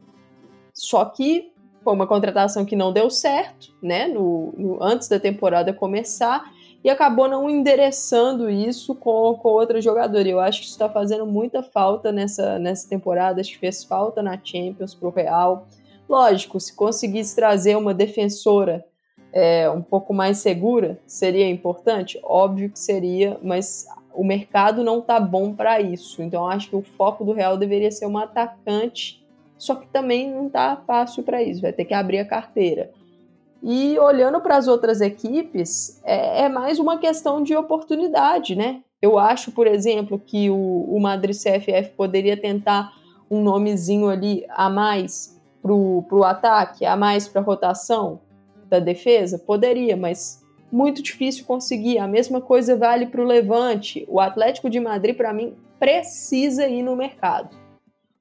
Só 0.73 1.05
que 1.05 1.51
foi 1.89 1.95
uma 1.95 2.05
contratação 2.05 2.63
que 2.63 2.75
não 2.75 2.93
deu 2.93 3.09
certo, 3.09 3.73
né? 3.81 4.07
No, 4.07 4.53
no, 4.55 4.77
antes 4.83 5.07
da 5.07 5.19
temporada 5.19 5.73
começar. 5.73 6.43
e 6.83 6.89
acabou 6.89 7.27
não 7.27 7.49
endereçando 7.49 8.47
isso 8.47 8.93
com, 8.93 9.33
com 9.41 9.49
outra 9.49 9.81
jogadora. 9.81 10.27
Eu 10.27 10.39
acho 10.39 10.59
que 10.59 10.65
isso 10.65 10.75
está 10.75 10.87
fazendo 10.87 11.25
muita 11.25 11.63
falta 11.63 12.11
nessa, 12.11 12.59
nessa 12.59 12.87
temporada, 12.87 13.41
acho 13.41 13.51
que 13.53 13.57
fez 13.57 13.83
falta 13.83 14.21
na 14.21 14.39
Champions 14.41 14.93
para 14.93 15.07
o 15.07 15.11
Real. 15.11 15.67
Lógico, 16.07 16.59
se 16.59 16.75
conseguisse 16.75 17.35
trazer 17.35 17.75
uma 17.75 17.93
defensora 17.93 18.85
é, 19.33 19.67
um 19.69 19.81
pouco 19.81 20.13
mais 20.13 20.37
segura, 20.37 20.99
seria 21.07 21.49
importante? 21.49 22.19
Óbvio 22.23 22.69
que 22.69 22.79
seria, 22.79 23.37
mas 23.41 23.87
o 24.13 24.23
mercado 24.23 24.83
não 24.83 25.01
tá 25.01 25.19
bom 25.19 25.55
para 25.55 25.81
isso. 25.81 26.21
Então 26.21 26.47
acho 26.47 26.69
que 26.69 26.75
o 26.75 26.83
foco 26.83 27.25
do 27.25 27.33
Real 27.33 27.57
deveria 27.57 27.91
ser 27.91 28.05
uma 28.05 28.25
atacante, 28.25 29.18
só 29.59 29.75
que 29.75 29.87
também 29.87 30.31
não 30.31 30.49
tá 30.49 30.81
fácil 30.87 31.21
para 31.21 31.43
isso, 31.43 31.61
vai 31.61 31.73
ter 31.73 31.85
que 31.85 31.93
abrir 31.93 32.17
a 32.17 32.25
carteira. 32.25 32.89
E 33.61 33.99
olhando 33.99 34.39
para 34.39 34.55
as 34.55 34.69
outras 34.69 35.01
equipes, 35.01 36.01
é, 36.05 36.43
é, 36.43 36.49
mais 36.49 36.79
uma 36.79 36.97
questão 36.97 37.43
de 37.43 37.53
oportunidade, 37.55 38.55
né? 38.55 38.81
Eu 39.01 39.19
acho, 39.19 39.51
por 39.51 39.67
exemplo, 39.67 40.17
que 40.17 40.49
o, 40.49 40.55
o 40.55 40.99
Madrid 40.99 41.35
CFF 41.35 41.91
poderia 41.95 42.37
tentar 42.37 42.93
um 43.29 43.41
nomezinho 43.41 44.07
ali 44.07 44.45
a 44.49 44.69
mais 44.69 45.37
para 45.61 45.73
o 45.73 46.23
ataque, 46.23 46.85
a 46.85 46.95
mais 46.95 47.27
para 47.27 47.41
a 47.41 47.43
rotação 47.43 48.21
da 48.69 48.79
defesa? 48.79 49.37
Poderia, 49.37 49.97
mas 49.97 50.41
muito 50.71 51.03
difícil 51.03 51.45
conseguir. 51.45 51.97
A 51.97 52.07
mesma 52.07 52.39
coisa 52.39 52.77
vale 52.77 53.07
para 53.07 53.21
o 53.21 53.25
Levante. 53.25 54.05
O 54.07 54.21
Atlético 54.21 54.69
de 54.69 54.79
Madrid, 54.79 55.17
para 55.17 55.33
mim, 55.33 55.53
precisa 55.77 56.65
ir 56.67 56.81
no 56.81 56.95
mercado. 56.95 57.68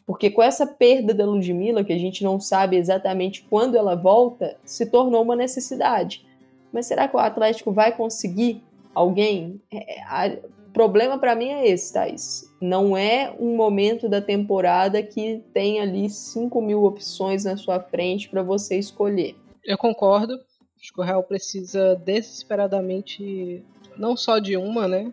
Porque 0.08 0.30
com 0.30 0.42
essa 0.42 0.66
perda 0.66 1.12
da 1.12 1.26
Ludmilla, 1.26 1.84
que 1.84 1.92
a 1.92 1.98
gente 1.98 2.24
não 2.24 2.40
sabe 2.40 2.78
exatamente 2.78 3.42
quando 3.42 3.76
ela 3.76 3.94
volta, 3.94 4.56
se 4.64 4.86
tornou 4.86 5.22
uma 5.22 5.36
necessidade. 5.36 6.24
Mas 6.72 6.86
será 6.86 7.06
que 7.06 7.14
o 7.14 7.18
Atlético 7.18 7.72
vai 7.72 7.94
conseguir 7.94 8.62
alguém? 8.94 9.60
É, 9.70 10.40
o 10.66 10.72
problema 10.72 11.18
para 11.18 11.34
mim 11.34 11.48
é 11.48 11.68
esse, 11.68 11.92
Thaís. 11.92 12.50
Não 12.58 12.96
é 12.96 13.36
um 13.38 13.54
momento 13.54 14.08
da 14.08 14.22
temporada 14.22 15.02
que 15.02 15.42
tem 15.52 15.78
ali 15.78 16.08
5 16.08 16.58
mil 16.62 16.84
opções 16.84 17.44
na 17.44 17.58
sua 17.58 17.78
frente 17.78 18.30
para 18.30 18.42
você 18.42 18.78
escolher. 18.78 19.36
Eu 19.62 19.76
concordo. 19.76 20.40
Acho 20.80 20.90
que 20.90 21.00
o 21.02 21.04
Real 21.04 21.22
precisa 21.22 21.96
desesperadamente 21.96 23.62
não 23.98 24.16
só 24.16 24.38
de 24.38 24.56
uma, 24.56 24.88
né? 24.88 25.12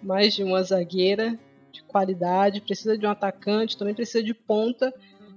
Mas 0.00 0.34
de 0.34 0.44
uma 0.44 0.62
zagueira 0.62 1.36
qualidade, 1.96 2.60
precisa 2.60 2.98
de 2.98 3.06
um 3.06 3.10
atacante, 3.10 3.78
também 3.78 3.94
precisa 3.94 4.22
de 4.22 4.34
ponta. 4.34 4.92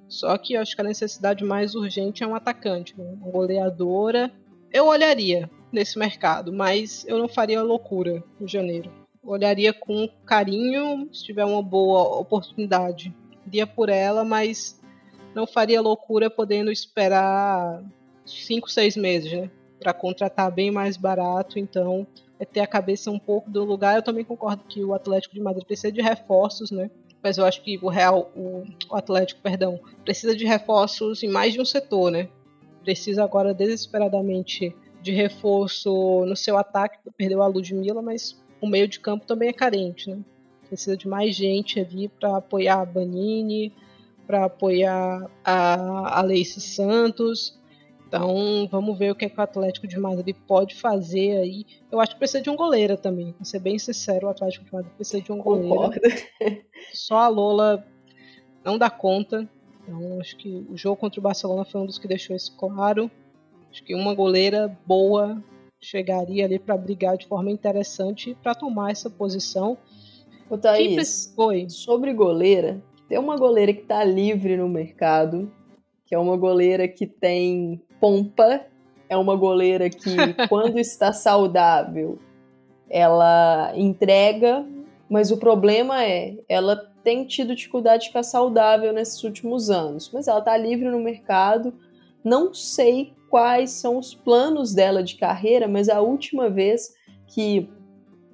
Só 0.10 0.38
que 0.38 0.58
acho 0.58 0.76
que 0.76 0.82
a 0.82 0.84
necessidade 0.84 1.44
mais 1.46 1.74
urgente 1.74 2.22
é 2.22 2.28
um 2.28 2.36
atacante, 2.36 2.98
né? 2.98 3.06
uma 3.22 3.32
goleadora. 3.32 4.30
Eu 4.72 4.88
olharia 4.88 5.50
nesse 5.72 5.98
mercado, 5.98 6.52
mas 6.52 7.06
eu 7.08 7.18
não 7.18 7.30
faria 7.30 7.62
loucura 7.62 8.22
em 8.42 8.48
janeiro. 8.48 8.92
Olharia 9.24 9.72
com 9.72 10.10
carinho 10.26 11.08
se 11.14 11.24
tiver 11.24 11.46
uma 11.46 11.62
boa 11.62 12.20
oportunidade. 12.20 13.16
Iria 13.48 13.66
por 13.66 13.88
ela, 13.88 14.26
mas 14.26 14.82
não 15.34 15.48
faria 15.48 15.82
loucura 15.82 16.30
podendo 16.30 16.72
esperar 16.72 17.84
5, 18.26 18.70
6 18.70 18.98
meses, 18.98 19.32
né? 19.32 19.50
Para 19.80 19.94
contratar 19.94 20.52
bem 20.52 20.72
mais 20.72 20.98
barato. 20.98 21.58
Então, 21.58 22.06
ter 22.46 22.62
a 22.62 22.68
cabeça 22.68 23.12
um 23.12 23.20
pouco 23.20 23.50
do 23.50 23.64
lugar. 23.64 23.96
Eu 23.96 24.04
também 24.04 24.24
concordo 24.24 24.64
que 24.64 24.84
o 24.84 24.94
Atlético 24.94 25.36
de 25.36 25.42
Madrid 25.42 25.66
precisa 25.66 25.92
de 25.92 26.02
reforços, 26.02 26.72
né? 26.72 26.90
Mas 27.22 27.38
eu 27.38 27.46
acho 27.46 27.62
que 27.62 27.78
o 27.82 27.90
Real, 27.90 28.32
o, 28.36 28.64
o 28.90 28.96
Atlético, 28.96 29.42
perdão, 29.42 29.80
precisa 30.06 30.36
de 30.36 30.46
reforços 30.46 31.22
em 31.22 31.28
mais 31.28 31.54
de 31.54 31.62
um 31.62 31.66
setor, 31.66 32.12
né? 32.12 32.30
Precisa 32.84 33.24
agora 33.24 33.54
desesperadamente 33.54 34.74
de 35.02 35.12
reforço 35.12 36.26
no 36.26 36.36
seu 36.36 36.58
ataque, 36.58 36.98
perdeu 37.18 37.42
a 37.42 37.48
Ludmilla, 37.48 38.02
mas 38.02 38.42
o 38.62 38.68
meio 38.68 38.88
de 38.88 39.00
campo 39.00 39.26
também 39.26 39.50
é 39.50 39.54
carente, 39.54 40.10
né? 40.10 40.20
Precisa 40.68 40.96
de 40.96 41.08
mais 41.08 41.36
gente 41.36 41.80
ali 41.80 42.08
para 42.08 42.38
apoiar 42.38 42.82
a 42.82 42.86
Banini, 42.86 43.74
para 44.26 44.46
apoiar 44.46 45.30
a, 45.44 46.20
a 46.20 46.22
Leice 46.22 46.62
Santos, 46.62 47.59
então, 48.10 48.68
vamos 48.72 48.98
ver 48.98 49.12
o 49.12 49.16
que, 49.16 49.26
é 49.26 49.30
que 49.30 49.40
o 49.40 49.44
Atlético 49.44 49.88
de 49.88 50.00
Madrid 50.00 50.36
pode 50.48 50.74
fazer 50.74 51.38
aí. 51.38 51.64
Eu 51.92 52.00
acho 52.00 52.14
que 52.14 52.18
precisa 52.18 52.42
de 52.42 52.50
um 52.50 52.56
goleiro 52.56 52.98
também. 52.98 53.36
Vou 53.38 53.46
ser 53.46 53.60
bem 53.60 53.78
sincero, 53.78 54.26
o 54.26 54.30
Atlético 54.32 54.66
de 54.66 54.74
Madrid 54.74 54.92
precisa 54.94 55.22
de 55.22 55.32
um 55.32 55.38
goleiro. 55.38 55.92
Só 56.92 57.18
a 57.18 57.28
Lola 57.28 57.86
não 58.66 58.80
dá 58.80 58.90
conta. 58.90 59.48
Então, 59.84 60.20
acho 60.20 60.36
que 60.38 60.66
o 60.68 60.76
jogo 60.76 60.96
contra 60.96 61.20
o 61.20 61.24
Barcelona 61.24 61.64
foi 61.64 61.82
um 61.82 61.86
dos 61.86 62.00
que 62.00 62.08
deixou 62.08 62.36
isso 62.36 62.58
claro. 62.58 63.12
Acho 63.70 63.84
que 63.84 63.94
uma 63.94 64.16
goleira 64.16 64.76
boa 64.88 65.40
chegaria 65.80 66.46
ali 66.46 66.58
para 66.58 66.76
brigar 66.76 67.16
de 67.16 67.28
forma 67.28 67.52
interessante 67.52 68.36
para 68.42 68.56
tomar 68.56 68.90
essa 68.90 69.12
posição. 69.12 69.78
Ô, 70.50 70.58
Thaís, 70.58 71.32
sobre 71.68 72.12
goleira, 72.12 72.82
tem 73.08 73.20
uma 73.20 73.38
goleira 73.38 73.72
que 73.72 73.82
está 73.82 74.04
livre 74.04 74.58
no 74.58 74.68
mercado, 74.68 75.52
que 76.08 76.16
é 76.16 76.18
uma 76.18 76.36
goleira 76.36 76.88
que 76.88 77.06
tem 77.06 77.80
pompa, 78.00 78.66
é 79.08 79.18
uma 79.18 79.36
goleira 79.36 79.90
que, 79.90 80.16
quando 80.48 80.80
está 80.80 81.12
saudável, 81.12 82.20
ela 82.90 83.72
entrega, 83.76 84.66
mas 85.10 85.32
o 85.32 85.38
problema 85.38 86.04
é, 86.04 86.38
ela 86.48 86.76
tem 87.04 87.26
tido 87.26 87.56
dificuldade 87.56 88.04
de 88.04 88.08
ficar 88.10 88.24
saudável 88.24 88.94
nesses 88.94 89.24
últimos 89.24 89.70
anos, 89.70 90.12
mas 90.14 90.28
ela 90.28 90.40
está 90.40 90.56
livre 90.58 90.90
no 90.90 91.00
mercado. 91.00 91.74
Não 92.24 92.54
sei 92.54 93.14
quais 93.30 93.72
são 93.72 93.98
os 93.98 94.14
planos 94.14 94.74
dela 94.74 95.04
de 95.04 95.16
carreira, 95.16 95.68
mas 95.68 95.88
a 95.90 96.02
última 96.02 96.50
vez 96.50 96.94
que 97.28 97.70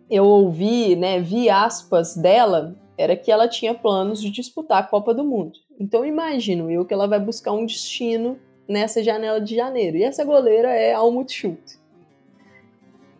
eu 0.09 0.26
ouvi, 0.26 0.95
né, 0.95 1.20
vi 1.20 1.49
aspas 1.49 2.16
dela, 2.16 2.76
era 2.97 3.16
que 3.16 3.32
ela 3.32 3.47
tinha 3.47 3.74
planos 3.74 4.22
de 4.22 4.30
disputar 4.30 4.80
a 4.80 4.88
Copa 4.88 5.13
do 5.13 5.24
Mundo. 5.24 5.59
Então 5.80 6.05
imagino 6.05 6.72
eu 6.72 6.86
que 6.86 6.93
ela 6.93 7.07
vai 7.07 7.20
buscar 7.20 7.51
um 7.51 7.66
destino 7.66 8.39
nessa 8.68 9.03
janela 9.03 9.39
de 9.39 9.55
janeiro. 9.55 9.97
E 9.97 10.03
essa 10.03 10.24
goleira 10.24 10.70
é 10.70 10.93
Almut 10.93 11.34
Schultz. 11.34 11.80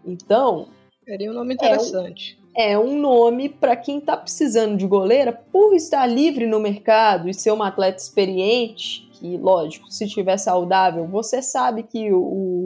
Então. 0.06 0.68
Seria 1.04 1.32
um 1.32 1.34
nome 1.34 1.54
interessante. 1.54 2.40
É 2.56 2.78
um, 2.78 2.82
é 2.82 2.86
um 2.88 3.00
nome 3.00 3.50
para 3.50 3.76
quem 3.76 4.00
está 4.00 4.18
precisando 4.18 4.78
de 4.78 4.88
goleira, 4.88 5.32
por 5.32 5.74
estar 5.74 6.06
livre 6.06 6.48
no 6.48 6.60
mercado 6.60 7.30
e 7.30 7.34
ser 7.34 7.52
uma 7.52 7.68
atleta 7.68 8.02
experiente, 8.02 9.08
que, 9.14 9.38
lógico, 9.38 9.92
se 9.92 10.06
estiver 10.06 10.38
saudável, 10.38 11.08
você 11.08 11.42
sabe 11.42 11.84
que 11.84 12.12
o, 12.12 12.20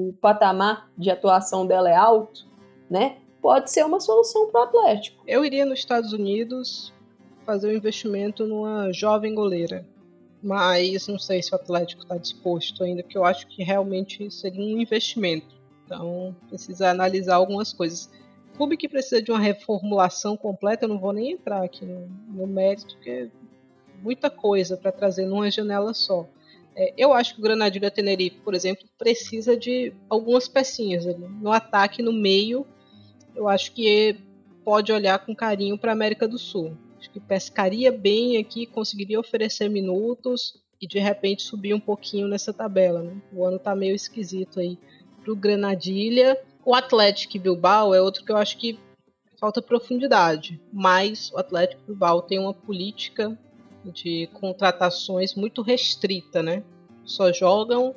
o 0.09 0.13
patamar 0.21 0.89
de 0.97 1.09
atuação 1.09 1.65
dela 1.65 1.89
é 1.89 1.95
alto, 1.95 2.45
né? 2.89 3.17
Pode 3.41 3.71
ser 3.71 3.85
uma 3.85 3.99
solução 3.99 4.47
para 4.47 4.61
o 4.61 4.63
Atlético. 4.63 5.23
Eu 5.25 5.45
iria 5.45 5.65
nos 5.65 5.79
Estados 5.79 6.11
Unidos 6.11 6.93
fazer 7.45 7.67
um 7.67 7.75
investimento 7.75 8.45
numa 8.45 8.91
jovem 8.91 9.33
goleira 9.33 9.85
mas 10.41 11.07
não 11.07 11.19
sei 11.19 11.41
se 11.43 11.51
o 11.51 11.55
Atlético 11.55 12.03
está 12.03 12.17
disposto 12.17 12.83
ainda, 12.83 13.03
porque 13.03 13.17
eu 13.17 13.25
acho 13.25 13.47
que 13.47 13.63
realmente 13.63 14.29
seria 14.31 14.63
um 14.63 14.79
investimento. 14.79 15.55
Então 15.85 16.35
precisa 16.47 16.89
analisar 16.89 17.35
algumas 17.35 17.73
coisas. 17.73 18.09
Clube 18.55 18.77
que 18.77 18.89
precisa 18.89 19.21
de 19.21 19.31
uma 19.31 19.39
reformulação 19.39 20.35
completa, 20.35 20.85
eu 20.85 20.89
não 20.89 20.99
vou 20.99 21.13
nem 21.13 21.31
entrar 21.31 21.63
aqui 21.63 21.85
no, 21.85 22.07
no 22.27 22.47
mérito, 22.47 22.95
porque 22.95 23.09
é 23.09 23.27
muita 24.01 24.29
coisa 24.29 24.77
para 24.77 24.91
trazer 24.91 25.25
numa 25.25 25.49
janela 25.49 25.93
só. 25.93 26.27
É, 26.75 26.93
eu 26.97 27.13
acho 27.13 27.33
que 27.33 27.39
o 27.39 27.43
Granadilha 27.43 27.91
Tenerife, 27.91 28.37
por 28.37 28.53
exemplo, 28.53 28.87
precisa 28.97 29.57
de 29.57 29.93
algumas 30.09 30.47
pecinhas 30.47 31.05
ali. 31.07 31.27
No 31.41 31.51
ataque, 31.51 32.01
no 32.01 32.13
meio, 32.13 32.65
eu 33.35 33.49
acho 33.49 33.71
que 33.73 34.17
pode 34.63 34.91
olhar 34.91 35.19
com 35.19 35.35
carinho 35.35 35.77
para 35.77 35.91
a 35.91 35.93
América 35.93 36.27
do 36.27 36.37
Sul. 36.37 36.77
Acho 36.99 37.09
que 37.09 37.19
pescaria 37.19 37.91
bem 37.91 38.37
aqui, 38.37 38.65
conseguiria 38.65 39.19
oferecer 39.19 39.69
minutos 39.69 40.61
e 40.81 40.87
de 40.87 40.99
repente 40.99 41.43
subir 41.43 41.73
um 41.73 41.79
pouquinho 41.79 42.27
nessa 42.27 42.53
tabela. 42.53 43.01
Né? 43.01 43.15
O 43.33 43.45
ano 43.45 43.57
tá 43.57 43.73
meio 43.73 43.95
esquisito 43.95 44.59
aí 44.59 44.77
pro 45.23 45.35
Granadilha. 45.35 46.37
O 46.65 46.75
Atlético 46.75 47.39
Bilbao 47.39 47.93
é 47.93 48.01
outro 48.01 48.23
que 48.23 48.31
eu 48.31 48.37
acho 48.37 48.57
que 48.57 48.77
falta 49.39 49.61
profundidade, 49.61 50.59
mas 50.71 51.31
o 51.31 51.37
Atlético 51.37 51.81
Bilbao 51.87 52.21
tem 52.21 52.37
uma 52.37 52.53
política 52.53 53.37
de 53.85 54.27
contratações 54.33 55.33
muito 55.33 55.61
restrita, 55.61 56.43
né? 56.43 56.63
Só 57.05 57.31
jogam 57.31 57.95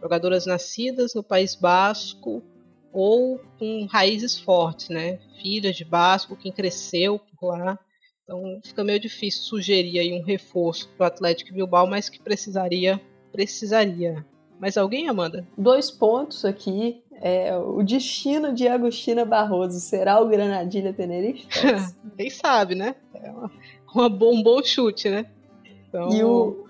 jogadoras 0.00 0.46
nascidas 0.46 1.14
no 1.14 1.22
País 1.22 1.56
Basco 1.56 2.42
ou 2.92 3.40
com 3.58 3.86
raízes 3.86 4.38
fortes, 4.38 4.88
né? 4.88 5.18
Filhas 5.40 5.76
de 5.76 5.84
Basco, 5.84 6.36
quem 6.36 6.52
cresceu 6.52 7.20
por 7.38 7.58
lá. 7.58 7.78
Então 8.32 8.58
fica 8.62 8.82
meio 8.82 8.98
difícil 8.98 9.42
sugerir 9.42 9.98
aí 9.98 10.18
um 10.18 10.22
reforço 10.22 10.88
para 10.96 11.04
o 11.04 11.06
Atlético 11.06 11.52
Bilbao, 11.52 11.86
mas 11.86 12.08
que 12.08 12.18
precisaria, 12.18 12.98
precisaria. 13.30 14.24
Mais 14.58 14.78
alguém, 14.78 15.06
Amanda? 15.06 15.46
Dois 15.58 15.90
pontos 15.90 16.42
aqui. 16.42 17.02
É, 17.20 17.54
o 17.54 17.82
destino 17.82 18.54
de 18.54 18.66
Agostina 18.66 19.24
Barroso 19.26 19.78
será 19.80 20.18
o 20.18 20.28
Granadilha 20.28 20.94
Tenerife? 20.94 21.46
Quem 22.16 22.30
sabe, 22.30 22.74
né? 22.74 22.94
É 23.14 23.30
uma, 23.30 23.50
uma 23.94 24.08
bom, 24.08 24.34
um 24.34 24.42
bom 24.42 24.62
chute, 24.64 25.10
né? 25.10 25.26
Então... 25.88 26.08
E 26.10 26.24
o, 26.24 26.64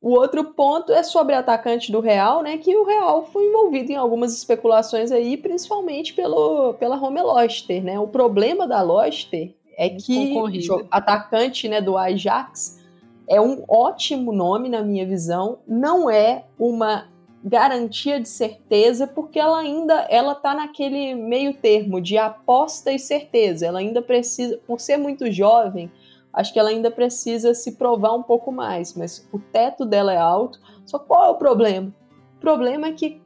O 0.00 0.10
outro 0.10 0.44
ponto 0.54 0.92
é 0.92 1.04
sobre 1.04 1.36
atacante 1.36 1.92
do 1.92 2.00
Real, 2.00 2.42
né? 2.42 2.58
Que 2.58 2.76
o 2.76 2.84
Real 2.84 3.24
foi 3.26 3.46
envolvido 3.46 3.92
em 3.92 3.96
algumas 3.96 4.36
especulações 4.36 5.12
aí, 5.12 5.36
principalmente 5.36 6.12
pelo, 6.14 6.74
pela 6.74 6.96
Rome 6.96 7.22
Loster, 7.22 7.82
né? 7.82 7.98
O 7.98 8.08
problema 8.08 8.66
da 8.66 8.82
Loster 8.82 9.54
é 9.76 9.88
que 9.90 10.34
o 10.36 10.86
atacante 10.90 11.68
né, 11.68 11.80
do 11.80 11.96
Ajax 11.96 12.82
é 13.28 13.40
um 13.40 13.64
ótimo 13.68 14.32
nome 14.32 14.68
na 14.68 14.82
minha 14.82 15.06
visão, 15.06 15.58
não 15.66 16.10
é 16.10 16.44
uma 16.58 17.08
garantia 17.42 18.18
de 18.18 18.28
certeza, 18.28 19.06
porque 19.06 19.38
ela 19.38 19.58
ainda 19.58 20.06
ela 20.08 20.34
tá 20.34 20.54
naquele 20.54 21.14
meio 21.14 21.52
termo 21.54 22.00
de 22.00 22.16
aposta 22.16 22.90
e 22.90 22.98
certeza. 22.98 23.66
Ela 23.66 23.80
ainda 23.80 24.00
precisa, 24.00 24.58
por 24.66 24.80
ser 24.80 24.96
muito 24.96 25.30
jovem, 25.30 25.92
acho 26.32 26.52
que 26.52 26.58
ela 26.58 26.70
ainda 26.70 26.90
precisa 26.90 27.52
se 27.52 27.72
provar 27.72 28.14
um 28.14 28.22
pouco 28.22 28.50
mais, 28.50 28.94
mas 28.94 29.28
o 29.30 29.38
teto 29.38 29.84
dela 29.84 30.12
é 30.12 30.18
alto. 30.18 30.58
Só 30.86 30.98
qual 30.98 31.26
é 31.26 31.30
o 31.30 31.36
problema? 31.36 31.94
O 32.36 32.40
problema 32.40 32.88
é 32.88 32.92
que 32.92 33.20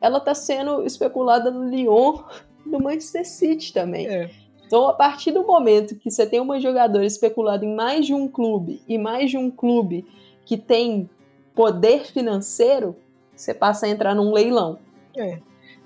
ela 0.00 0.18
está 0.18 0.34
sendo 0.34 0.84
especulada 0.84 1.50
no 1.50 1.68
Lyon, 1.68 2.22
no 2.64 2.78
Manchester 2.78 3.26
City 3.26 3.72
também. 3.72 4.06
É. 4.06 4.30
Então, 4.66 4.88
a 4.88 4.92
partir 4.92 5.30
do 5.30 5.46
momento 5.46 5.94
que 5.96 6.10
você 6.10 6.26
tem 6.26 6.40
uma 6.40 6.60
jogadora 6.60 7.06
especulada 7.06 7.64
em 7.64 7.74
mais 7.74 8.04
de 8.04 8.12
um 8.12 8.26
clube 8.26 8.82
e 8.88 8.98
mais 8.98 9.30
de 9.30 9.38
um 9.38 9.50
clube 9.50 10.04
que 10.44 10.56
tem 10.56 11.08
poder 11.54 12.04
financeiro, 12.04 12.96
você 13.34 13.54
passa 13.54 13.86
a 13.86 13.88
entrar 13.88 14.14
num 14.14 14.32
leilão. 14.32 14.78
É. 15.16 15.40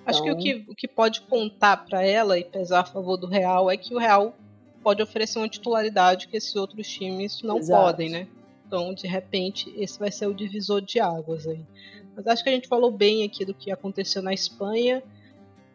Acho 0.06 0.22
então... 0.22 0.36
que 0.36 0.54
o, 0.54 0.56
então 0.56 0.64
que 0.64 0.72
o 0.72 0.74
que 0.74 0.88
pode 0.88 1.20
contar 1.22 1.76
para 1.84 2.02
ela 2.02 2.38
e 2.38 2.44
pesar 2.44 2.80
a 2.80 2.84
favor 2.84 3.16
do 3.16 3.26
Real 3.26 3.70
é 3.70 3.76
que 3.76 3.94
o 3.94 3.98
Real 3.98 4.34
pode 4.82 5.02
oferecer 5.02 5.38
uma 5.38 5.48
titularidade 5.48 6.26
que 6.26 6.36
esses 6.36 6.56
outros 6.56 6.88
times 6.88 7.42
não 7.42 7.58
Exato. 7.58 7.82
podem, 7.82 8.08
né? 8.08 8.26
Então, 8.66 8.94
de 8.94 9.06
repente, 9.06 9.72
esse 9.76 9.98
vai 9.98 10.10
ser 10.10 10.26
o 10.26 10.34
divisor 10.34 10.80
de 10.80 11.00
águas 11.00 11.46
aí. 11.46 11.60
Mas 12.16 12.26
acho 12.26 12.42
que 12.42 12.48
a 12.48 12.52
gente 12.52 12.68
falou 12.68 12.90
bem 12.90 13.24
aqui 13.24 13.44
do 13.44 13.52
que 13.52 13.70
aconteceu 13.70 14.22
na 14.22 14.32
Espanha. 14.32 15.02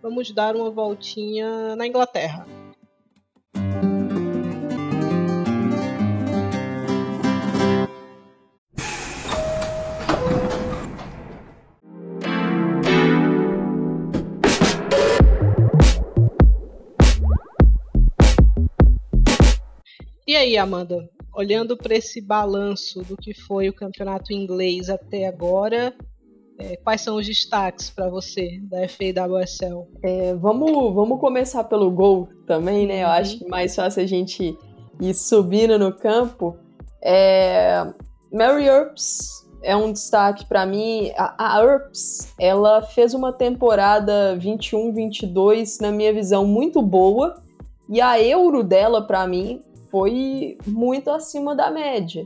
Vamos 0.01 0.31
dar 0.31 0.55
uma 0.55 0.69
voltinha 0.69 1.75
na 1.75 1.85
Inglaterra. 1.85 2.47
E 20.27 20.35
aí, 20.35 20.57
Amanda, 20.57 21.07
olhando 21.33 21.77
para 21.77 21.95
esse 21.95 22.19
balanço 22.19 23.03
do 23.03 23.15
que 23.15 23.33
foi 23.33 23.69
o 23.69 23.73
campeonato 23.73 24.33
inglês 24.33 24.89
até 24.89 25.27
agora, 25.27 25.95
é, 26.57 26.77
quais 26.77 27.01
são 27.01 27.17
os 27.17 27.25
destaques 27.25 27.89
para 27.89 28.09
você 28.09 28.59
da 28.63 28.87
FA 28.87 29.05
e 29.05 29.13
da 29.13 29.25
WSL? 29.25 29.87
É, 30.03 30.33
vamos, 30.35 30.93
vamos 30.93 31.19
começar 31.19 31.63
pelo 31.65 31.91
gol 31.91 32.29
também, 32.47 32.87
né? 32.87 33.03
Eu 33.03 33.07
acho 33.07 33.39
que 33.39 33.47
mais 33.47 33.75
fácil 33.75 34.03
a 34.03 34.05
gente 34.05 34.57
ir 35.01 35.13
subindo 35.13 35.77
no 35.77 35.93
campo. 35.93 36.57
É, 37.01 37.85
Mary 38.31 38.65
Earps 38.65 39.45
é 39.61 39.75
um 39.75 39.91
destaque 39.91 40.45
para 40.45 40.65
mim. 40.65 41.11
A, 41.17 41.57
a 41.57 41.63
Earps, 41.63 42.33
ela 42.39 42.81
fez 42.81 43.13
uma 43.13 43.33
temporada 43.33 44.37
21-22, 44.37 45.81
na 45.81 45.91
minha 45.91 46.13
visão, 46.13 46.45
muito 46.45 46.81
boa. 46.81 47.35
E 47.89 47.99
a 47.99 48.21
Euro 48.21 48.63
dela, 48.63 49.05
para 49.05 49.27
mim, 49.27 49.59
foi 49.91 50.57
muito 50.65 51.09
acima 51.09 51.53
da 51.53 51.69
média. 51.69 52.25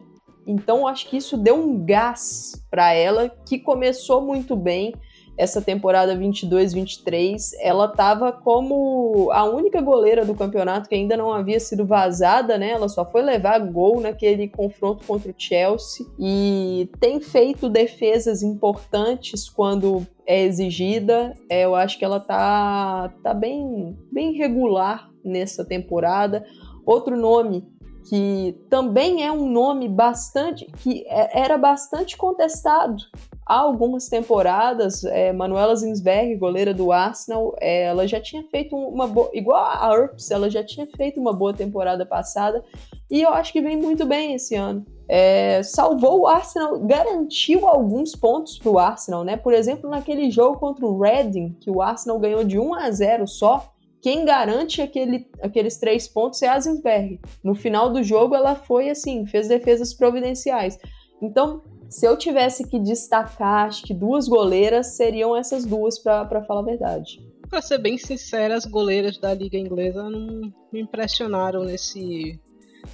Então 0.50 0.88
acho 0.88 1.08
que 1.08 1.18
isso 1.18 1.38
deu 1.38 1.56
um 1.56 1.86
gás 1.86 2.66
para 2.72 2.91
ela 2.91 3.30
que 3.45 3.60
começou 3.60 4.20
muito 4.20 4.56
bem 4.56 4.95
essa 5.38 5.62
temporada 5.62 6.18
22-23. 6.18 7.52
Ela 7.62 7.86
estava 7.86 8.32
como 8.32 9.30
a 9.32 9.43
única 9.45 9.80
goleira 9.80 10.26
do 10.26 10.34
campeonato 10.34 10.89
que 10.89 10.95
ainda 10.95 11.16
não 11.16 11.32
havia 11.32 11.60
sido 11.60 11.86
vazada, 11.86 12.58
né? 12.58 12.72
Ela 12.72 12.89
só 12.89 13.06
foi 13.06 13.22
levar 13.22 13.60
gol 13.60 14.02
naquele 14.02 14.47
confronto 14.47 15.06
contra 15.06 15.30
o 15.30 15.36
Chelsea 15.38 16.04
e 16.18 16.89
tem 17.00 17.22
feito 17.22 17.70
defesas 17.70 18.41
importantes 18.41 19.47
quando 19.47 20.06
é 20.26 20.43
exigida. 20.43 21.32
É, 21.47 21.66
eu 21.66 21.76
acho 21.76 22.00
que 22.00 22.04
ela 22.04 22.20
tá, 22.20 23.14
tá 23.22 23.36
bem, 23.36 23.95
bem 24.12 24.34
regular 24.34 25.12
nessa 25.24 25.64
temporada. 25.64 26.43
Outro 26.88 27.16
nome 27.16 27.64
que 28.06 28.56
também 28.70 29.26
é 29.26 29.32
um 29.32 29.50
nome 29.50 29.88
bastante 29.88 30.66
que 30.78 31.06
é, 31.08 31.41
era 31.41 31.58
bastante 31.58 32.18
contestado 32.18 33.04
há 33.45 33.60
algumas 33.60 34.08
temporadas. 34.08 35.04
É, 35.04 35.34
Manuela 35.34 35.76
Zinsberg, 35.76 36.36
goleira 36.36 36.74
do 36.74 36.91
Arsenal, 36.91 37.56
é, 37.60 37.84
ela 37.84 38.08
já 38.08 38.22
tinha 38.22 38.43
feito 38.43 38.76
uma 38.76 39.08
boa, 39.08 39.30
igual 39.34 39.64
a 39.64 39.91
Earps, 39.93 40.30
ela 40.30 40.50
já 40.50 40.64
tinha 40.64 40.88
feito 40.95 41.20
uma 41.20 41.34
boa 41.34 41.54
temporada 41.54 42.06
passada 42.06 42.64
e 43.10 43.22
eu 43.22 43.30
acho 43.30 43.52
que 43.52 43.62
vem 43.62 43.76
muito 43.76 44.06
bem 44.06 44.36
esse 44.36 44.56
ano. 44.56 44.86
É, 45.08 45.64
salvou 45.64 46.22
o 46.22 46.28
Arsenal, 46.28 46.80
garantiu 46.82 47.68
alguns 47.68 48.16
pontos 48.16 48.60
para 48.60 48.70
o 48.70 48.78
Arsenal, 48.78 49.24
né? 49.24 49.36
Por 49.36 49.54
exemplo, 49.54 49.89
naquele 49.89 50.30
jogo 50.30 50.60
contra 50.60 50.86
o 50.86 51.00
Reading, 51.00 51.58
que 51.60 51.72
o 51.72 51.82
Arsenal 51.82 52.20
ganhou 52.20 52.43
de 52.43 52.60
1 52.60 52.76
a 52.76 52.91
0 52.91 53.28
só, 53.28 53.74
quem 54.02 54.26
garante 54.26 54.82
aquele, 54.82 55.28
aqueles 55.41 55.78
três 55.78 56.08
pontos 56.08 56.41
é 56.41 56.47
a 56.47 56.60
Zinsberg. 56.60 57.20
No 57.43 57.54
final 57.54 57.91
do 57.91 58.02
jogo, 58.02 58.36
ela 58.36 58.56
foi 58.56 58.89
assim, 58.89 59.26
fez 59.26 59.47
defesas 59.47 59.93
providenciais. 59.93 60.78
Então, 61.22 61.62
se 61.89 62.06
eu 62.06 62.16
tivesse 62.18 62.68
que 62.68 62.80
destacar, 62.80 63.68
acho 63.68 63.84
que 63.84 63.93
duas 63.93 64.28
goleiras 64.28 64.95
seriam 64.95 65.36
essas 65.36 65.66
duas, 65.66 66.00
para 66.00 66.43
falar 66.43 66.62
a 66.62 66.66
verdade. 66.66 67.20
Para 67.50 67.62
ser 67.62 67.80
bem 67.80 67.97
sincera, 67.97 68.56
as 68.56 68.66
goleiras 68.66 69.18
da 69.18 69.34
Liga 69.34 69.58
Inglesa 69.58 70.10
não 70.10 70.54
me 70.72 70.82
impressionaram 70.82 71.64
nesse 71.64 72.39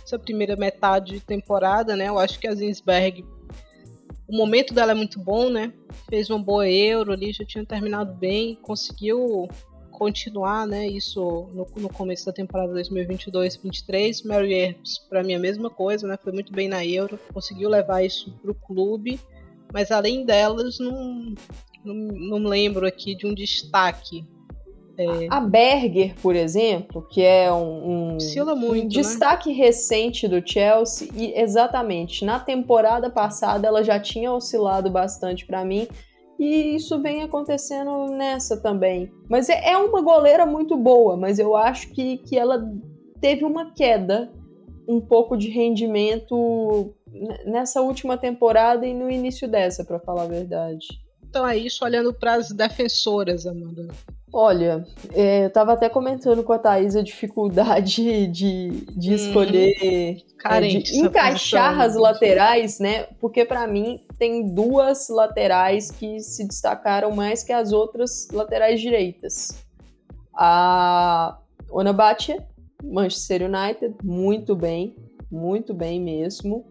essa 0.03 0.17
primeira 0.17 0.55
metade 0.55 1.13
de 1.13 1.19
temporada, 1.19 1.95
né? 1.95 2.07
Eu 2.07 2.17
acho 2.17 2.39
que 2.39 2.47
a 2.47 2.55
Zinsberg 2.55 3.23
o 4.27 4.35
momento 4.35 4.73
dela 4.73 4.91
é 4.91 4.95
muito 4.95 5.19
bom, 5.19 5.49
né? 5.49 5.71
Fez 6.09 6.29
uma 6.29 6.39
boa 6.39 6.67
Euro 6.67 7.13
ali, 7.13 7.31
já 7.31 7.45
tinha 7.45 7.65
terminado 7.65 8.13
bem, 8.13 8.55
conseguiu 8.55 9.47
continuar, 9.97 10.67
né, 10.67 10.85
isso 10.85 11.47
no, 11.53 11.67
no 11.77 11.89
começo 11.89 12.25
da 12.25 12.33
temporada 12.33 12.73
2022-23. 12.73 14.25
Mary 14.25 14.53
Earps, 14.53 14.99
para 15.09 15.23
mim, 15.23 15.33
a 15.33 15.39
mesma 15.39 15.69
coisa, 15.69 16.05
né, 16.07 16.17
foi 16.21 16.33
muito 16.33 16.51
bem 16.51 16.67
na 16.67 16.85
Euro, 16.85 17.19
conseguiu 17.33 17.69
levar 17.69 18.03
isso 18.03 18.31
para 18.41 18.51
o 18.51 18.55
clube, 18.55 19.19
mas 19.73 19.91
além 19.91 20.25
delas, 20.25 20.79
não, 20.79 21.33
não, 21.83 21.95
não 21.95 22.37
lembro 22.49 22.85
aqui 22.85 23.15
de 23.15 23.25
um 23.25 23.33
destaque. 23.33 24.25
É... 24.97 25.27
A 25.29 25.39
Berger, 25.39 26.13
por 26.21 26.35
exemplo, 26.35 27.01
que 27.09 27.21
é 27.21 27.51
um, 27.51 28.13
um, 28.13 28.17
muito, 28.55 28.67
um 28.67 28.83
né? 28.83 28.85
destaque 28.85 29.49
né? 29.49 29.55
recente 29.55 30.27
do 30.27 30.45
Chelsea, 30.45 31.09
e 31.13 31.33
exatamente 31.39 32.23
na 32.23 32.39
temporada 32.39 33.09
passada 33.09 33.67
ela 33.67 33.83
já 33.83 33.99
tinha 33.99 34.31
oscilado 34.31 34.89
bastante 34.89 35.45
para 35.45 35.63
mim 35.65 35.87
e 36.37 36.75
isso 36.75 37.01
vem 37.01 37.23
acontecendo 37.23 38.07
nessa 38.07 38.57
também. 38.61 39.11
Mas 39.29 39.49
é, 39.49 39.71
é 39.71 39.77
uma 39.77 40.01
goleira 40.01 40.45
muito 40.45 40.75
boa, 40.75 41.15
mas 41.15 41.39
eu 41.39 41.55
acho 41.55 41.89
que, 41.91 42.17
que 42.17 42.37
ela 42.37 42.71
teve 43.21 43.45
uma 43.45 43.71
queda 43.71 44.31
um 44.87 44.99
pouco 45.01 45.37
de 45.37 45.49
rendimento 45.49 46.93
nessa 47.45 47.81
última 47.81 48.17
temporada 48.17 48.85
e 48.85 48.93
no 48.93 49.09
início 49.09 49.47
dessa, 49.47 49.83
para 49.83 49.99
falar 49.99 50.23
a 50.23 50.27
verdade. 50.27 50.87
Então 51.35 51.45
é 51.45 51.57
isso, 51.57 51.83
olhando 51.83 52.13
para 52.13 52.35
as 52.35 52.49
defensoras, 52.49 53.45
Amanda. 53.45 53.89
Olha, 54.31 54.87
é, 55.13 55.43
eu 55.43 55.49
tava 55.49 55.73
até 55.73 55.89
comentando 55.89 56.41
com 56.45 56.53
a 56.53 56.57
Thaís 56.57 56.95
a 56.95 57.01
dificuldade 57.01 58.27
de, 58.27 58.69
de 58.95 59.11
hum, 59.11 59.15
escolher, 59.15 60.23
carente, 60.37 60.91
é, 60.91 60.93
de 60.93 60.99
encaixar 60.99 61.81
as 61.81 61.93
laterais, 61.93 62.79
né? 62.79 63.07
Porque 63.19 63.43
para 63.43 63.67
mim 63.67 63.99
tem 64.17 64.47
duas 64.55 65.09
laterais 65.09 65.91
que 65.91 66.21
se 66.21 66.47
destacaram 66.47 67.13
mais 67.13 67.43
que 67.43 67.51
as 67.51 67.73
outras 67.73 68.29
laterais 68.31 68.79
direitas. 68.79 69.61
A 70.33 71.37
Onabatia, 71.69 72.47
Manchester 72.81 73.41
United, 73.41 73.93
muito 74.01 74.55
bem, 74.55 74.95
muito 75.29 75.73
bem 75.73 75.99
mesmo. 75.99 76.65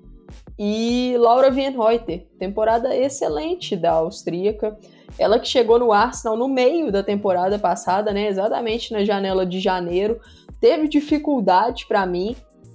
E 0.59 1.16
Laura 1.18 1.51
Wienreuter, 1.51 2.26
temporada 2.39 2.97
excelente 2.97 3.76
da 3.76 3.93
austríaca. 3.93 4.78
Ela 5.18 5.39
que 5.39 5.49
chegou 5.49 5.78
no 5.78 5.93
Arsenal 5.93 6.37
no 6.37 6.49
meio 6.49 6.91
da 6.91 7.03
temporada 7.03 7.59
passada, 7.59 8.12
né, 8.12 8.28
exatamente 8.28 8.93
na 8.93 9.05
janela 9.05 9.47
de 9.47 9.61
janeiro, 9.61 10.20
teve 10.61 10.89
dificuldade 10.89 11.87
para 11.87 12.05
mim, 12.07 12.35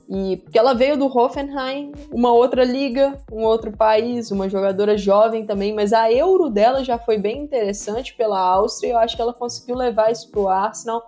e 0.10 0.38
porque 0.38 0.58
ela 0.58 0.74
veio 0.74 0.98
do 0.98 1.06
Hoffenheim, 1.06 1.92
uma 2.12 2.32
outra 2.32 2.64
liga, 2.64 3.16
um 3.32 3.44
outro 3.44 3.72
país, 3.72 4.32
uma 4.32 4.50
jogadora 4.50 4.98
jovem 4.98 5.46
também, 5.46 5.74
mas 5.74 5.94
a 5.94 6.12
Euro 6.12 6.50
dela 6.50 6.84
já 6.84 6.98
foi 6.98 7.18
bem 7.18 7.40
interessante 7.42 8.16
pela 8.16 8.40
Áustria, 8.40 8.94
eu 8.94 8.98
acho 8.98 9.16
que 9.16 9.22
ela 9.22 9.34
conseguiu 9.34 9.76
levar 9.76 10.12
isso 10.12 10.32
pro 10.32 10.48
Arsenal 10.48 11.04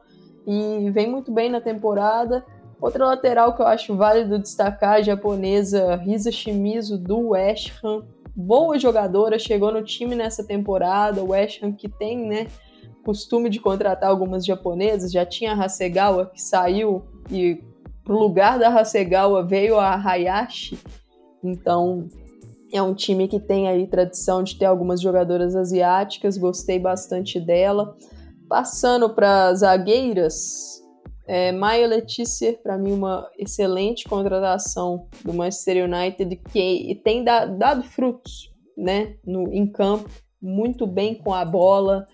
e 0.46 0.90
vem 0.92 1.10
muito 1.10 1.32
bem 1.32 1.50
na 1.50 1.62
temporada. 1.62 2.46
Outra 2.82 3.06
lateral 3.06 3.56
que 3.56 3.62
eu 3.62 3.68
acho 3.68 3.96
válido 3.96 4.40
destacar, 4.40 4.96
a 4.96 5.02
japonesa 5.04 5.96
Risa 5.98 6.32
Shimizu 6.32 6.98
do 6.98 7.30
West 7.30 7.72
Ham, 7.84 8.04
boa 8.36 8.80
jogadora, 8.80 9.38
chegou 9.38 9.72
no 9.72 9.84
time 9.84 10.16
nessa 10.16 10.44
temporada, 10.44 11.24
o 11.24 11.30
West 11.30 11.62
Ham 11.62 11.74
que 11.74 11.88
tem, 11.88 12.26
né, 12.26 12.48
costume 13.06 13.52
de 13.52 13.60
contratar 13.60 14.10
algumas 14.10 14.44
japonesas, 14.44 15.12
já 15.12 15.24
tinha 15.24 15.54
a 15.54 15.64
Hasegawa 15.64 16.26
que 16.26 16.42
saiu 16.42 17.04
e 17.30 17.64
pro 18.04 18.18
lugar 18.18 18.58
da 18.58 18.70
Hasegawa 18.70 19.44
veio 19.44 19.80
a 19.80 19.96
Hayashi, 19.96 20.80
então 21.44 22.08
é 22.74 22.82
um 22.82 22.96
time 22.96 23.28
que 23.28 23.40
tem 23.40 23.68
aí 23.68 23.86
tradição 23.86 24.42
de 24.42 24.58
ter 24.58 24.66
algumas 24.66 25.00
jogadoras 25.00 25.56
asiáticas, 25.56 26.36
gostei 26.36 26.80
bastante 26.80 27.40
dela. 27.40 27.96
Passando 28.48 29.10
para 29.10 29.54
zagueiras, 29.54 30.81
é, 31.28 31.52
Maia 31.52 31.88
Letícia, 31.88 32.58
para 32.62 32.78
mim, 32.78 32.94
uma 32.94 33.30
excelente 33.38 34.08
contratação 34.08 35.08
do 35.24 35.34
Manchester 35.34 35.86
United 35.86 36.36
que 36.52 37.00
tem 37.04 37.24
dado 37.24 37.84
frutos 37.84 38.52
né, 38.78 39.16
no, 39.26 39.52
em 39.54 39.68
campo, 39.68 40.10
muito 40.42 40.88
bem 40.88 41.16
com 41.16 41.34
a 41.34 41.46
bola, 41.46 42.08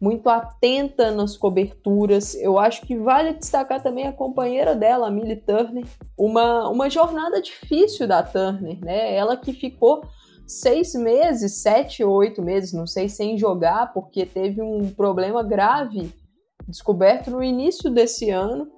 muito 0.00 0.28
atenta 0.28 1.10
nas 1.10 1.36
coberturas. 1.36 2.34
Eu 2.34 2.58
acho 2.58 2.82
que 2.82 2.96
vale 2.96 3.34
destacar 3.34 3.82
também 3.82 4.06
a 4.06 4.12
companheira 4.12 4.74
dela, 4.74 5.06
a 5.06 5.10
Millie 5.10 5.36
Turner. 5.36 5.84
Uma, 6.16 6.68
uma 6.68 6.90
jornada 6.90 7.40
difícil 7.40 8.06
da 8.06 8.22
Turner, 8.22 8.78
né? 8.84 9.14
Ela 9.14 9.36
que 9.36 9.52
ficou 9.52 10.02
seis 10.46 10.94
meses, 10.94 11.62
sete 11.62 12.02
oito 12.02 12.42
meses, 12.42 12.72
não 12.72 12.86
sei, 12.86 13.08
sem 13.08 13.38
jogar, 13.38 13.92
porque 13.92 14.26
teve 14.26 14.62
um 14.62 14.90
problema 14.90 15.42
grave 15.42 16.12
descoberto 16.68 17.30
no 17.30 17.42
início 17.42 17.90
desse 17.90 18.30
ano. 18.30 18.68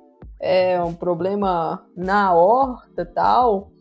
É 0.41 0.83
um 0.83 0.95
problema 0.95 1.85
na 1.97 2.33
horta 2.33 3.05
tal. 3.05 3.73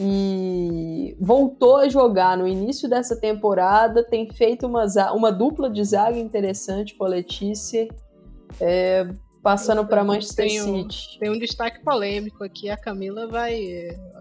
E 0.00 1.16
voltou 1.20 1.78
a 1.78 1.88
jogar 1.88 2.36
no 2.36 2.46
início 2.46 2.88
dessa 2.88 3.16
temporada, 3.16 4.04
tem 4.04 4.30
feito 4.30 4.64
uma, 4.64 4.84
uma 5.12 5.32
dupla 5.32 5.68
de 5.68 5.82
zaga 5.82 6.18
interessante 6.18 6.94
com 6.94 7.04
a 7.04 7.08
Letícia, 7.08 7.88
é, 8.60 9.08
passando 9.48 9.86
para 9.86 10.04
Manchester 10.04 10.46
tem 10.46 10.60
um, 10.60 10.90
City. 10.90 11.18
Tem 11.18 11.30
um 11.30 11.38
destaque 11.38 11.82
polêmico 11.82 12.44
aqui, 12.44 12.68
a 12.68 12.76
Camila 12.76 13.26
vai, 13.26 13.56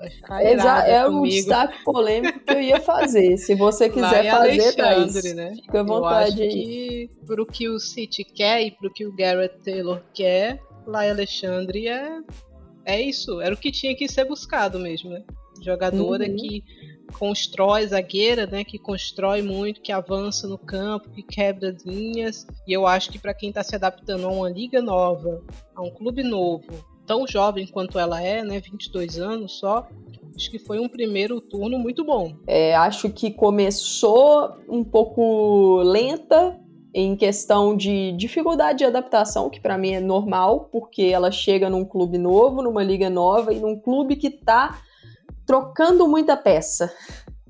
ficar 0.10 0.42
É 0.42 1.04
comigo. 1.04 1.20
um 1.20 1.24
destaque 1.24 1.84
polêmico 1.84 2.40
que 2.40 2.54
eu 2.54 2.62
ia 2.62 2.80
fazer. 2.80 3.36
Se 3.36 3.54
você 3.54 3.90
quiser 3.90 4.32
vai 4.32 4.32
fazer, 4.32 4.74
Thaís, 4.74 5.36
né? 5.36 5.54
fica 5.56 5.82
à 5.82 5.84
vontade 5.84 6.42
eu 6.42 6.48
acho 6.48 6.58
aí. 6.58 7.10
Que 7.10 7.10
pro 7.26 7.46
que 7.46 7.68
o 7.68 7.78
City 7.78 8.24
quer 8.24 8.62
e 8.62 8.72
pro 8.72 8.90
que 8.90 9.06
o 9.06 9.14
Garrett 9.14 9.60
Taylor 9.60 10.02
quer, 10.14 10.62
Lai 10.86 11.10
Alexandre 11.10 11.90
é, 11.90 12.22
é 12.86 13.02
isso, 13.02 13.42
era 13.42 13.54
o 13.54 13.58
que 13.58 13.70
tinha 13.70 13.94
que 13.98 14.08
ser 14.08 14.24
buscado 14.24 14.80
mesmo, 14.80 15.10
né? 15.10 15.26
Jogadora 15.64 16.26
uhum. 16.26 16.36
que 16.36 16.64
constrói 17.18 17.88
zagueira, 17.88 18.46
né, 18.46 18.64
que 18.64 18.78
constrói 18.78 19.42
muito, 19.42 19.82
que 19.82 19.92
avança 19.92 20.48
no 20.48 20.58
campo, 20.58 21.10
que 21.10 21.24
quebra 21.24 21.76
linhas. 21.86 22.46
E 22.68 22.74
eu 22.74 22.86
acho 22.86 23.12
que 23.12 23.20
para 23.20 23.34
quem 23.34 23.50
está 23.50 23.64
se 23.64 23.76
adaptando 23.76 24.28
a 24.28 24.32
uma 24.32 24.50
liga 24.50 24.82
nova, 24.82 25.44
a 25.76 25.82
um 25.82 25.90
clube 25.90 26.24
novo, 26.24 26.86
tão 27.06 27.26
jovem 27.26 27.66
quanto 27.68 27.98
ela 27.98 28.22
é, 28.22 28.44
né, 28.44 28.60
22 28.60 29.18
anos 29.18 29.60
só, 29.60 29.88
acho 30.36 30.52
que 30.52 30.60
foi 30.60 30.80
um 30.80 30.90
primeiro 30.90 31.40
turno 31.40 31.80
muito 31.80 32.04
bom. 32.04 32.36
É, 32.46 32.76
acho 32.76 33.10
que 33.10 33.32
começou 33.32 34.56
um 34.70 34.84
pouco 34.84 35.82
lenta 35.84 36.60
em 36.94 37.16
questão 37.16 37.76
de 37.76 38.12
dificuldade 38.14 38.80
de 38.80 38.86
adaptação, 38.86 39.50
que 39.50 39.60
para 39.60 39.78
mim 39.78 39.94
é 39.94 40.00
normal, 40.00 40.70
porque 40.72 41.04
ela 41.04 41.32
chega 41.32 41.70
num 41.70 41.86
clube 41.86 42.18
novo, 42.18 42.62
numa 42.62 42.84
liga 42.84 43.10
nova 43.10 43.54
e 43.54 43.60
num 43.60 43.80
clube 43.80 44.16
que 44.16 44.28
está 44.28 44.82
trocando 45.48 46.08
muita 46.08 46.36
peça. 46.36 46.94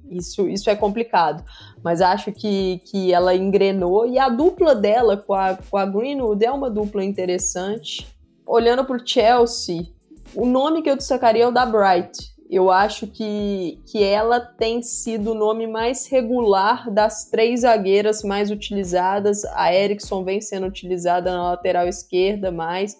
Isso, 0.09 0.47
isso 0.47 0.69
é 0.69 0.75
complicado. 0.75 1.43
Mas 1.83 1.99
acho 1.99 2.31
que, 2.31 2.79
que 2.85 3.11
ela 3.11 3.35
engrenou 3.35 4.07
e 4.07 4.17
a 4.17 4.29
dupla 4.29 4.73
dela 4.73 5.17
com 5.17 5.33
a, 5.33 5.57
com 5.69 5.75
a 5.75 5.85
Greenwood 5.85 6.45
é 6.45 6.51
uma 6.51 6.69
dupla 6.69 7.03
interessante. 7.03 8.07
Olhando 8.45 8.85
para 8.85 8.95
o 8.95 9.05
Chelsea, 9.05 9.87
o 10.33 10.45
nome 10.45 10.81
que 10.81 10.89
eu 10.89 10.95
destacaria 10.95 11.43
é 11.43 11.47
o 11.47 11.51
da 11.51 11.65
Bright. 11.65 12.37
Eu 12.49 12.71
acho 12.71 13.07
que, 13.07 13.81
que 13.85 14.01
ela 14.01 14.39
tem 14.39 14.81
sido 14.81 15.31
o 15.31 15.35
nome 15.35 15.67
mais 15.67 16.07
regular 16.07 16.89
das 16.89 17.25
três 17.25 17.61
zagueiras 17.61 18.23
mais 18.23 18.49
utilizadas. 18.49 19.43
A 19.53 19.73
Erickson 19.73 20.23
vem 20.23 20.39
sendo 20.39 20.65
utilizada 20.65 21.29
na 21.29 21.49
lateral 21.49 21.87
esquerda 21.87 22.49
mais. 22.49 22.97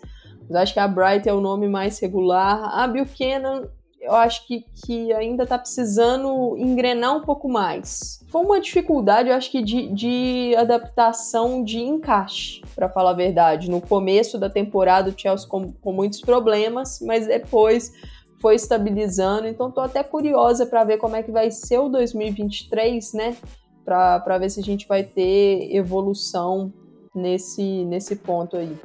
Mas 0.49 0.57
acho 0.57 0.73
que 0.73 0.79
a 0.81 0.87
Bright 0.87 1.29
é 1.29 1.33
o 1.33 1.39
nome 1.39 1.69
mais 1.69 1.97
regular. 1.99 2.77
A 2.77 2.85
Buchanan 2.87 3.69
eu 3.99 4.13
acho 4.13 4.45
que, 4.45 4.65
que 4.85 5.11
ainda 5.13 5.43
está 5.43 5.57
precisando 5.57 6.55
engrenar 6.57 7.15
um 7.15 7.21
pouco 7.21 7.49
mais. 7.49 8.23
Foi 8.29 8.41
uma 8.41 8.59
dificuldade, 8.59 9.29
eu 9.29 9.35
acho 9.35 9.51
que, 9.51 9.61
de, 9.61 9.87
de 9.89 10.55
adaptação 10.55 11.63
de 11.63 11.79
encaixe, 11.79 12.61
para 12.75 12.89
falar 12.89 13.11
a 13.11 13.13
verdade. 13.13 13.69
No 13.69 13.81
começo 13.81 14.37
da 14.37 14.49
temporada, 14.49 15.09
o 15.09 15.19
Chelsea 15.19 15.47
com, 15.47 15.71
com 15.71 15.91
muitos 15.91 16.21
problemas, 16.21 16.99
mas 17.01 17.27
depois 17.27 17.91
foi 18.39 18.55
estabilizando. 18.55 19.47
Então, 19.47 19.69
estou 19.69 19.83
até 19.83 20.03
curiosa 20.03 20.65
para 20.65 20.83
ver 20.83 20.97
como 20.97 21.15
é 21.15 21.23
que 21.23 21.31
vai 21.31 21.49
ser 21.49 21.79
o 21.79 21.89
2023, 21.89 23.13
né? 23.13 23.35
Para 23.83 24.37
ver 24.37 24.49
se 24.49 24.59
a 24.59 24.63
gente 24.63 24.87
vai 24.87 25.03
ter 25.03 25.75
evolução 25.75 26.71
nesse, 27.15 27.85
nesse 27.85 28.15
ponto 28.15 28.57
aí. 28.57 28.77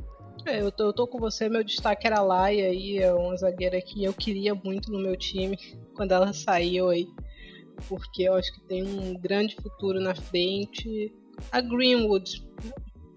É, 0.44 0.60
eu 0.60 0.72
tô, 0.72 0.84
eu 0.86 0.92
tô 0.92 1.06
com 1.06 1.18
você, 1.18 1.48
meu 1.48 1.62
destaque 1.62 2.06
era 2.06 2.18
a 2.18 2.22
Laia 2.22 2.66
aí, 2.66 2.98
é 2.98 3.12
uma 3.12 3.36
zagueira 3.36 3.80
que 3.80 4.02
eu 4.02 4.12
queria 4.12 4.54
muito 4.54 4.90
no 4.90 4.98
meu 4.98 5.16
time 5.16 5.56
quando 5.94 6.12
ela 6.12 6.32
saiu 6.32 6.88
aí. 6.88 7.06
Porque 7.88 8.24
eu 8.24 8.34
acho 8.34 8.52
que 8.52 8.60
tem 8.66 8.82
um 8.82 9.14
grande 9.14 9.54
futuro 9.56 10.00
na 10.00 10.14
frente. 10.14 11.14
A 11.50 11.60
Greenwood 11.60 12.44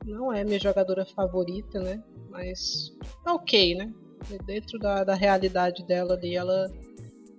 não 0.06 0.32
é 0.32 0.44
minha 0.44 0.60
jogadora 0.60 1.06
favorita, 1.06 1.80
né? 1.80 2.04
Mas 2.30 2.96
tá 3.24 3.34
ok, 3.34 3.76
né? 3.76 3.92
Dentro 4.46 4.78
da, 4.78 5.04
da 5.04 5.16
realidade 5.16 5.86
dela 5.86 6.14
ali, 6.14 6.36
ela 6.36 6.72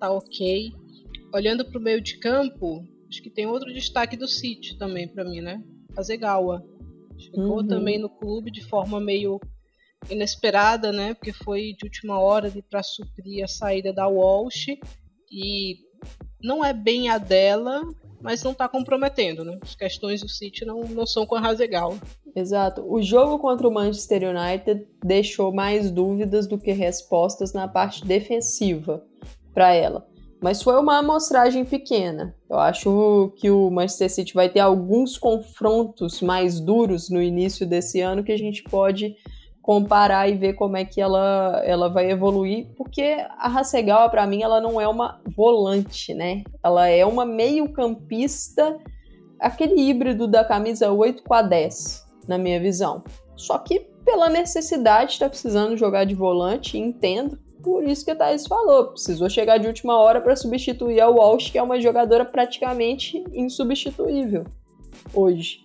tá 0.00 0.10
ok. 0.10 0.72
Olhando 1.32 1.64
pro 1.64 1.80
meio 1.80 2.00
de 2.00 2.18
campo, 2.18 2.84
acho 3.08 3.22
que 3.22 3.30
tem 3.30 3.46
outro 3.46 3.72
destaque 3.72 4.16
do 4.16 4.26
City 4.26 4.76
também 4.76 5.06
para 5.06 5.24
mim, 5.24 5.40
né? 5.40 5.62
A 5.96 6.02
Zegawa. 6.02 6.64
Chegou 7.16 7.58
uhum. 7.58 7.66
também 7.66 7.98
no 7.98 8.10
clube 8.10 8.50
de 8.50 8.62
forma 8.64 9.00
meio 9.00 9.40
inesperada, 10.10 10.92
né? 10.92 11.14
Porque 11.14 11.32
foi 11.32 11.74
de 11.78 11.84
última 11.84 12.18
hora 12.18 12.52
para 12.70 12.82
suprir 12.82 13.44
a 13.44 13.48
saída 13.48 13.92
da 13.92 14.06
Walsh 14.06 14.66
e 15.30 15.78
não 16.40 16.64
é 16.64 16.72
bem 16.72 17.08
a 17.08 17.18
dela, 17.18 17.82
mas 18.20 18.42
não 18.42 18.52
está 18.52 18.68
comprometendo, 18.68 19.44
né? 19.44 19.58
As 19.62 19.74
questões 19.74 20.20
do 20.20 20.28
City 20.28 20.64
não, 20.64 20.82
não 20.82 21.06
são 21.06 21.26
com 21.26 21.34
a 21.34 21.40
Razegal. 21.40 21.96
Exato. 22.34 22.84
O 22.86 23.02
jogo 23.02 23.38
contra 23.38 23.66
o 23.66 23.72
Manchester 23.72 24.22
United 24.24 24.86
deixou 25.04 25.52
mais 25.52 25.90
dúvidas 25.90 26.46
do 26.46 26.58
que 26.58 26.72
respostas 26.72 27.52
na 27.52 27.66
parte 27.66 28.04
defensiva 28.04 29.02
para 29.54 29.72
ela. 29.72 30.06
Mas 30.40 30.62
foi 30.62 30.78
uma 30.78 30.98
amostragem 30.98 31.64
pequena. 31.64 32.36
Eu 32.48 32.58
acho 32.58 33.32
que 33.36 33.50
o 33.50 33.70
Manchester 33.70 34.10
City 34.10 34.34
vai 34.34 34.48
ter 34.48 34.60
alguns 34.60 35.16
confrontos 35.16 36.20
mais 36.20 36.60
duros 36.60 37.08
no 37.08 37.22
início 37.22 37.66
desse 37.66 38.00
ano 38.00 38.22
que 38.22 38.32
a 38.32 38.38
gente 38.38 38.62
pode 38.64 39.16
comparar 39.66 40.28
e 40.28 40.36
ver 40.36 40.52
como 40.52 40.76
é 40.76 40.84
que 40.84 41.00
ela, 41.00 41.60
ela 41.64 41.88
vai 41.88 42.08
evoluir, 42.08 42.68
porque 42.76 43.16
a 43.36 43.48
Hasegawa, 43.48 44.08
para 44.08 44.24
mim, 44.24 44.40
ela 44.40 44.60
não 44.60 44.80
é 44.80 44.86
uma 44.86 45.20
volante, 45.36 46.14
né? 46.14 46.44
Ela 46.62 46.86
é 46.86 47.04
uma 47.04 47.26
meio-campista, 47.26 48.78
aquele 49.40 49.74
híbrido 49.80 50.28
da 50.28 50.44
camisa 50.44 50.92
8 50.92 51.24
com 51.24 51.34
a 51.34 51.42
10, 51.42 52.06
na 52.28 52.38
minha 52.38 52.60
visão. 52.60 53.02
Só 53.34 53.58
que 53.58 53.90
pela 54.04 54.28
necessidade, 54.28 55.14
está 55.14 55.28
precisando 55.28 55.76
jogar 55.76 56.04
de 56.04 56.14
volante, 56.14 56.78
entendo. 56.78 57.36
Por 57.60 57.82
isso 57.82 58.04
que 58.04 58.12
a 58.12 58.14
Thaís 58.14 58.46
falou, 58.46 58.92
precisou 58.92 59.28
chegar 59.28 59.58
de 59.58 59.66
última 59.66 59.98
hora 59.98 60.20
para 60.20 60.36
substituir 60.36 61.00
a 61.00 61.08
Walsh, 61.08 61.50
que 61.50 61.58
é 61.58 61.62
uma 61.62 61.80
jogadora 61.80 62.24
praticamente 62.24 63.24
insubstituível 63.34 64.44
hoje. 65.12 65.64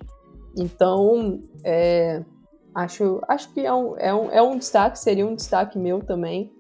Então, 0.58 1.39
é, 1.64 2.24
Acho, 2.74 3.22
acho 3.28 3.53
que 3.53 3.59
é 3.61 3.74
um, 3.74 3.97
é, 3.97 4.13
um, 4.13 4.32
é 4.32 4.41
um 4.41 4.57
destaque, 4.57 4.97
seria 4.97 5.26
um 5.26 5.36
destaque 5.36 5.78
meu 5.78 6.01
também. 6.01 6.51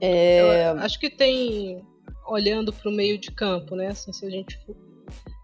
É... 0.00 0.68
acho 0.78 0.98
que 1.00 1.10
tem, 1.10 1.84
olhando 2.26 2.72
para 2.72 2.88
o 2.88 2.92
meio 2.92 3.18
de 3.18 3.32
campo, 3.32 3.74
né? 3.74 3.88
Assim, 3.88 4.12
se 4.12 4.24
a 4.24 4.30
gente 4.30 4.56
for, 4.64 4.76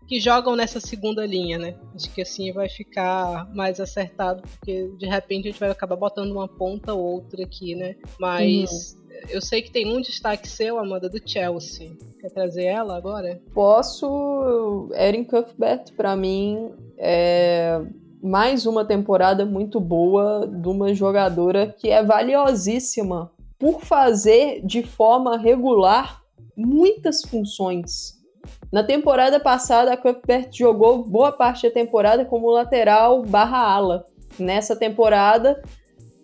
que 0.06 0.20
jogam 0.20 0.54
nessa 0.54 0.78
segunda 0.78 1.26
linha, 1.26 1.58
né? 1.58 1.74
Acho 1.92 2.12
que 2.12 2.22
assim 2.22 2.52
vai 2.52 2.68
ficar 2.68 3.52
mais 3.52 3.80
acertado, 3.80 4.42
porque 4.42 4.88
de 4.96 5.06
repente 5.06 5.48
a 5.48 5.50
gente 5.50 5.60
vai 5.60 5.70
acabar 5.70 5.96
botando 5.96 6.30
uma 6.30 6.46
ponta 6.46 6.94
ou 6.94 7.02
outra 7.04 7.42
aqui, 7.42 7.74
né? 7.74 7.96
Mas 8.20 8.92
uhum. 8.92 9.30
eu 9.30 9.40
sei 9.40 9.60
que 9.60 9.72
tem 9.72 9.92
um 9.92 10.00
destaque 10.00 10.48
seu, 10.48 10.78
Amanda, 10.78 11.08
do 11.08 11.20
Chelsea. 11.28 11.96
Quer 12.20 12.30
trazer 12.30 12.64
ela 12.64 12.96
agora? 12.96 13.42
Posso. 13.52 14.88
Erin 14.94 15.24
Cuthbert, 15.24 15.92
para 15.96 16.14
mim, 16.14 16.70
é 16.96 17.80
mais 18.24 18.64
uma 18.64 18.86
temporada 18.86 19.44
muito 19.44 19.78
boa 19.78 20.48
de 20.50 20.66
uma 20.66 20.94
jogadora 20.94 21.66
que 21.66 21.90
é 21.90 22.02
valiosíssima 22.02 23.30
por 23.58 23.82
fazer 23.82 24.62
de 24.64 24.82
forma 24.82 25.36
regular 25.36 26.22
muitas 26.56 27.20
funções 27.20 28.14
Na 28.72 28.82
temporada 28.82 29.38
passada, 29.38 29.92
a 29.92 29.96
Cuthbert 29.96 30.48
jogou 30.52 31.04
boa 31.04 31.32
parte 31.32 31.68
da 31.68 31.74
temporada 31.74 32.24
como 32.24 32.50
lateral 32.50 33.22
barra 33.22 33.58
ala. 33.58 34.04
Nessa 34.38 34.74
temporada, 34.74 35.62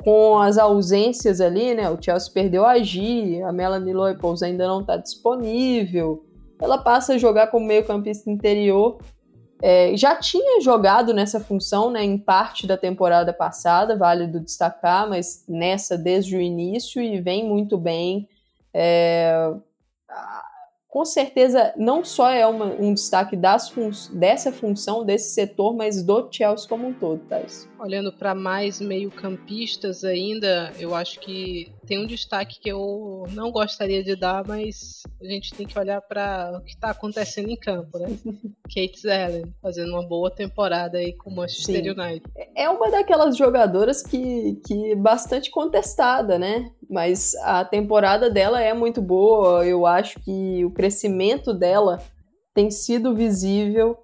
com 0.03 0.39
as 0.39 0.57
ausências 0.57 1.41
ali, 1.41 1.75
né? 1.75 1.91
O 1.91 2.03
Chelsea 2.03 2.33
perdeu 2.33 2.65
a 2.65 2.79
Gi, 2.79 3.43
a 3.43 3.53
Melanie 3.53 3.93
Leupolz 3.93 4.43
ainda 4.43 4.67
não 4.67 4.81
está 4.81 4.97
disponível. 4.97 6.25
Ela 6.61 6.79
passa 6.79 7.15
a 7.15 7.19
jogar 7.19 7.49
como 7.49 7.67
meio-campista 7.67 8.31
interior. 8.31 8.99
É, 9.63 9.97
já 9.97 10.17
tinha 10.17 10.61
jogado 10.61 11.13
nessa 11.13 11.39
função, 11.39 11.91
né, 11.91 12.03
em 12.03 12.17
parte 12.17 12.67
da 12.67 12.77
temporada 12.77 13.33
passada, 13.33 13.97
válido 13.97 14.41
destacar, 14.41 15.09
mas 15.09 15.45
nessa 15.49 15.99
desde 15.99 16.37
o 16.37 16.41
início 16.41 17.03
e 17.03 17.21
vem 17.21 17.47
muito 17.47 17.77
bem. 17.77 18.29
É, 18.73 19.53
com 20.91 21.05
certeza 21.05 21.73
não 21.77 22.05
só 22.05 22.29
é 22.31 22.45
uma, 22.45 22.67
um 22.67 22.93
destaque 22.93 23.39
fun 23.73 23.91
dessa 24.13 24.51
função, 24.51 25.05
desse 25.05 25.33
setor, 25.33 25.75
mas 25.75 26.03
do 26.03 26.29
Chelsea 26.31 26.69
como 26.69 26.89
um 26.89 26.93
todo, 26.93 27.21
Thais. 27.29 27.69
Olhando 27.79 28.13
para 28.13 28.35
mais 28.35 28.81
meio-campistas 28.81 30.03
ainda, 30.03 30.73
eu 30.79 30.95
acho 30.95 31.21
que 31.21 31.73
tem 31.91 31.99
um 31.99 32.07
destaque 32.07 32.61
que 32.61 32.69
eu 32.69 33.25
não 33.33 33.51
gostaria 33.51 34.01
de 34.05 34.15
dar, 34.15 34.47
mas 34.47 35.03
a 35.21 35.25
gente 35.25 35.53
tem 35.53 35.67
que 35.67 35.77
olhar 35.77 36.01
para 36.01 36.57
o 36.57 36.65
que 36.65 36.71
está 36.71 36.91
acontecendo 36.91 37.51
em 37.51 37.57
campo, 37.57 37.99
né? 37.99 38.07
Kate 38.73 39.01
Zellen 39.01 39.53
fazendo 39.61 39.91
uma 39.91 40.07
boa 40.07 40.31
temporada 40.31 40.99
aí 40.99 41.13
com 41.13 41.31
o 41.31 41.35
Manchester 41.35 41.83
Sim. 41.83 41.91
United. 41.91 42.23
É 42.55 42.71
uma 42.71 42.93
daquelas 42.93 43.37
jogadoras 43.37 44.05
que, 44.05 44.61
que 44.65 44.95
bastante 44.95 45.51
contestada, 45.51 46.39
né? 46.39 46.71
Mas 46.89 47.35
a 47.43 47.65
temporada 47.65 48.31
dela 48.31 48.63
é 48.63 48.73
muito 48.73 49.03
boa. 49.03 49.67
Eu 49.67 49.85
acho 49.85 50.21
que 50.21 50.65
o 50.65 50.71
crescimento 50.71 51.53
dela 51.53 52.01
tem 52.55 52.71
sido 52.71 53.17
visível. 53.17 53.99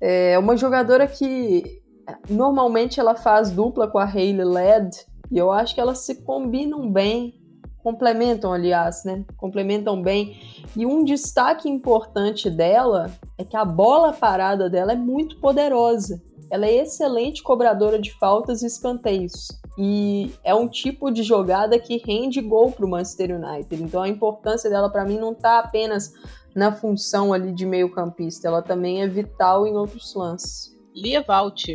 É 0.00 0.36
uma 0.40 0.56
jogadora 0.56 1.06
que 1.06 1.80
normalmente 2.28 2.98
ela 2.98 3.14
faz 3.14 3.52
dupla 3.52 3.86
com 3.86 3.98
a 3.98 4.04
Hayley 4.04 4.44
Led 4.44 4.90
e 5.30 5.38
eu 5.38 5.50
acho 5.52 5.74
que 5.74 5.80
elas 5.80 6.00
se 6.00 6.22
combinam 6.22 6.90
bem, 6.90 7.34
complementam, 7.82 8.52
aliás, 8.52 9.04
né? 9.04 9.24
Complementam 9.36 10.00
bem. 10.02 10.38
E 10.76 10.84
um 10.84 11.04
destaque 11.04 11.68
importante 11.68 12.50
dela 12.50 13.10
é 13.36 13.44
que 13.44 13.56
a 13.56 13.64
bola 13.64 14.12
parada 14.12 14.68
dela 14.68 14.92
é 14.92 14.96
muito 14.96 15.38
poderosa. 15.40 16.22
Ela 16.50 16.66
é 16.66 16.82
excelente 16.82 17.42
cobradora 17.42 17.98
de 17.98 18.12
faltas 18.18 18.62
e 18.62 18.66
escanteios. 18.66 19.48
E 19.78 20.32
é 20.42 20.54
um 20.54 20.68
tipo 20.68 21.10
de 21.10 21.22
jogada 21.22 21.78
que 21.78 22.02
rende 22.04 22.40
gol 22.40 22.72
para 22.72 22.84
o 22.84 22.88
Manchester 22.88 23.36
United. 23.36 23.82
Então 23.82 24.02
a 24.02 24.08
importância 24.08 24.68
dela 24.68 24.90
para 24.90 25.04
mim 25.04 25.18
não 25.18 25.32
está 25.32 25.58
apenas 25.58 26.12
na 26.54 26.72
função 26.72 27.32
ali 27.32 27.52
de 27.52 27.64
meio-campista, 27.64 28.48
ela 28.48 28.60
também 28.60 29.00
é 29.00 29.06
vital 29.06 29.66
em 29.66 29.76
outros 29.76 30.12
lances. 30.14 30.76
Lia 30.92 31.22
Valt, 31.22 31.68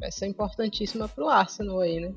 essa 0.00 0.24
é 0.24 0.28
importantíssima 0.28 1.08
para 1.08 1.24
o 1.24 1.28
Arsenal 1.28 1.80
aí, 1.80 1.98
né? 1.98 2.14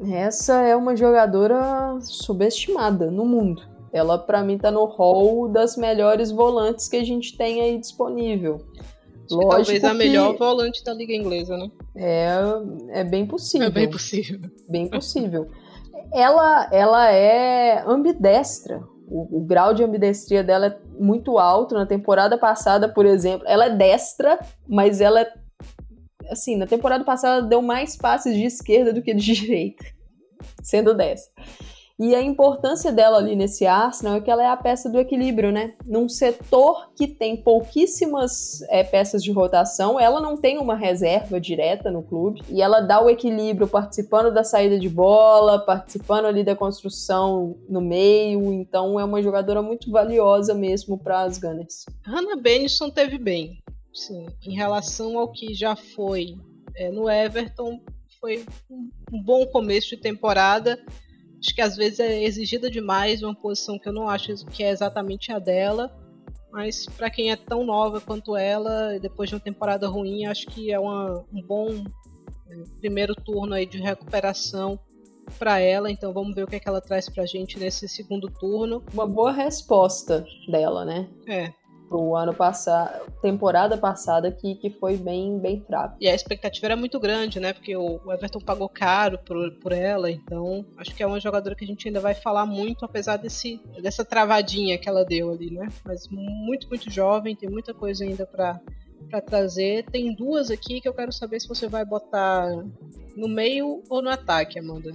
Essa 0.00 0.62
é 0.62 0.74
uma 0.74 0.96
jogadora 0.96 1.98
subestimada 2.00 3.10
no 3.10 3.24
mundo. 3.24 3.62
Ela, 3.92 4.18
para 4.18 4.42
mim, 4.42 4.58
tá 4.58 4.70
no 4.70 4.84
hall 4.86 5.48
das 5.48 5.76
melhores 5.76 6.32
volantes 6.32 6.88
que 6.88 6.96
a 6.96 7.04
gente 7.04 7.36
tem 7.36 7.60
aí 7.60 7.78
disponível. 7.78 8.60
Lógico 9.30 9.48
talvez 9.48 9.84
a 9.84 9.94
melhor 9.94 10.36
volante 10.36 10.84
da 10.84 10.92
Liga 10.92 11.14
Inglesa, 11.14 11.56
né? 11.56 11.70
É, 11.96 12.36
é 13.00 13.04
bem 13.04 13.26
possível. 13.26 13.68
É 13.68 13.70
bem 13.70 13.88
possível. 13.88 14.40
Bem 14.68 14.88
possível. 14.88 15.48
ela, 16.12 16.68
ela 16.72 17.10
é 17.10 17.82
ambidestra. 17.86 18.82
O, 19.08 19.38
o, 19.38 19.40
grau 19.44 19.72
de 19.72 19.84
ambidestria 19.84 20.42
dela 20.42 20.66
é 20.66 20.78
muito 20.98 21.38
alto. 21.38 21.74
Na 21.74 21.86
temporada 21.86 22.36
passada, 22.36 22.88
por 22.88 23.06
exemplo, 23.06 23.46
ela 23.46 23.66
é 23.66 23.70
destra, 23.70 24.38
mas 24.68 25.00
ela 25.00 25.20
é 25.20 25.32
assim, 26.30 26.56
na 26.56 26.66
temporada 26.66 27.04
passada 27.04 27.46
deu 27.46 27.62
mais 27.62 27.96
passes 27.96 28.34
de 28.34 28.44
esquerda 28.44 28.92
do 28.92 29.02
que 29.02 29.14
de 29.14 29.32
direita, 29.34 29.84
sendo 30.62 30.94
dessa. 30.94 31.30
E 31.96 32.12
a 32.12 32.20
importância 32.20 32.90
dela 32.90 33.18
ali 33.18 33.36
nesse 33.36 33.66
Arsenal 33.66 34.16
é 34.16 34.20
que 34.20 34.28
ela 34.28 34.42
é 34.42 34.48
a 34.48 34.56
peça 34.56 34.90
do 34.90 34.98
equilíbrio, 34.98 35.52
né? 35.52 35.74
Num 35.86 36.08
setor 36.08 36.90
que 36.96 37.06
tem 37.06 37.36
pouquíssimas 37.36 38.62
é, 38.68 38.82
peças 38.82 39.22
de 39.22 39.30
rotação, 39.30 39.98
ela 40.00 40.20
não 40.20 40.36
tem 40.36 40.58
uma 40.58 40.74
reserva 40.74 41.40
direta 41.40 41.92
no 41.92 42.02
clube 42.02 42.42
e 42.48 42.60
ela 42.60 42.80
dá 42.80 43.00
o 43.00 43.08
equilíbrio 43.08 43.68
participando 43.68 44.34
da 44.34 44.42
saída 44.42 44.76
de 44.76 44.88
bola, 44.88 45.60
participando 45.60 46.26
ali 46.26 46.42
da 46.42 46.56
construção 46.56 47.56
no 47.68 47.80
meio. 47.80 48.52
Então 48.52 48.98
é 48.98 49.04
uma 49.04 49.22
jogadora 49.22 49.62
muito 49.62 49.88
valiosa 49.92 50.52
mesmo 50.52 50.98
para 50.98 51.20
as 51.20 51.38
Gunners. 51.38 51.86
Hannah 52.02 52.36
Benison 52.36 52.90
teve 52.90 53.18
bem. 53.18 53.62
Sim, 53.94 54.26
em 54.44 54.54
relação 54.54 55.16
ao 55.16 55.30
que 55.30 55.54
já 55.54 55.76
foi 55.76 56.36
é, 56.74 56.90
no 56.90 57.08
Everton, 57.08 57.80
foi 58.20 58.44
um, 58.68 58.90
um 59.12 59.22
bom 59.22 59.46
começo 59.46 59.90
de 59.90 59.98
temporada. 59.98 60.82
Acho 61.38 61.54
que 61.54 61.60
às 61.60 61.76
vezes 61.76 62.00
é 62.00 62.24
exigida 62.24 62.70
demais 62.70 63.22
uma 63.22 63.34
posição 63.34 63.78
que 63.78 63.88
eu 63.88 63.92
não 63.92 64.08
acho 64.08 64.34
que 64.46 64.64
é 64.64 64.70
exatamente 64.70 65.30
a 65.30 65.38
dela. 65.38 65.94
Mas 66.50 66.86
para 66.86 67.10
quem 67.10 67.30
é 67.30 67.36
tão 67.36 67.64
nova 67.64 68.00
quanto 68.00 68.36
ela, 68.36 68.98
depois 68.98 69.28
de 69.28 69.34
uma 69.34 69.40
temporada 69.40 69.88
ruim, 69.88 70.24
acho 70.26 70.46
que 70.46 70.72
é 70.72 70.78
uma, 70.78 71.24
um 71.32 71.42
bom 71.42 71.84
é, 72.48 72.62
primeiro 72.80 73.14
turno 73.14 73.54
aí 73.54 73.66
de 73.66 73.78
recuperação 73.78 74.78
para 75.38 75.60
ela. 75.60 75.90
Então 75.90 76.12
vamos 76.12 76.34
ver 76.34 76.44
o 76.44 76.46
que, 76.46 76.56
é 76.56 76.60
que 76.60 76.68
ela 76.68 76.80
traz 76.80 77.08
para 77.08 77.24
a 77.24 77.26
gente 77.26 77.58
nesse 77.58 77.88
segundo 77.88 78.28
turno. 78.28 78.82
Uma 78.92 79.06
boa 79.06 79.32
resposta 79.32 80.24
dela, 80.48 80.84
né? 80.84 81.08
É 81.28 81.63
pro 81.88 82.16
ano 82.16 82.34
passado, 82.34 83.10
temporada 83.20 83.76
passada 83.76 84.30
que, 84.30 84.54
que 84.56 84.70
foi 84.70 84.96
bem 84.96 85.38
bem 85.38 85.62
fraco. 85.66 85.96
E 86.00 86.08
a 86.08 86.14
expectativa 86.14 86.66
era 86.66 86.76
muito 86.76 86.98
grande, 86.98 87.38
né? 87.40 87.52
Porque 87.52 87.76
o 87.76 88.00
Everton 88.12 88.40
pagou 88.40 88.68
caro 88.68 89.18
por, 89.18 89.52
por 89.60 89.72
ela, 89.72 90.10
então 90.10 90.64
acho 90.76 90.94
que 90.94 91.02
é 91.02 91.06
uma 91.06 91.20
jogadora 91.20 91.54
que 91.54 91.64
a 91.64 91.66
gente 91.66 91.86
ainda 91.88 92.00
vai 92.00 92.14
falar 92.14 92.46
muito, 92.46 92.84
apesar 92.84 93.16
desse, 93.16 93.60
dessa 93.80 94.04
travadinha 94.04 94.78
que 94.78 94.88
ela 94.88 95.04
deu 95.04 95.30
ali, 95.30 95.50
né? 95.50 95.68
Mas 95.84 96.08
muito, 96.08 96.68
muito 96.68 96.90
jovem, 96.90 97.36
tem 97.36 97.48
muita 97.48 97.74
coisa 97.74 98.04
ainda 98.04 98.26
para 98.26 98.60
para 99.10 99.20
trazer. 99.20 99.84
Tem 99.90 100.14
duas 100.14 100.50
aqui 100.50 100.80
que 100.80 100.88
eu 100.88 100.94
quero 100.94 101.12
saber 101.12 101.38
se 101.38 101.46
você 101.46 101.68
vai 101.68 101.84
botar 101.84 102.48
no 103.14 103.28
meio 103.28 103.82
ou 103.90 104.00
no 104.00 104.08
ataque, 104.08 104.58
Amanda. 104.58 104.92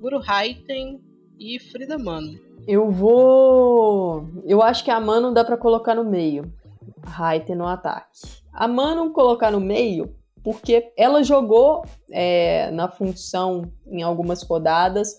Guru 0.00 0.20
Haiten 0.26 0.98
e 1.40 1.58
Frida 1.58 1.98
Mano. 1.98 2.38
Eu 2.68 2.90
vou. 2.90 4.28
Eu 4.44 4.62
acho 4.62 4.84
que 4.84 4.90
a 4.90 5.00
Mano 5.00 5.32
dá 5.32 5.42
para 5.42 5.56
colocar 5.56 5.94
no 5.94 6.04
meio. 6.04 6.52
Raiten 7.02 7.56
no 7.56 7.66
ataque. 7.66 8.20
A 8.52 8.68
Mano 8.68 9.10
colocar 9.10 9.50
no 9.50 9.58
meio 9.58 10.14
porque 10.44 10.92
ela 10.96 11.22
jogou 11.22 11.84
é, 12.10 12.70
na 12.70 12.88
função 12.88 13.72
em 13.86 14.02
algumas 14.02 14.42
rodadas 14.42 15.18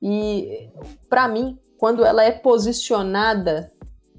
e 0.00 0.68
para 1.08 1.28
mim 1.28 1.58
quando 1.76 2.04
ela 2.04 2.24
é 2.24 2.32
posicionada 2.32 3.70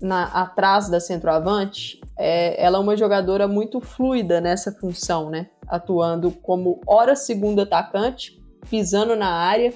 na, 0.01 0.25
atrás 0.25 0.89
da 0.89 0.99
centroavante 1.01 1.99
é, 2.17 2.61
ela 2.63 2.77
é 2.77 2.81
uma 2.81 2.95
jogadora 2.95 3.49
muito 3.49 3.81
fluida 3.81 4.39
nessa 4.39 4.71
função 4.71 5.29
né 5.29 5.49
atuando 5.67 6.31
como 6.31 6.79
hora 6.87 7.17
segundo 7.17 7.61
atacante 7.61 8.41
pisando 8.69 9.15
na 9.17 9.29
área 9.29 9.73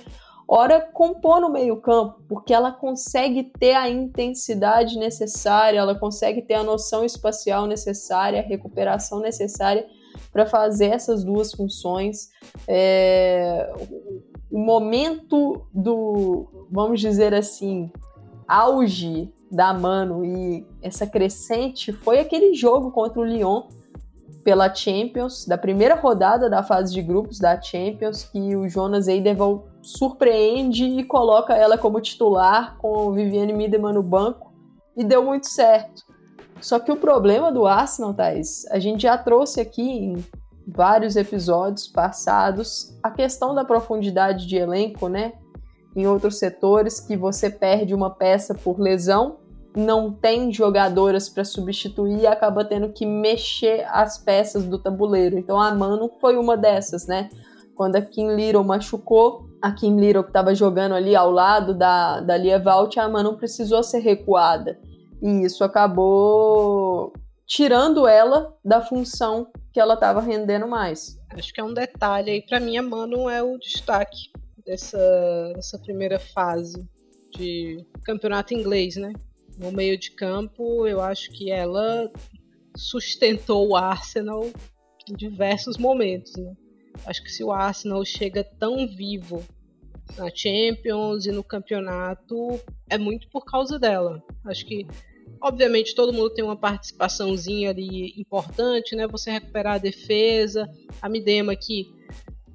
ora 0.47 0.81
compor 0.81 1.39
no 1.39 1.49
meio-campo, 1.49 2.21
porque 2.27 2.53
ela 2.53 2.71
consegue 2.71 3.43
ter 3.59 3.73
a 3.73 3.89
intensidade 3.89 4.97
necessária, 4.97 5.79
ela 5.79 5.95
consegue 5.95 6.41
ter 6.41 6.55
a 6.55 6.63
noção 6.63 7.03
espacial 7.03 7.65
necessária, 7.65 8.39
a 8.39 8.43
recuperação 8.43 9.19
necessária 9.19 9.85
para 10.31 10.45
fazer 10.45 10.87
essas 10.87 11.23
duas 11.23 11.51
funções. 11.51 12.29
É, 12.67 13.71
o 14.51 14.59
momento 14.59 15.65
do, 15.73 16.67
vamos 16.71 16.99
dizer 16.99 17.33
assim, 17.33 17.91
auge 18.47 19.31
da 19.51 19.73
Mano 19.73 20.25
e 20.25 20.65
essa 20.81 21.07
crescente 21.07 21.93
foi 21.93 22.19
aquele 22.19 22.53
jogo 22.53 22.91
contra 22.91 23.19
o 23.19 23.23
Lyon 23.23 23.63
pela 24.43 24.73
Champions, 24.73 25.45
da 25.45 25.57
primeira 25.57 25.95
rodada 25.95 26.49
da 26.49 26.61
fase 26.61 26.93
de 26.93 27.01
grupos 27.01 27.39
da 27.39 27.59
Champions, 27.61 28.25
que 28.25 28.55
o 28.55 28.67
Jonas 28.67 29.07
Eideval 29.07 29.72
surpreende 29.83 30.85
e 30.85 31.03
coloca 31.03 31.53
ela 31.53 31.77
como 31.77 32.01
titular 32.01 32.77
com 32.77 33.11
Viviane 33.11 33.53
Miedema 33.53 33.91
no 33.91 34.01
banco 34.01 34.53
e 34.95 35.03
deu 35.03 35.23
muito 35.23 35.47
certo. 35.47 36.01
Só 36.61 36.79
que 36.79 36.91
o 36.91 36.95
problema 36.95 37.51
do 37.51 37.67
Arsenal, 37.67 38.13
Thais, 38.13 38.65
a 38.71 38.79
gente 38.79 39.03
já 39.03 39.17
trouxe 39.17 39.59
aqui 39.59 39.81
em 39.81 40.25
vários 40.65 41.17
episódios 41.17 41.87
passados 41.87 42.97
a 43.03 43.11
questão 43.11 43.53
da 43.53 43.65
profundidade 43.65 44.47
de 44.47 44.55
elenco, 44.55 45.09
né? 45.09 45.33
Em 45.93 46.07
outros 46.07 46.39
setores 46.39 47.01
que 47.01 47.17
você 47.17 47.49
perde 47.49 47.93
uma 47.93 48.09
peça 48.09 48.55
por 48.55 48.79
lesão 48.79 49.39
não 49.75 50.11
tem 50.11 50.53
jogadoras 50.53 51.27
para 51.27 51.43
substituir 51.43 52.21
e 52.21 52.27
acaba 52.27 52.63
tendo 52.63 52.89
que 52.89 53.05
mexer 53.05 53.85
as 53.89 54.17
peças 54.17 54.63
do 54.65 54.79
tabuleiro. 54.79 55.37
Então 55.37 55.59
a 55.59 55.73
Mano 55.73 56.09
foi 56.21 56.37
uma 56.37 56.55
dessas, 56.55 57.07
né? 57.07 57.29
Quando 57.75 57.95
a 57.95 58.01
Kim 58.01 58.35
Little 58.35 58.63
machucou, 58.63 59.49
a 59.61 59.71
Kim 59.71 59.99
Little 59.99 60.23
que 60.23 60.29
estava 60.29 60.53
jogando 60.53 60.93
ali 60.93 61.15
ao 61.15 61.31
lado 61.31 61.73
da, 61.73 62.19
da 62.21 62.37
Lia 62.37 62.59
Valt, 62.59 62.97
a 62.97 63.09
Mano 63.09 63.37
precisou 63.37 63.83
ser 63.83 63.99
recuada. 63.99 64.79
E 65.21 65.45
isso 65.45 65.63
acabou 65.63 67.13
tirando 67.47 68.07
ela 68.07 68.53
da 68.63 68.81
função 68.81 69.47
que 69.71 69.79
ela 69.79 69.93
estava 69.95 70.21
rendendo 70.21 70.67
mais. 70.67 71.19
Acho 71.31 71.53
que 71.53 71.61
é 71.61 71.63
um 71.63 71.73
detalhe 71.73 72.29
aí. 72.29 72.41
Para 72.41 72.59
mim, 72.59 72.77
a 72.77 72.81
Manu 72.81 73.29
é 73.29 73.41
o 73.41 73.57
destaque 73.57 74.31
dessa, 74.65 74.97
dessa 75.55 75.79
primeira 75.79 76.19
fase 76.19 76.87
de 77.35 77.85
campeonato 78.03 78.53
inglês, 78.53 78.95
né? 78.95 79.13
No 79.57 79.71
meio 79.71 79.97
de 79.97 80.11
campo, 80.11 80.87
eu 80.87 81.01
acho 81.01 81.31
que 81.31 81.51
ela 81.51 82.11
sustentou 82.75 83.69
o 83.69 83.75
Arsenal 83.75 84.49
em 85.09 85.13
diversos 85.15 85.77
momentos, 85.77 86.33
né? 86.37 86.53
Acho 87.05 87.23
que 87.23 87.31
se 87.31 87.43
o 87.43 87.51
Arsenal 87.51 88.03
chega 88.05 88.43
tão 88.43 88.87
vivo 88.87 89.43
na 90.17 90.29
Champions 90.33 91.25
e 91.25 91.31
no 91.31 91.43
campeonato, 91.43 92.59
é 92.89 92.97
muito 92.97 93.27
por 93.29 93.45
causa 93.45 93.79
dela. 93.79 94.23
Acho 94.45 94.65
que, 94.65 94.85
obviamente, 95.41 95.95
todo 95.95 96.13
mundo 96.13 96.29
tem 96.29 96.43
uma 96.43 96.55
participaçãozinha 96.55 97.71
ali 97.71 98.13
importante, 98.17 98.95
né? 98.95 99.07
Você 99.07 99.31
recuperar 99.31 99.75
a 99.75 99.79
defesa, 99.79 100.69
a 101.01 101.09
Midema 101.09 101.55
que 101.55 101.91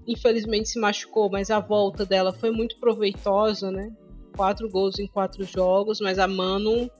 infelizmente 0.07 0.70
se 0.70 0.80
machucou, 0.80 1.28
mas 1.30 1.51
a 1.51 1.61
volta 1.61 2.07
dela 2.07 2.32
foi 2.32 2.51
muito 2.51 2.78
proveitosa, 2.80 3.70
né? 3.70 3.93
Quatro 4.34 4.68
gols 4.68 4.99
em 4.99 5.07
quatro 5.07 5.45
jogos, 5.45 6.01
mas 6.01 6.18
a 6.18 6.26
Manu, 6.26 6.91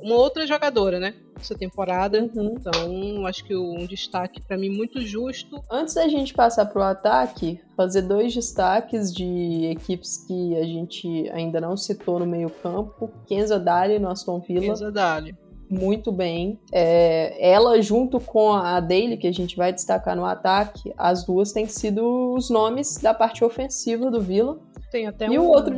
uma 0.00 0.16
outra 0.16 0.46
jogadora, 0.46 0.98
né? 0.98 1.14
essa 1.40 1.54
temporada. 1.54 2.20
Uhum. 2.34 2.56
Então, 2.58 3.26
acho 3.26 3.44
que 3.44 3.56
um 3.56 3.86
destaque 3.86 4.40
para 4.42 4.56
mim 4.56 4.70
muito 4.70 5.00
justo. 5.00 5.62
Antes 5.70 5.94
da 5.94 6.06
gente 6.08 6.34
passar 6.34 6.66
para 6.66 6.80
o 6.80 6.84
ataque, 6.84 7.60
fazer 7.76 8.02
dois 8.02 8.32
destaques 8.34 9.12
de 9.12 9.66
equipes 9.66 10.18
que 10.26 10.56
a 10.56 10.64
gente 10.64 11.28
ainda 11.30 11.60
não 11.60 11.76
citou 11.76 12.18
no 12.18 12.26
meio-campo: 12.26 13.10
Kenza 13.26 13.58
Dali 13.58 13.98
no 13.98 14.08
Aston 14.08 14.40
Villa. 14.40 14.66
Kenza 14.66 14.92
Dali. 14.92 15.34
Muito 15.68 16.10
bem. 16.10 16.58
É, 16.72 17.48
ela, 17.48 17.80
junto 17.80 18.18
com 18.18 18.52
a 18.52 18.80
Daly, 18.80 19.16
que 19.16 19.28
a 19.28 19.32
gente 19.32 19.56
vai 19.56 19.72
destacar 19.72 20.16
no 20.16 20.24
ataque, 20.24 20.92
as 20.98 21.24
duas 21.24 21.52
têm 21.52 21.66
sido 21.66 22.34
os 22.34 22.50
nomes 22.50 22.98
da 22.98 23.14
parte 23.14 23.44
ofensiva 23.44 24.10
do 24.10 24.20
Villa. 24.20 24.58
Tem 24.90 25.06
até 25.06 25.26
e 25.28 25.38
um, 25.38 25.42
o 25.42 25.48
outro... 25.48 25.76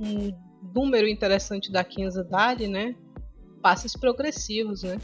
um 0.00 0.32
número 0.74 1.06
interessante 1.06 1.70
da 1.70 1.84
Kenza 1.84 2.24
Dali, 2.24 2.66
né? 2.66 2.96
Passes 3.60 3.94
progressivos, 3.94 4.82
né? 4.82 4.98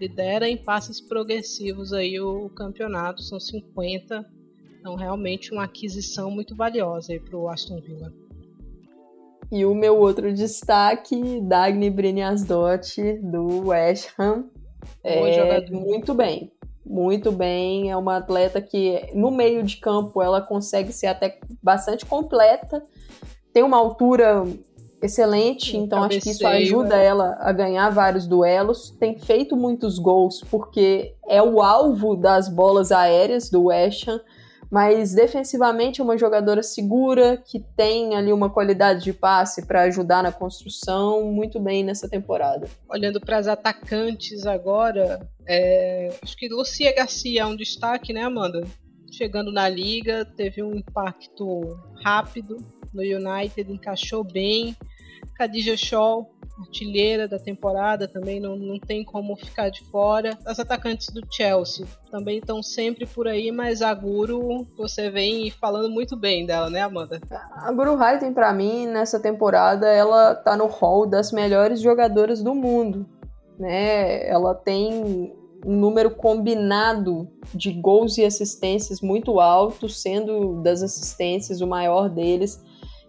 Lidera 0.00 0.48
em 0.48 0.56
passes 0.56 1.00
progressivos 1.00 1.92
aí 1.92 2.20
o 2.20 2.48
campeonato, 2.50 3.22
são 3.22 3.38
50. 3.38 4.26
Então, 4.80 4.94
realmente 4.94 5.52
uma 5.52 5.64
aquisição 5.64 6.30
muito 6.30 6.54
valiosa 6.54 7.12
aí 7.12 7.20
para 7.20 7.36
o 7.36 7.48
Aston 7.48 7.80
Villa. 7.80 8.12
E 9.50 9.64
o 9.64 9.74
meu 9.74 9.96
outro 9.96 10.32
destaque, 10.32 11.40
Dagny 11.40 11.88
Briniasdot, 11.88 13.20
do 13.22 13.68
West 13.68 14.10
Ham. 14.18 14.46
é 15.04 15.32
jogador. 15.32 15.80
muito 15.80 16.14
bem. 16.14 16.52
Muito 16.84 17.30
bem. 17.30 17.90
É 17.90 17.96
uma 17.96 18.16
atleta 18.16 18.60
que, 18.60 19.10
no 19.14 19.30
meio 19.30 19.62
de 19.62 19.76
campo, 19.76 20.20
ela 20.20 20.40
consegue 20.40 20.92
ser 20.92 21.06
até 21.06 21.38
bastante 21.62 22.04
completa. 22.04 22.82
Tem 23.52 23.62
uma 23.62 23.76
altura 23.76 24.44
excelente, 25.02 25.76
então 25.76 26.02
acho 26.02 26.20
que 26.20 26.30
isso 26.30 26.46
ajuda 26.46 26.96
ela 26.96 27.36
a 27.40 27.52
ganhar 27.52 27.90
vários 27.90 28.26
duelos. 28.26 28.90
Tem 28.98 29.18
feito 29.18 29.56
muitos 29.56 29.98
gols 29.98 30.42
porque 30.50 31.14
é 31.28 31.42
o 31.42 31.60
alvo 31.60 32.16
das 32.16 32.48
bolas 32.48 32.90
aéreas 32.90 33.50
do 33.50 33.64
West 33.64 34.08
Ham, 34.08 34.20
mas 34.70 35.14
defensivamente 35.14 36.00
é 36.00 36.04
uma 36.04 36.18
jogadora 36.18 36.62
segura 36.62 37.36
que 37.36 37.60
tem 37.76 38.16
ali 38.16 38.32
uma 38.32 38.50
qualidade 38.50 39.04
de 39.04 39.12
passe 39.12 39.64
para 39.64 39.82
ajudar 39.82 40.22
na 40.22 40.32
construção 40.32 41.24
muito 41.30 41.60
bem 41.60 41.84
nessa 41.84 42.08
temporada. 42.08 42.68
Olhando 42.88 43.20
para 43.20 43.38
as 43.38 43.46
atacantes 43.46 44.46
agora, 44.46 45.28
é... 45.46 46.10
acho 46.22 46.36
que 46.36 46.48
Lucia 46.48 46.92
Garcia 46.94 47.42
é 47.42 47.46
um 47.46 47.56
destaque, 47.56 48.12
né, 48.12 48.22
Amanda? 48.22 48.66
Chegando 49.10 49.52
na 49.52 49.68
liga, 49.68 50.24
teve 50.24 50.62
um 50.62 50.74
impacto 50.74 51.78
rápido, 52.04 52.56
no 52.92 53.02
United, 53.02 53.70
encaixou 53.70 54.24
bem. 54.24 54.76
Khadija 55.38 55.76
Shaw, 55.76 56.30
artilheira 56.58 57.28
da 57.28 57.38
temporada, 57.38 58.08
também 58.08 58.40
não, 58.40 58.56
não 58.56 58.78
tem 58.78 59.04
como 59.04 59.36
ficar 59.36 59.68
de 59.68 59.82
fora. 59.90 60.38
As 60.46 60.58
atacantes 60.58 61.08
do 61.08 61.20
Chelsea 61.30 61.86
também 62.10 62.38
estão 62.38 62.62
sempre 62.62 63.06
por 63.06 63.28
aí, 63.28 63.52
mas 63.52 63.82
a 63.82 63.92
Guru, 63.92 64.66
você 64.76 65.10
vem 65.10 65.50
falando 65.50 65.90
muito 65.90 66.16
bem 66.16 66.46
dela, 66.46 66.70
né, 66.70 66.80
Amanda? 66.80 67.20
A 67.30 67.70
Guru 67.72 68.02
Haiten, 68.02 68.32
para 68.32 68.52
mim, 68.52 68.86
nessa 68.86 69.20
temporada, 69.20 69.86
ela 69.86 70.34
tá 70.34 70.56
no 70.56 70.66
hall 70.66 71.06
das 71.06 71.30
melhores 71.32 71.80
jogadoras 71.80 72.42
do 72.42 72.54
mundo. 72.54 73.06
Né? 73.58 74.26
Ela 74.26 74.54
tem 74.54 75.34
um 75.66 75.76
número 75.76 76.10
combinado 76.10 77.28
de 77.52 77.72
gols 77.72 78.16
e 78.16 78.24
assistências 78.24 79.00
muito 79.00 79.40
alto, 79.40 79.88
sendo 79.88 80.62
das 80.62 80.82
assistências 80.82 81.60
o 81.60 81.66
maior 81.66 82.08
deles 82.08 82.64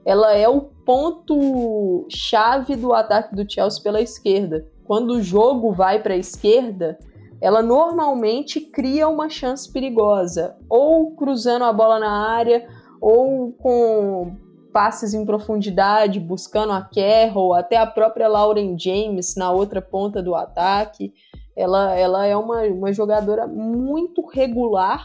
ela 0.08 0.34
é 0.34 0.48
o 0.48 0.62
ponto 0.62 2.08
chave 2.10 2.78
do 2.78 2.94
ataque 2.94 3.36
do 3.36 3.46
Chelsea 3.46 3.84
pela 3.84 4.00
esquerda. 4.00 4.66
Quando 4.86 5.16
o 5.16 5.22
jogo 5.22 5.74
vai 5.74 6.02
para 6.02 6.14
a 6.14 6.18
esquerda, 6.18 6.98
ela 7.42 7.62
normalmente 7.62 8.62
cria 8.62 9.10
uma 9.10 9.28
chance 9.28 9.70
perigosa, 9.70 10.56
ou 10.70 11.14
cruzando 11.14 11.66
a 11.66 11.74
bola 11.74 12.00
na 12.00 12.26
área, 12.32 12.66
ou 13.02 13.52
com 13.52 14.32
passes 14.72 15.14
em 15.14 15.26
profundidade, 15.26 16.22
buscando 16.22 16.72
a 16.72 16.82
Carroll, 16.82 17.54
até 17.54 17.76
a 17.76 17.86
própria 17.86 18.30
Lauren 18.30 18.80
James 18.80 19.36
na 19.36 19.52
outra 19.52 19.82
ponta 19.82 20.24
do 20.24 20.36
ataque. 20.36 21.14
Ela, 21.58 21.96
ela 21.96 22.26
é 22.26 22.38
uma, 22.38 22.62
uma 22.66 22.94
jogadora 22.94 23.48
muito 23.48 24.24
regular, 24.28 25.04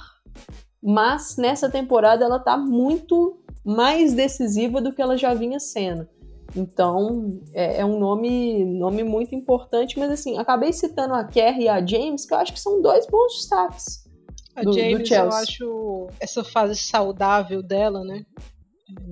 mas 0.82 1.38
nessa 1.38 1.70
temporada 1.70 2.24
ela 2.24 2.36
está 2.36 2.59
muito 2.59 3.42
mais 3.64 4.12
decisiva 4.12 4.80
do 4.80 4.92
que 4.92 5.00
ela 5.00 5.16
já 5.16 5.32
vinha 5.32 5.59
sendo. 5.59 6.07
Então, 6.55 7.40
é, 7.55 7.80
é, 7.80 7.84
um 7.84 7.98
nome, 7.98 8.64
nome 8.64 9.03
muito 9.03 9.34
importante, 9.34 9.98
mas 9.98 10.11
assim, 10.11 10.36
acabei 10.36 10.72
citando 10.72 11.14
a 11.14 11.24
Kerry 11.24 11.64
e 11.64 11.68
a 11.68 11.84
James, 11.84 12.26
que 12.26 12.34
eu 12.34 12.38
acho 12.38 12.53
que 12.53 12.61
são 12.61 12.82
dois 12.82 13.07
bons 13.07 13.32
destaques. 13.34 14.07
A 14.55 14.62
do, 14.62 14.72
James, 14.74 15.09
do 15.09 15.14
eu 15.14 15.30
acho 15.30 16.09
essa 16.20 16.44
fase 16.44 16.76
saudável 16.76 17.62
dela, 17.62 18.05
né? 18.05 18.26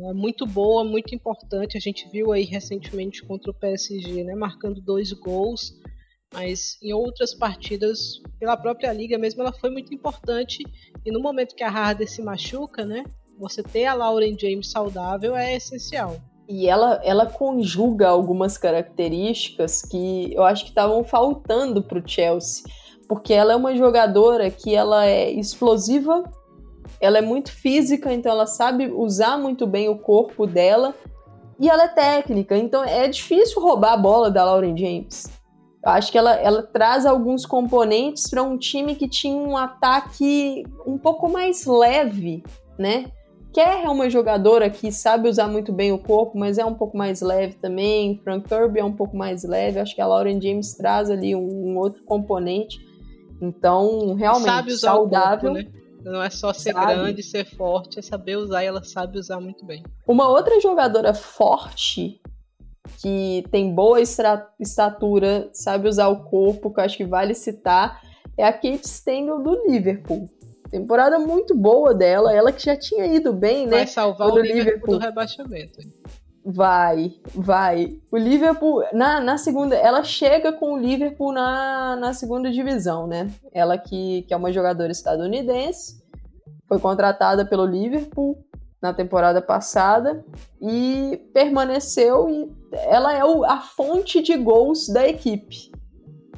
É 0.05 0.13
muito 0.13 0.47
boa, 0.47 0.85
muito 0.85 1.15
importante. 1.15 1.79
A 1.79 1.81
gente 1.81 2.07
viu 2.11 2.33
aí 2.33 2.45
recentemente 2.45 3.25
contra 3.25 3.51
o 3.51 3.55
PSG, 3.55 4.23
né? 4.25 4.35
Marcando 4.35 4.83
dois 4.83 5.11
gols. 5.13 5.73
Mas 6.33 6.79
em 6.81 6.93
outras 6.93 7.35
partidas, 7.35 8.23
pela 8.39 8.57
própria 8.57 8.93
liga 8.93 9.19
mesmo, 9.19 9.43
ela 9.43 9.53
foi 9.53 9.71
muito 9.71 9.93
importante. 9.93 10.63
E 11.05 11.11
no 11.11 11.21
momento 11.21 11.55
que 11.55 11.65
a 11.65 11.69
Harder 11.69 12.09
se 12.09 12.23
machuca, 12.23 12.85
né? 12.85 13.05
você 13.41 13.63
ter 13.63 13.87
a 13.87 13.95
Lauren 13.95 14.37
James 14.39 14.71
saudável 14.71 15.35
é 15.35 15.57
essencial. 15.57 16.17
E 16.47 16.69
ela, 16.69 17.01
ela 17.03 17.27
conjuga 17.27 18.09
algumas 18.09 18.59
características 18.59 19.83
que 19.83 20.35
eu 20.35 20.43
acho 20.43 20.65
que 20.65 20.71
estavam 20.71 21.03
faltando 21.03 21.83
para 21.83 21.99
o 21.99 22.03
Chelsea, 22.07 22.65
porque 23.09 23.33
ela 23.33 23.55
é 23.55 23.57
uma 23.57 23.75
jogadora 23.75 24.51
que 24.51 24.75
ela 24.75 25.07
é 25.07 25.31
explosiva, 25.31 26.23
ela 27.01 27.19
é 27.19 27.23
muito 27.23 27.51
física, 27.51 28.13
então 28.13 28.31
ela 28.31 28.47
sabe 28.47 28.89
usar 28.89 29.39
muito 29.39 29.67
bem 29.67 29.89
o 29.89 29.99
corpo 29.99 30.47
dela 30.47 30.95
e 31.59 31.71
ela 31.71 31.85
é 31.85 31.89
técnica, 31.89 32.57
então 32.59 32.85
é 32.85 33.09
difícil 33.09 33.63
roubar 33.63 33.93
a 33.93 33.97
bola 33.97 34.31
da 34.31 34.45
Lauren 34.45 34.77
James. 34.77 35.40
Eu 35.85 35.93
acho 35.93 36.13
que 36.13 36.19
ela, 36.19 36.35
ela 36.35 36.63
traz 36.63 37.07
alguns 37.07 37.47
componentes 37.47 38.29
para 38.29 38.43
um 38.43 38.59
time 38.59 38.95
que 38.95 39.09
tinha 39.09 39.35
um 39.35 39.57
ataque 39.57 40.63
um 40.87 40.99
pouco 40.99 41.29
mais 41.29 41.65
leve, 41.65 42.43
né? 42.79 43.11
Kerr 43.53 43.85
é 43.85 43.89
uma 43.89 44.09
jogadora 44.09 44.71
que 44.71 44.93
sabe 44.93 45.29
usar 45.29 45.49
muito 45.49 45.73
bem 45.73 45.91
o 45.91 45.99
corpo, 45.99 46.39
mas 46.39 46.57
é 46.57 46.65
um 46.65 46.75
pouco 46.75 46.97
mais 46.97 47.21
leve 47.21 47.55
também. 47.55 48.21
Frank 48.23 48.49
Kirby 48.49 48.79
é 48.79 48.85
um 48.85 48.93
pouco 48.93 49.17
mais 49.17 49.43
leve. 49.43 49.81
Acho 49.81 49.95
que 49.95 50.01
a 50.01 50.07
Lauren 50.07 50.41
James 50.41 50.75
traz 50.75 51.11
ali 51.11 51.35
um, 51.35 51.71
um 51.71 51.79
outro 51.79 52.05
componente. 52.05 52.79
Então, 53.43 54.15
realmente, 54.15 54.47
sabe 54.47 54.73
usar 54.73 54.91
saudável. 54.93 55.53
Corpo, 55.53 55.69
né? 55.69 55.81
Não 56.05 56.23
é 56.23 56.31
só 56.31 56.53
ser 56.53 56.73
sabe. 56.73 56.95
grande, 56.95 57.23
ser 57.23 57.45
forte, 57.45 57.99
é 57.99 58.03
saber 58.03 58.37
usar 58.37 58.63
e 58.63 58.67
ela 58.67 58.83
sabe 58.83 59.19
usar 59.19 59.41
muito 59.41 59.67
bem. 59.67 59.83
Uma 60.07 60.29
outra 60.29 60.61
jogadora 60.61 61.13
forte 61.13 62.20
que 62.99 63.45
tem 63.51 63.75
boa 63.75 64.01
estatura, 64.01 65.49
sabe 65.53 65.89
usar 65.89 66.09
o 66.09 66.25
corpo, 66.25 66.73
que 66.73 66.81
eu 66.81 66.85
acho 66.85 66.97
que 66.97 67.05
vale 67.05 67.35
citar, 67.35 68.01
é 68.37 68.45
a 68.45 68.53
Kate 68.53 68.89
Stengel 68.89 69.43
do 69.43 69.67
Liverpool. 69.67 70.29
Temporada 70.71 71.19
muito 71.19 71.55
boa 71.55 71.93
dela, 71.95 72.33
ela 72.33 72.53
que 72.53 72.65
já 72.65 72.77
tinha 72.77 73.07
ido 73.07 73.33
bem, 73.33 73.67
vai 73.67 73.71
né? 73.71 73.77
Vai 73.79 73.87
salvar 73.87 74.29
o 74.29 74.39
Liverpool, 74.39 74.57
Liverpool 74.57 74.99
do 74.99 75.01
rebaixamento. 75.01 75.81
Vai, 76.45 77.13
vai. 77.35 77.99
O 78.11 78.17
Liverpool, 78.17 78.83
na, 78.93 79.21
na 79.21 79.37
segunda, 79.37 79.77
ela 79.77 80.03
chega 80.03 80.53
com 80.53 80.75
o 80.75 80.79
Liverpool 80.79 81.33
na, 81.33 81.97
na 81.97 82.15
segunda 82.15 82.51
divisão, 82.51 83.07
né? 83.07 83.31
Ela 83.53 83.77
que, 83.77 84.23
que 84.23 84.33
é 84.33 84.37
uma 84.37 84.53
jogadora 84.53 84.91
estadunidense, 84.91 86.01
foi 86.67 86.79
contratada 86.79 87.45
pelo 87.45 87.67
Liverpool 87.67 88.39
na 88.81 88.95
temporada 88.95 89.43
passada 89.43 90.25
e 90.61 91.21
permaneceu 91.35 92.29
e 92.31 92.51
ela 92.73 93.13
é 93.13 93.25
o, 93.25 93.45
a 93.45 93.61
fonte 93.61 94.23
de 94.23 94.37
gols 94.37 94.89
da 94.89 95.07
equipe. 95.07 95.71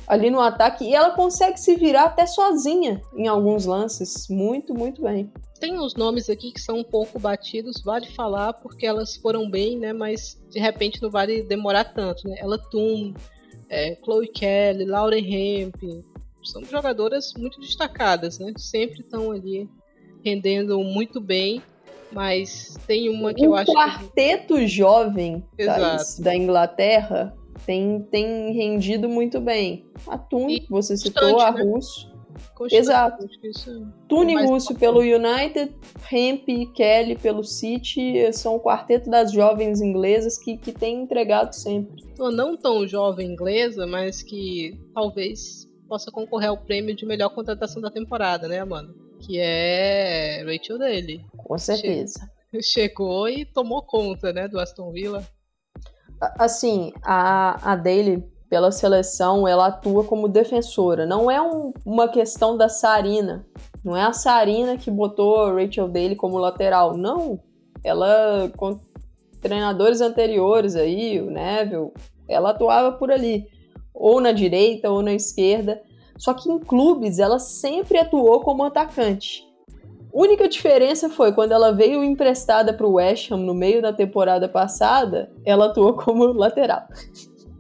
ali 0.07 0.31
no 0.31 0.41
ataque 0.41 0.85
e 0.85 0.95
ela 0.95 1.11
consegue 1.13 1.59
se 1.59 1.77
virar 1.77 2.05
até 2.07 2.27
sozinha 2.27 3.01
em 3.15 3.29
alguns 3.29 3.67
lances. 3.67 4.27
Muito, 4.29 4.75
muito 4.75 5.03
bem. 5.03 5.33
Tem 5.61 5.79
uns 5.79 5.95
nomes 5.95 6.29
aqui 6.29 6.51
que 6.51 6.61
são 6.61 6.79
um 6.79 6.85
pouco 6.85 7.19
batidos, 7.21 7.83
vale 7.85 8.07
falar 8.09 8.53
porque 8.55 8.85
elas 8.85 9.17
foram 9.17 9.49
bem, 9.49 9.79
né? 9.79 9.93
Mas 9.93 10.37
de 10.51 10.59
repente 10.59 11.01
não 11.01 11.11
vale 11.11 11.43
demorar 11.45 11.85
tanto, 11.85 12.27
né? 12.29 12.37
Ela 12.41 12.59
Toon, 12.59 13.15
é, 13.69 13.97
Chloe 14.05 14.27
Kelly, 14.27 14.85
Lauren 14.85 15.25
Hemp, 15.25 15.77
são 16.43 16.65
jogadoras 16.65 17.33
muito 17.35 17.61
destacadas, 17.61 18.41
né? 18.41 18.53
Sempre 18.57 19.01
estão 19.01 19.31
ali 19.31 19.71
rendendo 20.25 20.79
muito 20.81 21.21
bem. 21.21 21.63
Mas 22.13 22.79
tem 22.87 23.09
uma 23.09 23.33
que 23.33 23.43
o 23.43 23.51
eu 23.51 23.55
acho. 23.55 23.71
O 23.71 23.75
quarteto 23.75 24.55
que... 24.57 24.67
jovem 24.67 25.45
Thaís, 25.57 26.19
da 26.19 26.35
Inglaterra 26.35 27.37
tem, 27.67 28.03
tem 28.11 28.53
rendido 28.53 29.09
muito 29.09 29.41
bem. 29.41 29.87
A 30.07 30.19
Tune, 30.19 30.67
você 30.69 30.97
citou, 30.97 31.41
a 31.41 31.53
né? 31.53 31.63
Russo. 31.63 32.13
Constante, 32.55 32.81
Exato. 32.81 33.27
Tune 34.09 34.35
Russo 34.47 34.75
pelo 34.75 35.01
United, 35.01 35.75
Hemp 36.11 36.49
e 36.49 36.67
Kelly 36.67 37.17
pelo 37.17 37.45
City 37.45 38.33
são 38.33 38.57
o 38.57 38.61
quarteto 38.61 39.11
das 39.11 39.33
jovens 39.33 39.81
inglesas 39.81 40.39
que, 40.39 40.57
que 40.57 40.73
tem 40.73 41.03
entregado 41.03 41.53
sempre. 41.53 42.03
Não 42.19 42.57
tão 42.57 42.87
jovem 42.87 43.31
inglesa, 43.31 43.87
mas 43.87 44.23
que 44.23 44.79
talvez 44.95 45.69
possa 45.89 46.11
concorrer 46.11 46.49
ao 46.49 46.57
prêmio 46.57 46.97
de 46.97 47.05
melhor 47.05 47.29
contratação 47.31 47.83
da 47.83 47.91
temporada, 47.91 48.49
né, 48.49 48.65
mano? 48.65 48.95
Que 49.23 49.39
é 49.39 50.43
Rachel 50.45 50.79
Daly. 50.79 51.25
Com 51.37 51.57
certeza. 51.57 52.29
Chegou 52.61 53.29
e 53.29 53.45
tomou 53.45 53.83
conta, 53.83 54.33
né, 54.33 54.49
do 54.49 54.59
Aston 54.59 54.91
Villa. 54.91 55.27
Assim, 56.39 56.93
a, 57.03 57.73
a 57.73 57.77
Daly, 57.77 58.23
pela 58.51 58.71
seleção, 58.71 59.49
ela 59.49 59.69
atua 59.69 60.05
como 60.05 60.29
defensora. 60.29 61.07
Não 61.07 61.31
é 61.31 61.41
um, 61.41 61.73
uma 61.87 62.09
questão 62.09 62.57
da 62.57 62.69
Sarina. 62.69 63.47
Não 63.85 63.97
é 63.97 64.03
a 64.03 64.13
Sarina 64.13 64.77
que 64.77 64.91
botou 64.91 65.45
a 65.45 65.53
Rachel 65.53 65.89
Daly 65.89 66.15
como 66.15 66.37
lateral. 66.37 66.97
Não. 66.97 67.41
Ela, 67.83 68.53
com 68.57 68.79
treinadores 69.41 70.01
anteriores 70.01 70.77
aí, 70.77 71.21
o 71.21 71.31
Neville, 71.31 71.91
ela 72.29 72.51
atuava 72.51 72.93
por 72.93 73.11
ali. 73.11 73.47
Ou 73.95 74.21
na 74.21 74.33
direita 74.33 74.91
ou 74.91 75.01
na 75.01 75.15
esquerda. 75.15 75.81
Só 76.23 76.33
que 76.33 76.49
em 76.49 76.57
clubes 76.57 77.19
ela 77.19 77.41
sempre 77.41 77.99
atuou 77.99 78.43
como 78.43 78.63
atacante. 78.63 79.45
Única 80.15 80.49
diferença 80.49 81.11
foi 81.11 81.33
quando 81.33 81.51
ela 81.51 81.73
veio 81.73 82.05
emprestada 82.05 82.73
para 82.73 82.87
o 82.87 82.93
West 82.93 83.33
Ham 83.33 83.39
no 83.39 83.53
meio 83.53 83.83
da 83.83 83.93
temporada 83.93 84.49
passada, 84.49 85.33
ela 85.45 85.67
atuou 85.67 85.95
como 85.95 86.27
lateral. 86.27 86.83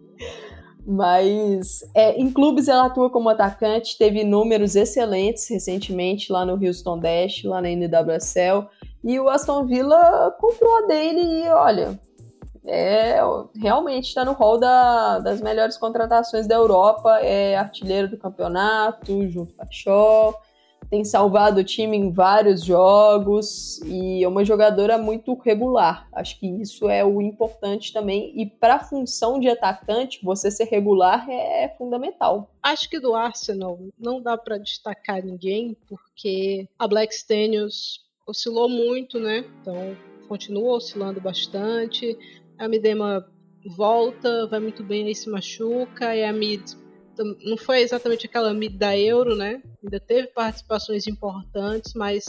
Mas 0.87 1.81
é, 1.93 2.17
em 2.17 2.31
clubes 2.31 2.69
ela 2.69 2.87
atua 2.87 3.11
como 3.11 3.29
atacante, 3.31 3.99
teve 3.99 4.23
números 4.23 4.77
excelentes 4.77 5.49
recentemente 5.51 6.31
lá 6.31 6.47
no 6.47 6.53
Houston 6.65 7.01
Dash, 7.01 7.43
lá 7.43 7.61
na 7.61 7.69
NWSL. 7.69 8.69
E 9.03 9.19
o 9.19 9.29
Aston 9.29 9.67
Villa 9.67 10.33
comprou 10.39 10.85
a 10.85 10.87
dele 10.87 11.21
e 11.21 11.49
olha, 11.49 11.99
é, 12.67 13.19
realmente 13.55 14.09
está 14.09 14.25
no 14.25 14.33
hall 14.33 14.59
da, 14.59 15.19
das 15.19 15.41
melhores 15.41 15.77
contratações 15.77 16.47
da 16.47 16.55
Europa, 16.55 17.19
é 17.21 17.57
artilheiro 17.57 18.09
do 18.09 18.17
campeonato, 18.17 19.29
junto 19.29 19.53
com 19.55 19.63
a 19.63 19.67
tem 20.93 21.07
salvado 21.07 21.61
o 21.61 21.65
time 21.65 21.97
em 21.97 22.13
vários 22.13 22.63
jogos 22.63 23.81
e 23.83 24.23
é 24.23 24.29
uma 24.29 24.45
jogadora 24.45 24.99
muito 24.99 25.33
regular. 25.41 26.07
Acho 26.13 26.39
que 26.39 26.47
isso 26.47 26.87
é 26.87 27.03
o 27.03 27.23
importante 27.23 27.95
também. 27.95 28.31
E 28.39 28.45
para 28.45 28.75
a 28.75 28.79
função 28.79 29.41
de 29.41 29.49
atacante, 29.49 30.21
você 30.23 30.51
ser 30.51 30.65
regular 30.65 31.27
é 31.31 31.75
fundamental. 31.79 32.51
Acho 32.63 32.91
que 32.91 33.01
do 33.01 33.15
Arsenal 33.15 33.79
não 33.99 34.21
dá 34.21 34.37
para 34.37 34.59
destacar 34.59 35.25
ninguém, 35.25 35.75
porque 35.89 36.69
a 36.79 36.87
Black 36.87 37.15
Stenius 37.15 38.01
oscilou 38.27 38.69
muito, 38.69 39.19
né? 39.19 39.47
Então 39.63 39.97
continua 40.29 40.75
oscilando 40.75 41.23
bastante. 41.23 42.19
A 42.59 42.69
Midema 42.69 43.27
volta, 43.77 44.47
vai 44.47 44.61
muito 44.61 44.83
bem 44.83 45.07
aí 45.07 45.15
se 45.15 45.29
machuca, 45.31 46.15
e 46.15 46.25
a 46.25 46.33
Mid 46.33 46.63
não 47.45 47.57
foi 47.57 47.81
exatamente 47.81 48.27
aquela 48.27 48.55
mid 48.55 48.77
da 48.77 48.97
Euro, 48.97 49.37
né? 49.37 49.63
Ainda 49.83 50.01
teve 50.01 50.29
participações 50.29 51.07
importantes, 51.07 51.93
mas 51.95 52.25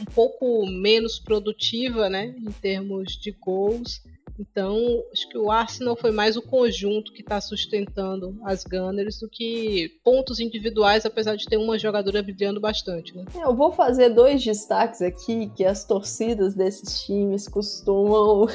um 0.00 0.04
pouco 0.06 0.66
menos 0.66 1.18
produtiva, 1.18 2.08
né? 2.08 2.34
Em 2.38 2.50
termos 2.50 3.12
de 3.12 3.30
gols. 3.32 4.02
Então, 4.38 4.78
acho 5.12 5.28
que 5.28 5.36
o 5.36 5.50
Arsenal 5.50 5.94
foi 5.94 6.10
mais 6.10 6.36
o 6.36 6.42
conjunto 6.42 7.12
que 7.12 7.20
está 7.20 7.40
sustentando 7.40 8.40
as 8.44 8.64
Gunners 8.64 9.20
do 9.20 9.28
que 9.28 10.00
pontos 10.02 10.40
individuais, 10.40 11.04
apesar 11.04 11.36
de 11.36 11.44
ter 11.44 11.58
uma 11.58 11.78
jogadora 11.78 12.22
brilhando 12.22 12.58
bastante. 12.58 13.14
Né? 13.14 13.24
É, 13.36 13.44
eu 13.44 13.54
vou 13.54 13.72
fazer 13.72 14.08
dois 14.08 14.42
destaques 14.42 15.02
aqui 15.02 15.50
que 15.54 15.64
as 15.64 15.84
torcidas 15.84 16.54
desses 16.54 17.04
times 17.04 17.46
costumam 17.46 18.46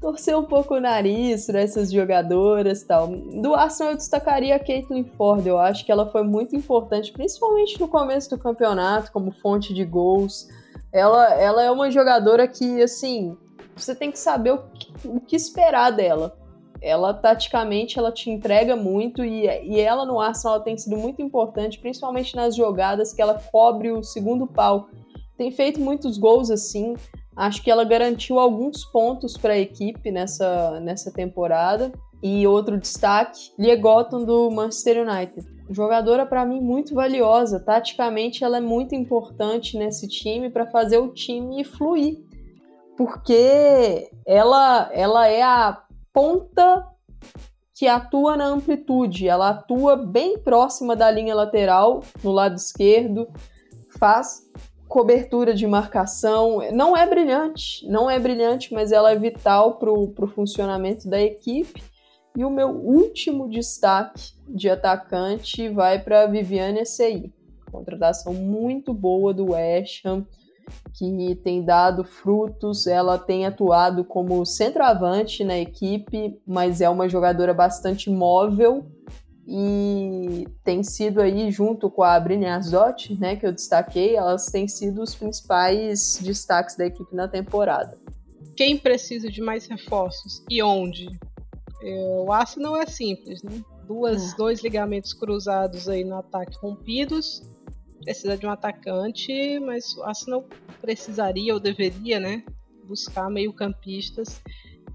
torcer 0.00 0.36
um 0.36 0.44
pouco 0.44 0.74
o 0.74 0.80
nariz 0.80 1.46
para 1.46 1.60
essas 1.60 1.92
jogadoras 1.92 2.82
tal. 2.82 3.08
Do 3.08 3.54
Arsenal 3.54 3.92
eu 3.92 3.98
destacaria 3.98 4.56
a 4.56 4.58
Caitlin 4.58 5.04
Ford, 5.04 5.46
eu 5.46 5.58
acho 5.58 5.84
que 5.84 5.92
ela 5.92 6.10
foi 6.10 6.22
muito 6.22 6.56
importante, 6.56 7.12
principalmente 7.12 7.78
no 7.78 7.86
começo 7.86 8.30
do 8.30 8.38
campeonato, 8.38 9.12
como 9.12 9.30
fonte 9.30 9.74
de 9.74 9.84
gols. 9.84 10.48
Ela, 10.92 11.34
ela 11.34 11.62
é 11.62 11.70
uma 11.70 11.90
jogadora 11.90 12.48
que, 12.48 12.82
assim, 12.82 13.36
você 13.76 13.94
tem 13.94 14.10
que 14.10 14.18
saber 14.18 14.52
o 14.52 14.58
que, 14.58 15.08
o 15.08 15.20
que 15.20 15.36
esperar 15.36 15.90
dela. 15.90 16.36
Ela, 16.82 17.12
taticamente, 17.12 17.98
ela 17.98 18.10
te 18.10 18.30
entrega 18.30 18.74
muito 18.74 19.22
e, 19.22 19.44
e 19.44 19.78
ela 19.78 20.06
no 20.06 20.18
Arsenal 20.18 20.60
tem 20.60 20.78
sido 20.78 20.96
muito 20.96 21.20
importante, 21.20 21.78
principalmente 21.78 22.34
nas 22.34 22.56
jogadas 22.56 23.12
que 23.12 23.20
ela 23.20 23.40
cobre 23.52 23.92
o 23.92 24.02
segundo 24.02 24.46
pau. 24.46 24.88
Tem 25.36 25.50
feito 25.50 25.78
muitos 25.78 26.16
gols 26.16 26.50
assim, 26.50 26.94
Acho 27.36 27.62
que 27.62 27.70
ela 27.70 27.84
garantiu 27.84 28.38
alguns 28.38 28.84
pontos 28.84 29.36
para 29.36 29.54
a 29.54 29.58
equipe 29.58 30.10
nessa, 30.10 30.80
nessa 30.80 31.10
temporada. 31.10 31.92
E 32.22 32.46
outro 32.46 32.76
destaque, 32.78 33.50
Liegoton 33.58 34.24
do 34.24 34.50
Manchester 34.50 35.08
United. 35.08 35.46
Jogadora 35.70 36.26
para 36.26 36.44
mim 36.44 36.60
muito 36.60 36.94
valiosa. 36.94 37.58
Taticamente 37.58 38.44
ela 38.44 38.58
é 38.58 38.60
muito 38.60 38.94
importante 38.94 39.78
nesse 39.78 40.06
time 40.06 40.50
para 40.50 40.66
fazer 40.66 40.98
o 40.98 41.08
time 41.08 41.64
fluir. 41.64 42.18
Porque 42.96 44.10
ela, 44.26 44.90
ela 44.92 45.26
é 45.28 45.42
a 45.42 45.82
ponta 46.12 46.86
que 47.74 47.86
atua 47.86 48.36
na 48.36 48.44
amplitude. 48.44 49.26
Ela 49.26 49.50
atua 49.50 49.96
bem 49.96 50.38
próxima 50.38 50.94
da 50.94 51.10
linha 51.10 51.34
lateral, 51.34 52.02
no 52.22 52.30
lado 52.30 52.56
esquerdo, 52.56 53.26
faz 53.98 54.42
cobertura 54.90 55.54
de 55.54 55.68
marcação. 55.68 56.58
Não 56.72 56.96
é 56.96 57.08
brilhante, 57.08 57.86
não 57.88 58.10
é 58.10 58.18
brilhante, 58.18 58.74
mas 58.74 58.90
ela 58.90 59.12
é 59.12 59.16
vital 59.16 59.78
para 59.78 59.88
o 59.88 60.26
funcionamento 60.26 61.08
da 61.08 61.22
equipe. 61.22 61.80
E 62.36 62.44
o 62.44 62.50
meu 62.50 62.68
último 62.70 63.48
destaque 63.48 64.32
de 64.48 64.68
atacante 64.68 65.68
vai 65.68 66.00
para 66.00 66.26
Viviane 66.26 66.84
Sei. 66.84 67.32
Contratação 67.70 68.34
muito 68.34 68.92
boa 68.92 69.32
do 69.32 69.52
West 69.52 70.04
Ham, 70.04 70.26
que 70.94 71.36
tem 71.36 71.64
dado 71.64 72.02
frutos. 72.02 72.88
Ela 72.88 73.16
tem 73.16 73.46
atuado 73.46 74.04
como 74.04 74.44
centroavante 74.44 75.44
na 75.44 75.56
equipe, 75.56 76.36
mas 76.44 76.80
é 76.80 76.90
uma 76.90 77.08
jogadora 77.08 77.54
bastante 77.54 78.10
móvel 78.10 78.84
e 79.52 80.46
tem 80.62 80.80
sido 80.84 81.20
aí, 81.20 81.50
junto 81.50 81.90
com 81.90 82.04
a 82.04 82.20
Brynjarsdott, 82.20 83.18
né, 83.18 83.34
que 83.34 83.44
eu 83.44 83.52
destaquei, 83.52 84.14
elas 84.14 84.46
têm 84.46 84.68
sido 84.68 85.02
os 85.02 85.12
principais 85.12 86.20
destaques 86.22 86.76
da 86.76 86.86
equipe 86.86 87.12
na 87.16 87.26
temporada. 87.26 87.98
Quem 88.56 88.78
precisa 88.78 89.28
de 89.28 89.42
mais 89.42 89.66
reforços 89.66 90.44
e 90.48 90.62
onde? 90.62 91.08
É, 91.82 92.22
o 92.24 92.32
aço 92.32 92.60
não 92.60 92.76
é 92.76 92.86
simples, 92.86 93.42
né? 93.42 93.60
Duas, 93.88 94.32
é. 94.32 94.36
Dois 94.36 94.62
ligamentos 94.62 95.12
cruzados 95.12 95.88
aí 95.88 96.04
no 96.04 96.14
ataque 96.14 96.56
rompidos, 96.58 97.42
precisa 98.04 98.36
de 98.36 98.46
um 98.46 98.50
atacante, 98.50 99.58
mas 99.58 99.96
o 99.96 100.04
Arsenal 100.04 100.44
precisaria 100.80 101.52
ou 101.52 101.58
deveria, 101.58 102.20
né, 102.20 102.44
buscar 102.86 103.28
meio 103.28 103.52
campistas 103.52 104.40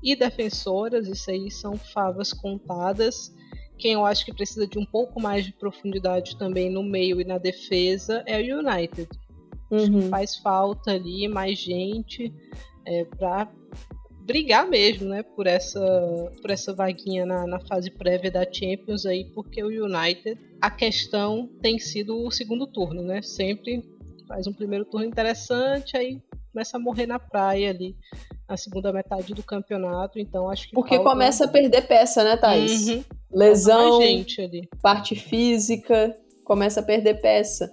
e 0.02 0.16
defensoras, 0.16 1.10
isso 1.10 1.30
aí 1.30 1.52
são 1.52 1.76
favas 1.78 2.32
contadas 2.32 3.35
quem 3.78 3.94
eu 3.94 4.06
acho 4.06 4.26
que 4.26 4.34
precisa 4.34 4.66
de 4.66 4.80
um 4.80 4.86
pouco 4.86 5.22
mais 5.22 5.46
de 5.46 5.52
profundidade 5.54 6.38
também 6.38 6.70
no 6.70 6.84
meio 6.84 7.20
e 7.20 7.24
na 7.24 7.38
defesa 7.38 8.24
é 8.26 8.40
o 8.40 8.60
United. 8.60 9.08
Uhum. 9.72 10.10
faz 10.10 10.36
falta 10.36 10.92
ali 10.92 11.28
mais 11.28 11.58
gente 11.58 12.32
é, 12.86 13.04
para 13.04 13.50
brigar 14.26 14.68
mesmo, 14.68 15.10
né, 15.10 15.24
por 15.24 15.46
essa, 15.46 15.80
por 16.42 16.50
essa 16.50 16.74
vaguinha 16.74 17.26
na, 17.26 17.46
na 17.46 17.60
fase 17.60 17.92
prévia 17.92 18.32
da 18.32 18.46
Champions 18.52 19.06
aí, 19.06 19.26
porque 19.26 19.64
o 19.64 19.86
United, 19.86 20.40
a 20.60 20.72
questão 20.72 21.48
tem 21.62 21.78
sido 21.78 22.18
o 22.26 22.32
segundo 22.32 22.66
turno, 22.66 23.04
né? 23.04 23.22
Sempre 23.22 23.84
faz 24.28 24.48
um 24.48 24.54
primeiro 24.54 24.86
turno 24.86 25.06
interessante, 25.06 25.96
aí 25.96 26.20
começa 26.52 26.78
a 26.78 26.80
morrer 26.80 27.06
na 27.06 27.20
praia 27.20 27.70
ali 27.70 27.96
na 28.50 28.58
segunda 28.58 28.92
metade 28.92 29.34
do 29.34 29.44
campeonato, 29.44 30.20
então 30.20 30.50
acho 30.50 30.70
que 30.70 30.74
porque 30.74 30.96
falta... 30.96 31.10
começa 31.10 31.46
a 31.46 31.48
perder 31.48 31.82
peça, 31.82 32.24
né, 32.24 32.38
Thaís? 32.38 32.88
Uhum. 32.88 33.04
Lesão, 33.36 34.00
parte 34.82 35.16
física, 35.16 36.16
começa 36.46 36.80
a 36.80 36.84
perder 36.84 37.22
peça. 37.22 37.70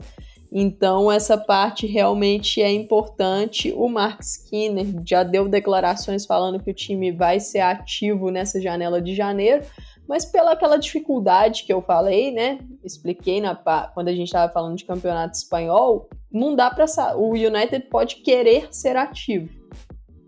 Então, 0.54 1.10
essa 1.10 1.38
parte 1.38 1.86
realmente 1.86 2.60
é 2.60 2.70
importante. 2.70 3.72
O 3.74 3.88
Mark 3.88 4.20
Skinner 4.20 4.86
já 5.06 5.22
deu 5.22 5.48
declarações 5.48 6.26
falando 6.26 6.62
que 6.62 6.70
o 6.70 6.74
time 6.74 7.10
vai 7.10 7.40
ser 7.40 7.60
ativo 7.60 8.30
nessa 8.30 8.60
janela 8.60 9.00
de 9.00 9.14
janeiro, 9.14 9.64
mas 10.06 10.26
pela 10.26 10.52
aquela 10.52 10.76
dificuldade 10.76 11.64
que 11.64 11.72
eu 11.72 11.80
falei, 11.80 12.30
né? 12.30 12.58
Expliquei 12.84 13.40
na, 13.40 13.54
quando 13.94 14.08
a 14.08 14.12
gente 14.12 14.26
estava 14.26 14.52
falando 14.52 14.76
de 14.76 14.84
campeonato 14.84 15.38
espanhol, 15.38 16.10
não 16.30 16.54
dá 16.54 16.70
para 16.70 16.84
o 17.16 17.30
United 17.30 17.86
pode 17.88 18.16
querer 18.16 18.68
ser 18.70 18.96
ativo, 18.96 19.48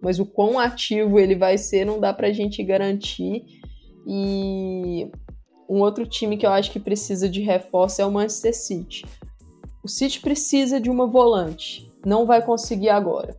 mas 0.01 0.19
o 0.19 0.25
quão 0.25 0.59
ativo 0.59 1.19
ele 1.19 1.35
vai 1.35 1.59
ser 1.59 1.85
não 1.85 2.01
dá 2.01 2.15
para 2.15 2.29
a 2.29 2.33
gente 2.33 2.63
garantir. 2.63 3.45
E 4.07 5.11
um 5.69 5.81
outro 5.81 6.07
time 6.07 6.37
que 6.37 6.47
eu 6.47 6.51
acho 6.51 6.71
que 6.71 6.81
precisa 6.81 7.29
de 7.29 7.41
reforço 7.41 8.01
é 8.01 8.07
o 8.07 8.11
Manchester 8.11 8.55
City. 8.55 9.05
O 9.83 9.89
City 9.89 10.21
precisa 10.21 10.81
de 10.81 10.91
uma 10.91 11.07
volante. 11.07 11.91
Não 12.05 12.27
vai 12.27 12.43
conseguir 12.43 12.91
agora, 12.91 13.37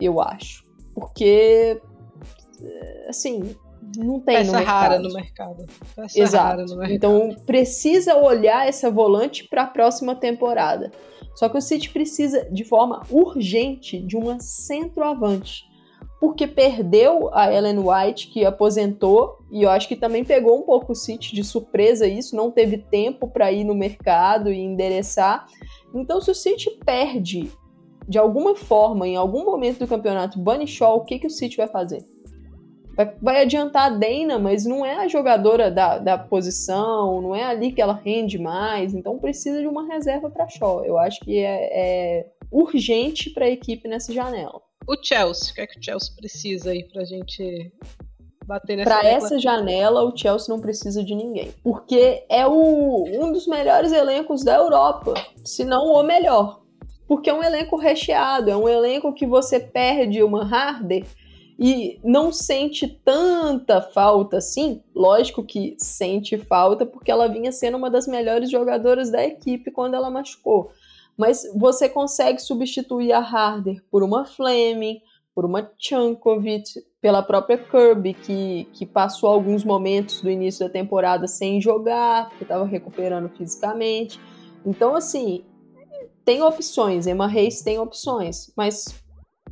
eu 0.00 0.20
acho. 0.20 0.64
Porque, 0.94 1.80
assim, 3.08 3.56
não 3.96 4.20
tem 4.20 4.36
Peça 4.36 4.52
no 4.52 4.58
mercado. 4.58 4.74
rara 4.74 4.98
no 4.98 5.12
mercado. 5.12 5.66
Peça 5.94 6.20
Exato. 6.20 6.62
No 6.62 6.76
mercado. 6.76 6.92
Então, 6.92 7.36
precisa 7.46 8.16
olhar 8.16 8.68
essa 8.68 8.90
volante 8.90 9.44
para 9.48 9.62
a 9.62 9.66
próxima 9.66 10.14
temporada. 10.14 10.90
Só 11.34 11.48
que 11.48 11.56
o 11.56 11.62
City 11.62 11.90
precisa, 11.90 12.48
de 12.50 12.64
forma 12.64 13.02
urgente, 13.10 14.00
de 14.00 14.16
uma 14.16 14.38
centroavante 14.40 15.71
porque 16.22 16.46
perdeu 16.46 17.34
a 17.34 17.52
Ellen 17.52 17.80
White, 17.80 18.28
que 18.28 18.44
aposentou, 18.44 19.40
e 19.50 19.64
eu 19.64 19.70
acho 19.70 19.88
que 19.88 19.96
também 19.96 20.24
pegou 20.24 20.56
um 20.56 20.62
pouco 20.62 20.92
o 20.92 20.94
City 20.94 21.34
de 21.34 21.42
surpresa 21.42 22.06
isso, 22.06 22.36
não 22.36 22.48
teve 22.48 22.78
tempo 22.78 23.26
para 23.26 23.50
ir 23.50 23.64
no 23.64 23.74
mercado 23.74 24.48
e 24.48 24.60
endereçar. 24.60 25.48
Então, 25.92 26.20
se 26.20 26.30
o 26.30 26.34
City 26.34 26.78
perde 26.86 27.50
de 28.06 28.18
alguma 28.18 28.54
forma, 28.54 29.08
em 29.08 29.16
algum 29.16 29.44
momento 29.44 29.80
do 29.80 29.88
campeonato, 29.88 30.38
Bunny 30.38 30.64
Shaw, 30.64 30.98
o 30.98 31.04
que, 31.04 31.18
que 31.18 31.26
o 31.26 31.30
City 31.30 31.56
vai 31.56 31.66
fazer? 31.66 32.04
Vai, 32.96 33.12
vai 33.20 33.42
adiantar 33.42 33.86
a 33.86 33.90
Dana, 33.96 34.38
mas 34.38 34.64
não 34.64 34.86
é 34.86 34.98
a 34.98 35.08
jogadora 35.08 35.72
da, 35.72 35.98
da 35.98 36.16
posição, 36.16 37.20
não 37.20 37.34
é 37.34 37.42
ali 37.42 37.72
que 37.72 37.82
ela 37.82 37.94
rende 37.94 38.38
mais, 38.38 38.94
então 38.94 39.18
precisa 39.18 39.60
de 39.60 39.66
uma 39.66 39.88
reserva 39.88 40.30
para 40.30 40.48
Shaw. 40.48 40.84
Eu 40.84 40.98
acho 40.98 41.18
que 41.18 41.38
é, 41.38 42.20
é 42.20 42.26
urgente 42.48 43.28
para 43.30 43.46
a 43.46 43.50
equipe 43.50 43.88
nessa 43.88 44.12
janela. 44.12 44.62
O 44.86 44.96
Chelsea, 45.00 45.52
o 45.52 45.54
que 45.54 45.60
é 45.60 45.66
que 45.66 45.78
o 45.78 45.82
Chelsea 45.82 46.14
precisa 46.16 46.70
aí 46.70 46.84
pra 46.84 47.04
gente 47.04 47.72
bater 48.46 48.76
nessa 48.76 48.90
Para 48.90 49.08
essa 49.08 49.38
janela, 49.38 50.04
o 50.04 50.16
Chelsea 50.16 50.52
não 50.52 50.60
precisa 50.60 51.04
de 51.04 51.14
ninguém. 51.14 51.52
Porque 51.62 52.24
é 52.28 52.46
o, 52.46 53.04
um 53.04 53.32
dos 53.32 53.46
melhores 53.46 53.92
elencos 53.92 54.42
da 54.42 54.56
Europa, 54.56 55.14
se 55.44 55.64
não 55.64 55.92
o 55.92 56.02
melhor. 56.02 56.62
Porque 57.06 57.30
é 57.30 57.34
um 57.34 57.42
elenco 57.42 57.76
recheado, 57.76 58.50
é 58.50 58.56
um 58.56 58.68
elenco 58.68 59.12
que 59.12 59.26
você 59.26 59.60
perde 59.60 60.22
uma 60.22 60.44
Harder 60.44 61.04
e 61.58 62.00
não 62.02 62.32
sente 62.32 62.88
tanta 62.88 63.80
falta 63.80 64.38
assim. 64.38 64.82
Lógico 64.94 65.44
que 65.44 65.76
sente 65.78 66.36
falta 66.38 66.84
porque 66.86 67.10
ela 67.10 67.28
vinha 67.28 67.52
sendo 67.52 67.76
uma 67.76 67.90
das 67.90 68.06
melhores 68.06 68.50
jogadoras 68.50 69.10
da 69.10 69.22
equipe 69.24 69.70
quando 69.70 69.94
ela 69.94 70.10
machucou 70.10 70.72
mas 71.16 71.42
você 71.54 71.88
consegue 71.88 72.40
substituir 72.40 73.12
a 73.12 73.20
Harder 73.20 73.82
por 73.90 74.02
uma 74.02 74.24
Fleming, 74.24 75.00
por 75.34 75.44
uma 75.44 75.70
Chankovic, 75.78 76.64
pela 77.00 77.22
própria 77.22 77.58
Kirby, 77.58 78.14
que, 78.14 78.68
que 78.72 78.86
passou 78.86 79.30
alguns 79.30 79.64
momentos 79.64 80.20
do 80.20 80.30
início 80.30 80.66
da 80.66 80.72
temporada 80.72 81.26
sem 81.26 81.60
jogar, 81.60 82.28
porque 82.28 82.44
estava 82.44 82.64
recuperando 82.64 83.28
fisicamente. 83.30 84.20
Então, 84.64 84.94
assim, 84.94 85.44
tem 86.24 86.42
opções, 86.42 87.06
Emma 87.06 87.26
Reis 87.26 87.62
tem 87.62 87.78
opções, 87.78 88.52
mas 88.56 89.02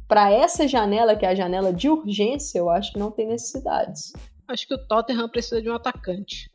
para 0.07 0.31
essa 0.31 0.69
janela, 0.69 1.17
que 1.17 1.25
é 1.25 1.29
a 1.29 1.35
janela 1.35 1.73
de 1.73 1.89
urgência, 1.89 2.59
eu 2.59 2.69
acho 2.69 2.93
que 2.93 2.99
não 2.99 3.11
tem 3.11 3.27
necessidades. 3.27 4.13
Acho 4.49 4.67
que 4.67 4.75
o 4.75 4.87
Tottenham 4.87 5.29
precisa 5.29 5.63
de 5.63 5.71
um 5.71 5.75
atacante 5.75 6.51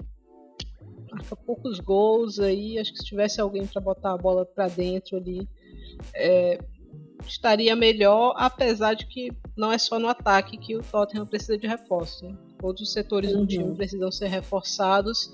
marca 1.16 1.36
poucos 1.36 1.80
gols 1.80 2.39
aí. 2.39 2.78
Acho 2.78 2.91
que 2.91 2.99
se 2.99 3.05
tivesse 3.05 3.39
alguém 3.39 3.66
para 3.66 3.82
botar 3.82 4.13
a 4.13 4.18
bola 4.18 4.45
para 4.45 4.68
dentro 4.68 5.18
ali, 5.18 5.47
é, 6.13 6.59
estaria 7.26 7.76
melhor, 7.76 8.34
apesar 8.38 8.93
de 8.93 9.07
que 9.07 9.32
não 9.57 9.72
é 9.72 9.78
só 9.78 9.97
no 9.97 10.07
ataque 10.07 10.57
que 10.57 10.76
o 10.76 10.84
Tottenham 10.84 11.26
precisa 11.26 11.57
de 11.57 11.68
reforço. 11.68 12.26
Né? 12.26 12.36
Todos 12.59 12.82
os 12.82 12.91
setores 12.91 13.32
uhum. 13.32 13.41
do 13.41 13.47
time 13.47 13.76
precisam 13.76 14.11
ser 14.11 14.28
reforçados. 14.28 15.32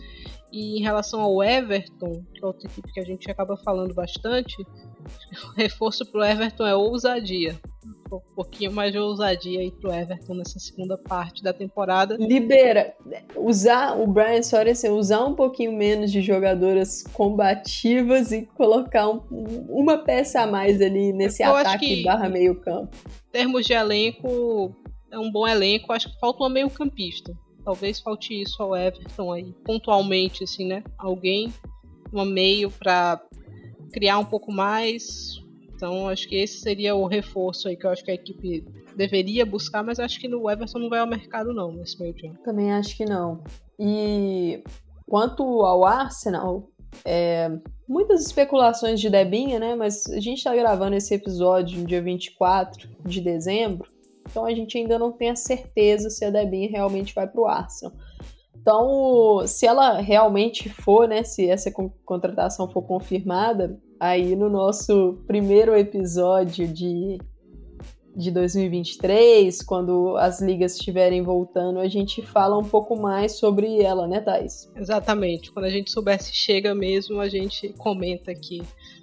E 0.51 0.79
em 0.79 0.81
relação 0.81 1.21
ao 1.21 1.41
Everton, 1.41 2.25
que 2.33 2.43
é 2.43 2.45
outra 2.45 2.67
equipe 2.67 2.91
que 2.91 2.99
a 2.99 3.05
gente 3.05 3.31
acaba 3.31 3.55
falando 3.55 3.93
bastante, 3.93 4.55
o 5.43 5.53
reforço 5.59 6.05
para 6.05 6.21
o 6.21 6.23
Everton 6.23 6.65
é 6.65 6.75
ousadia 6.75 7.59
um 8.15 8.35
pouquinho 8.35 8.71
mais 8.71 8.91
de 8.91 8.99
ousadia 8.99 9.59
aí 9.61 9.71
pro 9.71 9.91
Everton 9.91 10.33
nessa 10.33 10.59
segunda 10.59 10.97
parte 10.97 11.41
da 11.41 11.53
temporada. 11.53 12.17
Libera. 12.17 12.93
Usar 13.35 13.97
o 13.97 14.05
Brian 14.05 14.43
Sorensen, 14.43 14.91
usar 14.91 15.23
um 15.23 15.33
pouquinho 15.33 15.71
menos 15.71 16.11
de 16.11 16.21
jogadoras 16.21 17.03
combativas 17.13 18.31
e 18.31 18.45
colocar 18.45 19.09
um, 19.09 19.21
uma 19.69 19.97
peça 19.97 20.41
a 20.41 20.47
mais 20.47 20.81
ali 20.81 21.13
nesse 21.13 21.43
Eu 21.43 21.55
ataque 21.55 22.03
barra 22.03 22.27
meio 22.27 22.59
campo. 22.59 22.95
Em 23.29 23.31
termos 23.31 23.65
de 23.65 23.73
elenco, 23.73 24.75
é 25.09 25.17
um 25.17 25.31
bom 25.31 25.47
elenco. 25.47 25.93
Acho 25.93 26.11
que 26.11 26.19
falta 26.19 26.43
uma 26.43 26.49
meio 26.49 26.69
campista. 26.69 27.33
Talvez 27.63 27.99
falte 27.99 28.41
isso 28.41 28.61
ao 28.61 28.75
Everton 28.75 29.31
aí, 29.31 29.53
pontualmente, 29.63 30.43
assim, 30.43 30.65
né? 30.65 30.83
Alguém, 30.97 31.53
uma 32.11 32.25
meio 32.25 32.71
para 32.71 33.21
criar 33.91 34.17
um 34.17 34.25
pouco 34.25 34.51
mais, 34.51 35.41
então 35.75 36.07
acho 36.07 36.27
que 36.27 36.35
esse 36.35 36.59
seria 36.59 36.95
o 36.95 37.07
reforço 37.07 37.67
aí 37.67 37.75
que 37.75 37.85
eu 37.85 37.89
acho 37.89 38.03
que 38.03 38.11
a 38.11 38.15
equipe 38.15 38.63
deveria 38.95 39.45
buscar, 39.45 39.83
mas 39.83 39.99
acho 39.99 40.19
que 40.19 40.27
no 40.27 40.49
Everton 40.49 40.79
não 40.79 40.89
vai 40.89 40.99
ao 40.99 41.07
mercado 41.07 41.53
não 41.53 41.71
nesse 41.71 41.99
meio 41.99 42.13
tempo. 42.13 42.37
Também 42.43 42.71
acho 42.71 42.95
que 42.95 43.05
não. 43.05 43.43
E 43.79 44.63
quanto 45.07 45.43
ao 45.43 45.83
Arsenal, 45.83 46.69
é, 47.03 47.49
muitas 47.87 48.25
especulações 48.25 48.99
de 48.99 49.09
Debinha, 49.09 49.59
né? 49.59 49.75
Mas 49.75 50.05
a 50.07 50.19
gente 50.19 50.37
está 50.37 50.55
gravando 50.55 50.95
esse 50.95 51.13
episódio 51.13 51.79
no 51.79 51.87
dia 51.87 52.01
24 52.01 52.89
de 53.05 53.21
dezembro, 53.21 53.89
então 54.29 54.45
a 54.45 54.53
gente 54.53 54.77
ainda 54.77 54.99
não 54.99 55.11
tem 55.11 55.31
a 55.31 55.35
certeza 55.35 56.09
se 56.09 56.23
a 56.23 56.29
Debinha 56.29 56.69
realmente 56.69 57.13
vai 57.13 57.27
para 57.27 57.41
o 57.41 57.47
Arsenal. 57.47 57.93
Então, 58.61 59.41
se 59.47 59.65
ela 59.65 59.99
realmente 59.99 60.69
for, 60.69 61.07
né, 61.07 61.23
se 61.23 61.49
essa 61.49 61.71
contratação 62.05 62.69
for 62.69 62.83
confirmada, 62.83 63.79
aí 63.99 64.35
no 64.35 64.49
nosso 64.49 65.19
primeiro 65.25 65.75
episódio 65.75 66.67
de, 66.67 67.17
de 68.15 68.29
2023, 68.29 69.63
quando 69.63 70.15
as 70.17 70.39
ligas 70.39 70.75
estiverem 70.75 71.23
voltando, 71.23 71.79
a 71.79 71.87
gente 71.87 72.21
fala 72.21 72.55
um 72.55 72.63
pouco 72.63 72.95
mais 72.95 73.39
sobre 73.39 73.81
ela, 73.81 74.07
né, 74.07 74.19
Thais? 74.19 74.71
Exatamente. 74.75 75.51
Quando 75.51 75.65
a 75.65 75.71
gente 75.71 75.89
souber 75.89 76.21
se 76.21 76.33
chega 76.33 76.75
mesmo, 76.75 77.19
a 77.19 77.27
gente 77.27 77.69
comenta 77.79 78.29
aqui 78.29 78.61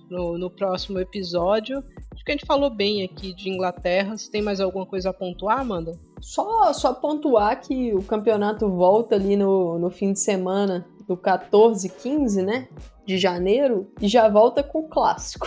no, 0.08 0.38
no 0.38 0.50
próximo 0.50 1.00
episódio. 1.00 1.78
Acho 2.14 2.24
que 2.24 2.30
a 2.30 2.34
gente 2.34 2.46
falou 2.46 2.70
bem 2.70 3.02
aqui 3.02 3.34
de 3.34 3.48
Inglaterra. 3.50 4.16
Se 4.16 4.30
tem 4.30 4.40
mais 4.40 4.60
alguma 4.60 4.86
coisa 4.86 5.10
a 5.10 5.12
pontuar, 5.12 5.60
Amanda? 5.60 5.98
Só, 6.20 6.72
só 6.72 6.94
pontuar 6.94 7.60
que 7.60 7.94
o 7.94 8.02
campeonato 8.02 8.68
volta 8.68 9.14
ali 9.14 9.36
no, 9.36 9.78
no 9.78 9.90
fim 9.90 10.12
de 10.12 10.20
semana 10.20 10.86
do 11.06 11.16
14, 11.16 11.88
15, 11.88 12.42
né? 12.42 12.68
De 13.06 13.16
janeiro, 13.16 13.90
e 14.00 14.08
já 14.08 14.28
volta 14.28 14.62
com 14.62 14.80
o 14.80 14.88
clássico. 14.88 15.46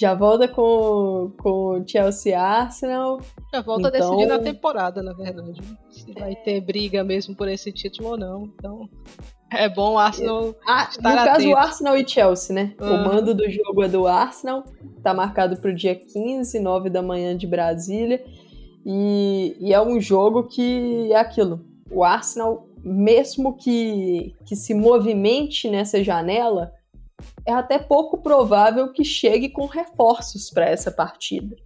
Já 0.00 0.14
volta 0.14 0.48
com, 0.48 1.32
com 1.42 1.84
Chelsea 1.86 2.40
Arsenal. 2.40 3.20
Já 3.52 3.60
volta 3.60 3.88
então... 3.88 4.00
decidindo 4.00 4.32
a 4.32 4.38
temporada, 4.38 5.02
na 5.02 5.12
verdade. 5.12 5.60
Se 5.90 6.12
vai 6.12 6.34
ter 6.36 6.60
briga 6.62 7.04
mesmo 7.04 7.34
por 7.34 7.48
esse 7.48 7.70
título 7.70 8.10
ou 8.10 8.16
não. 8.16 8.44
Então, 8.44 8.88
é 9.52 9.68
bom 9.68 9.94
o 9.94 9.98
Arsenal. 9.98 10.54
Ah, 10.66 10.88
estar 10.88 11.02
no 11.02 11.18
atento. 11.18 11.34
caso, 11.34 11.48
o 11.50 11.56
Arsenal 11.56 11.96
e 11.98 12.08
Chelsea, 12.08 12.54
né? 12.54 12.74
O 12.80 12.86
mando 13.04 13.34
do 13.34 13.50
jogo 13.50 13.82
é 13.82 13.88
do 13.88 14.06
Arsenal. 14.06 14.64
Tá 15.02 15.12
marcado 15.12 15.56
pro 15.56 15.74
dia 15.74 15.94
15, 15.94 16.58
9 16.60 16.88
da 16.88 17.02
manhã 17.02 17.36
de 17.36 17.46
Brasília. 17.46 18.24
E, 18.84 19.56
e 19.60 19.72
é 19.72 19.82
um 19.82 20.00
jogo 20.00 20.44
que 20.44 21.12
é 21.12 21.16
aquilo. 21.16 21.64
O 21.90 22.04
Arsenal, 22.04 22.66
mesmo 22.82 23.56
que, 23.56 24.34
que 24.46 24.56
se 24.56 24.74
movimente 24.74 25.68
nessa 25.68 26.02
janela, 26.02 26.72
é 27.44 27.52
até 27.52 27.78
pouco 27.78 28.18
provável 28.18 28.92
que 28.92 29.04
chegue 29.04 29.48
com 29.48 29.66
reforços 29.66 30.50
para 30.50 30.68
essa 30.68 30.90
partida. 30.90 31.56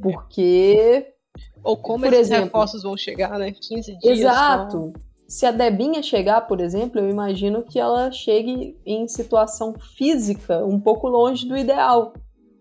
Porque. 0.00 1.12
Ou 1.62 1.76
como 1.76 2.04
por 2.04 2.12
esses 2.12 2.28
exemplo, 2.28 2.44
reforços 2.44 2.82
vão 2.82 2.96
chegar, 2.96 3.38
né? 3.38 3.52
15 3.52 3.98
dias. 3.98 4.18
Exato. 4.18 4.92
Só. 4.94 5.06
Se 5.28 5.44
a 5.44 5.50
Debinha 5.50 6.02
chegar, 6.02 6.42
por 6.42 6.60
exemplo, 6.60 7.00
eu 7.00 7.10
imagino 7.10 7.64
que 7.64 7.80
ela 7.80 8.12
chegue 8.12 8.78
em 8.86 9.08
situação 9.08 9.74
física 9.96 10.64
um 10.64 10.78
pouco 10.78 11.08
longe 11.08 11.48
do 11.48 11.56
ideal, 11.56 12.12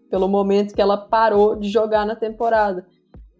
pelo 0.09 0.27
momento 0.27 0.73
que 0.73 0.81
ela 0.81 0.97
parou 0.97 1.55
de 1.55 1.69
jogar 1.69 2.05
na 2.05 2.15
temporada. 2.15 2.87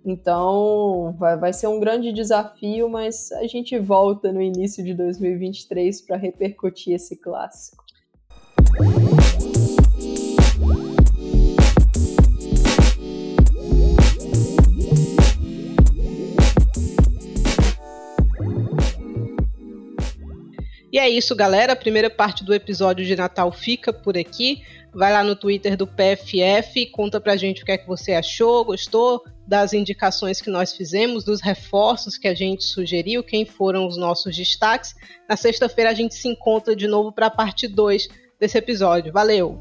Então, 0.06 1.16
vai, 1.18 1.36
vai 1.36 1.52
ser 1.52 1.66
um 1.66 1.80
grande 1.80 2.14
desafio, 2.14 2.88
mas 2.88 3.32
a 3.32 3.48
gente 3.48 3.78
volta 3.80 4.32
no 4.32 4.40
início 4.40 4.84
de 4.84 4.94
2023 4.94 6.00
para 6.02 6.16
repercutir 6.16 6.94
esse 6.94 7.16
clássico. 7.16 7.84
E 20.94 21.00
é 21.00 21.10
isso, 21.10 21.36
galera. 21.36 21.74
A 21.74 21.76
primeira 21.76 22.12
parte 22.12 22.46
do 22.46 22.54
episódio 22.54 23.04
de 23.04 23.16
Natal 23.16 23.52
fica 23.52 23.92
por 23.92 24.16
aqui. 24.16 24.62
Vai 24.96 25.12
lá 25.12 25.22
no 25.22 25.36
Twitter 25.36 25.76
do 25.76 25.86
PFF, 25.86 26.86
conta 26.86 27.20
pra 27.20 27.36
gente 27.36 27.62
o 27.62 27.66
que 27.66 27.74
é 27.74 27.78
que 27.78 27.86
você 27.86 28.14
achou, 28.14 28.64
gostou 28.64 29.22
das 29.46 29.74
indicações 29.74 30.40
que 30.40 30.50
nós 30.50 30.74
fizemos, 30.74 31.26
dos 31.26 31.42
reforços 31.42 32.18
que 32.18 32.30
a 32.30 32.34
gente 32.34 32.64
sugeriu, 32.64 33.22
quem 33.22 33.46
foram 33.46 33.86
os 33.86 33.98
nossos 33.98 34.34
destaques. 34.34 34.96
Na 35.28 35.36
sexta-feira 35.36 35.92
a 35.92 35.94
gente 35.94 36.16
se 36.16 36.30
encontra 36.30 36.74
de 36.74 36.88
novo 36.88 37.12
para 37.12 37.26
a 37.26 37.30
parte 37.30 37.68
2 37.68 38.08
desse 38.40 38.58
episódio. 38.58 39.12
Valeu! 39.12 39.60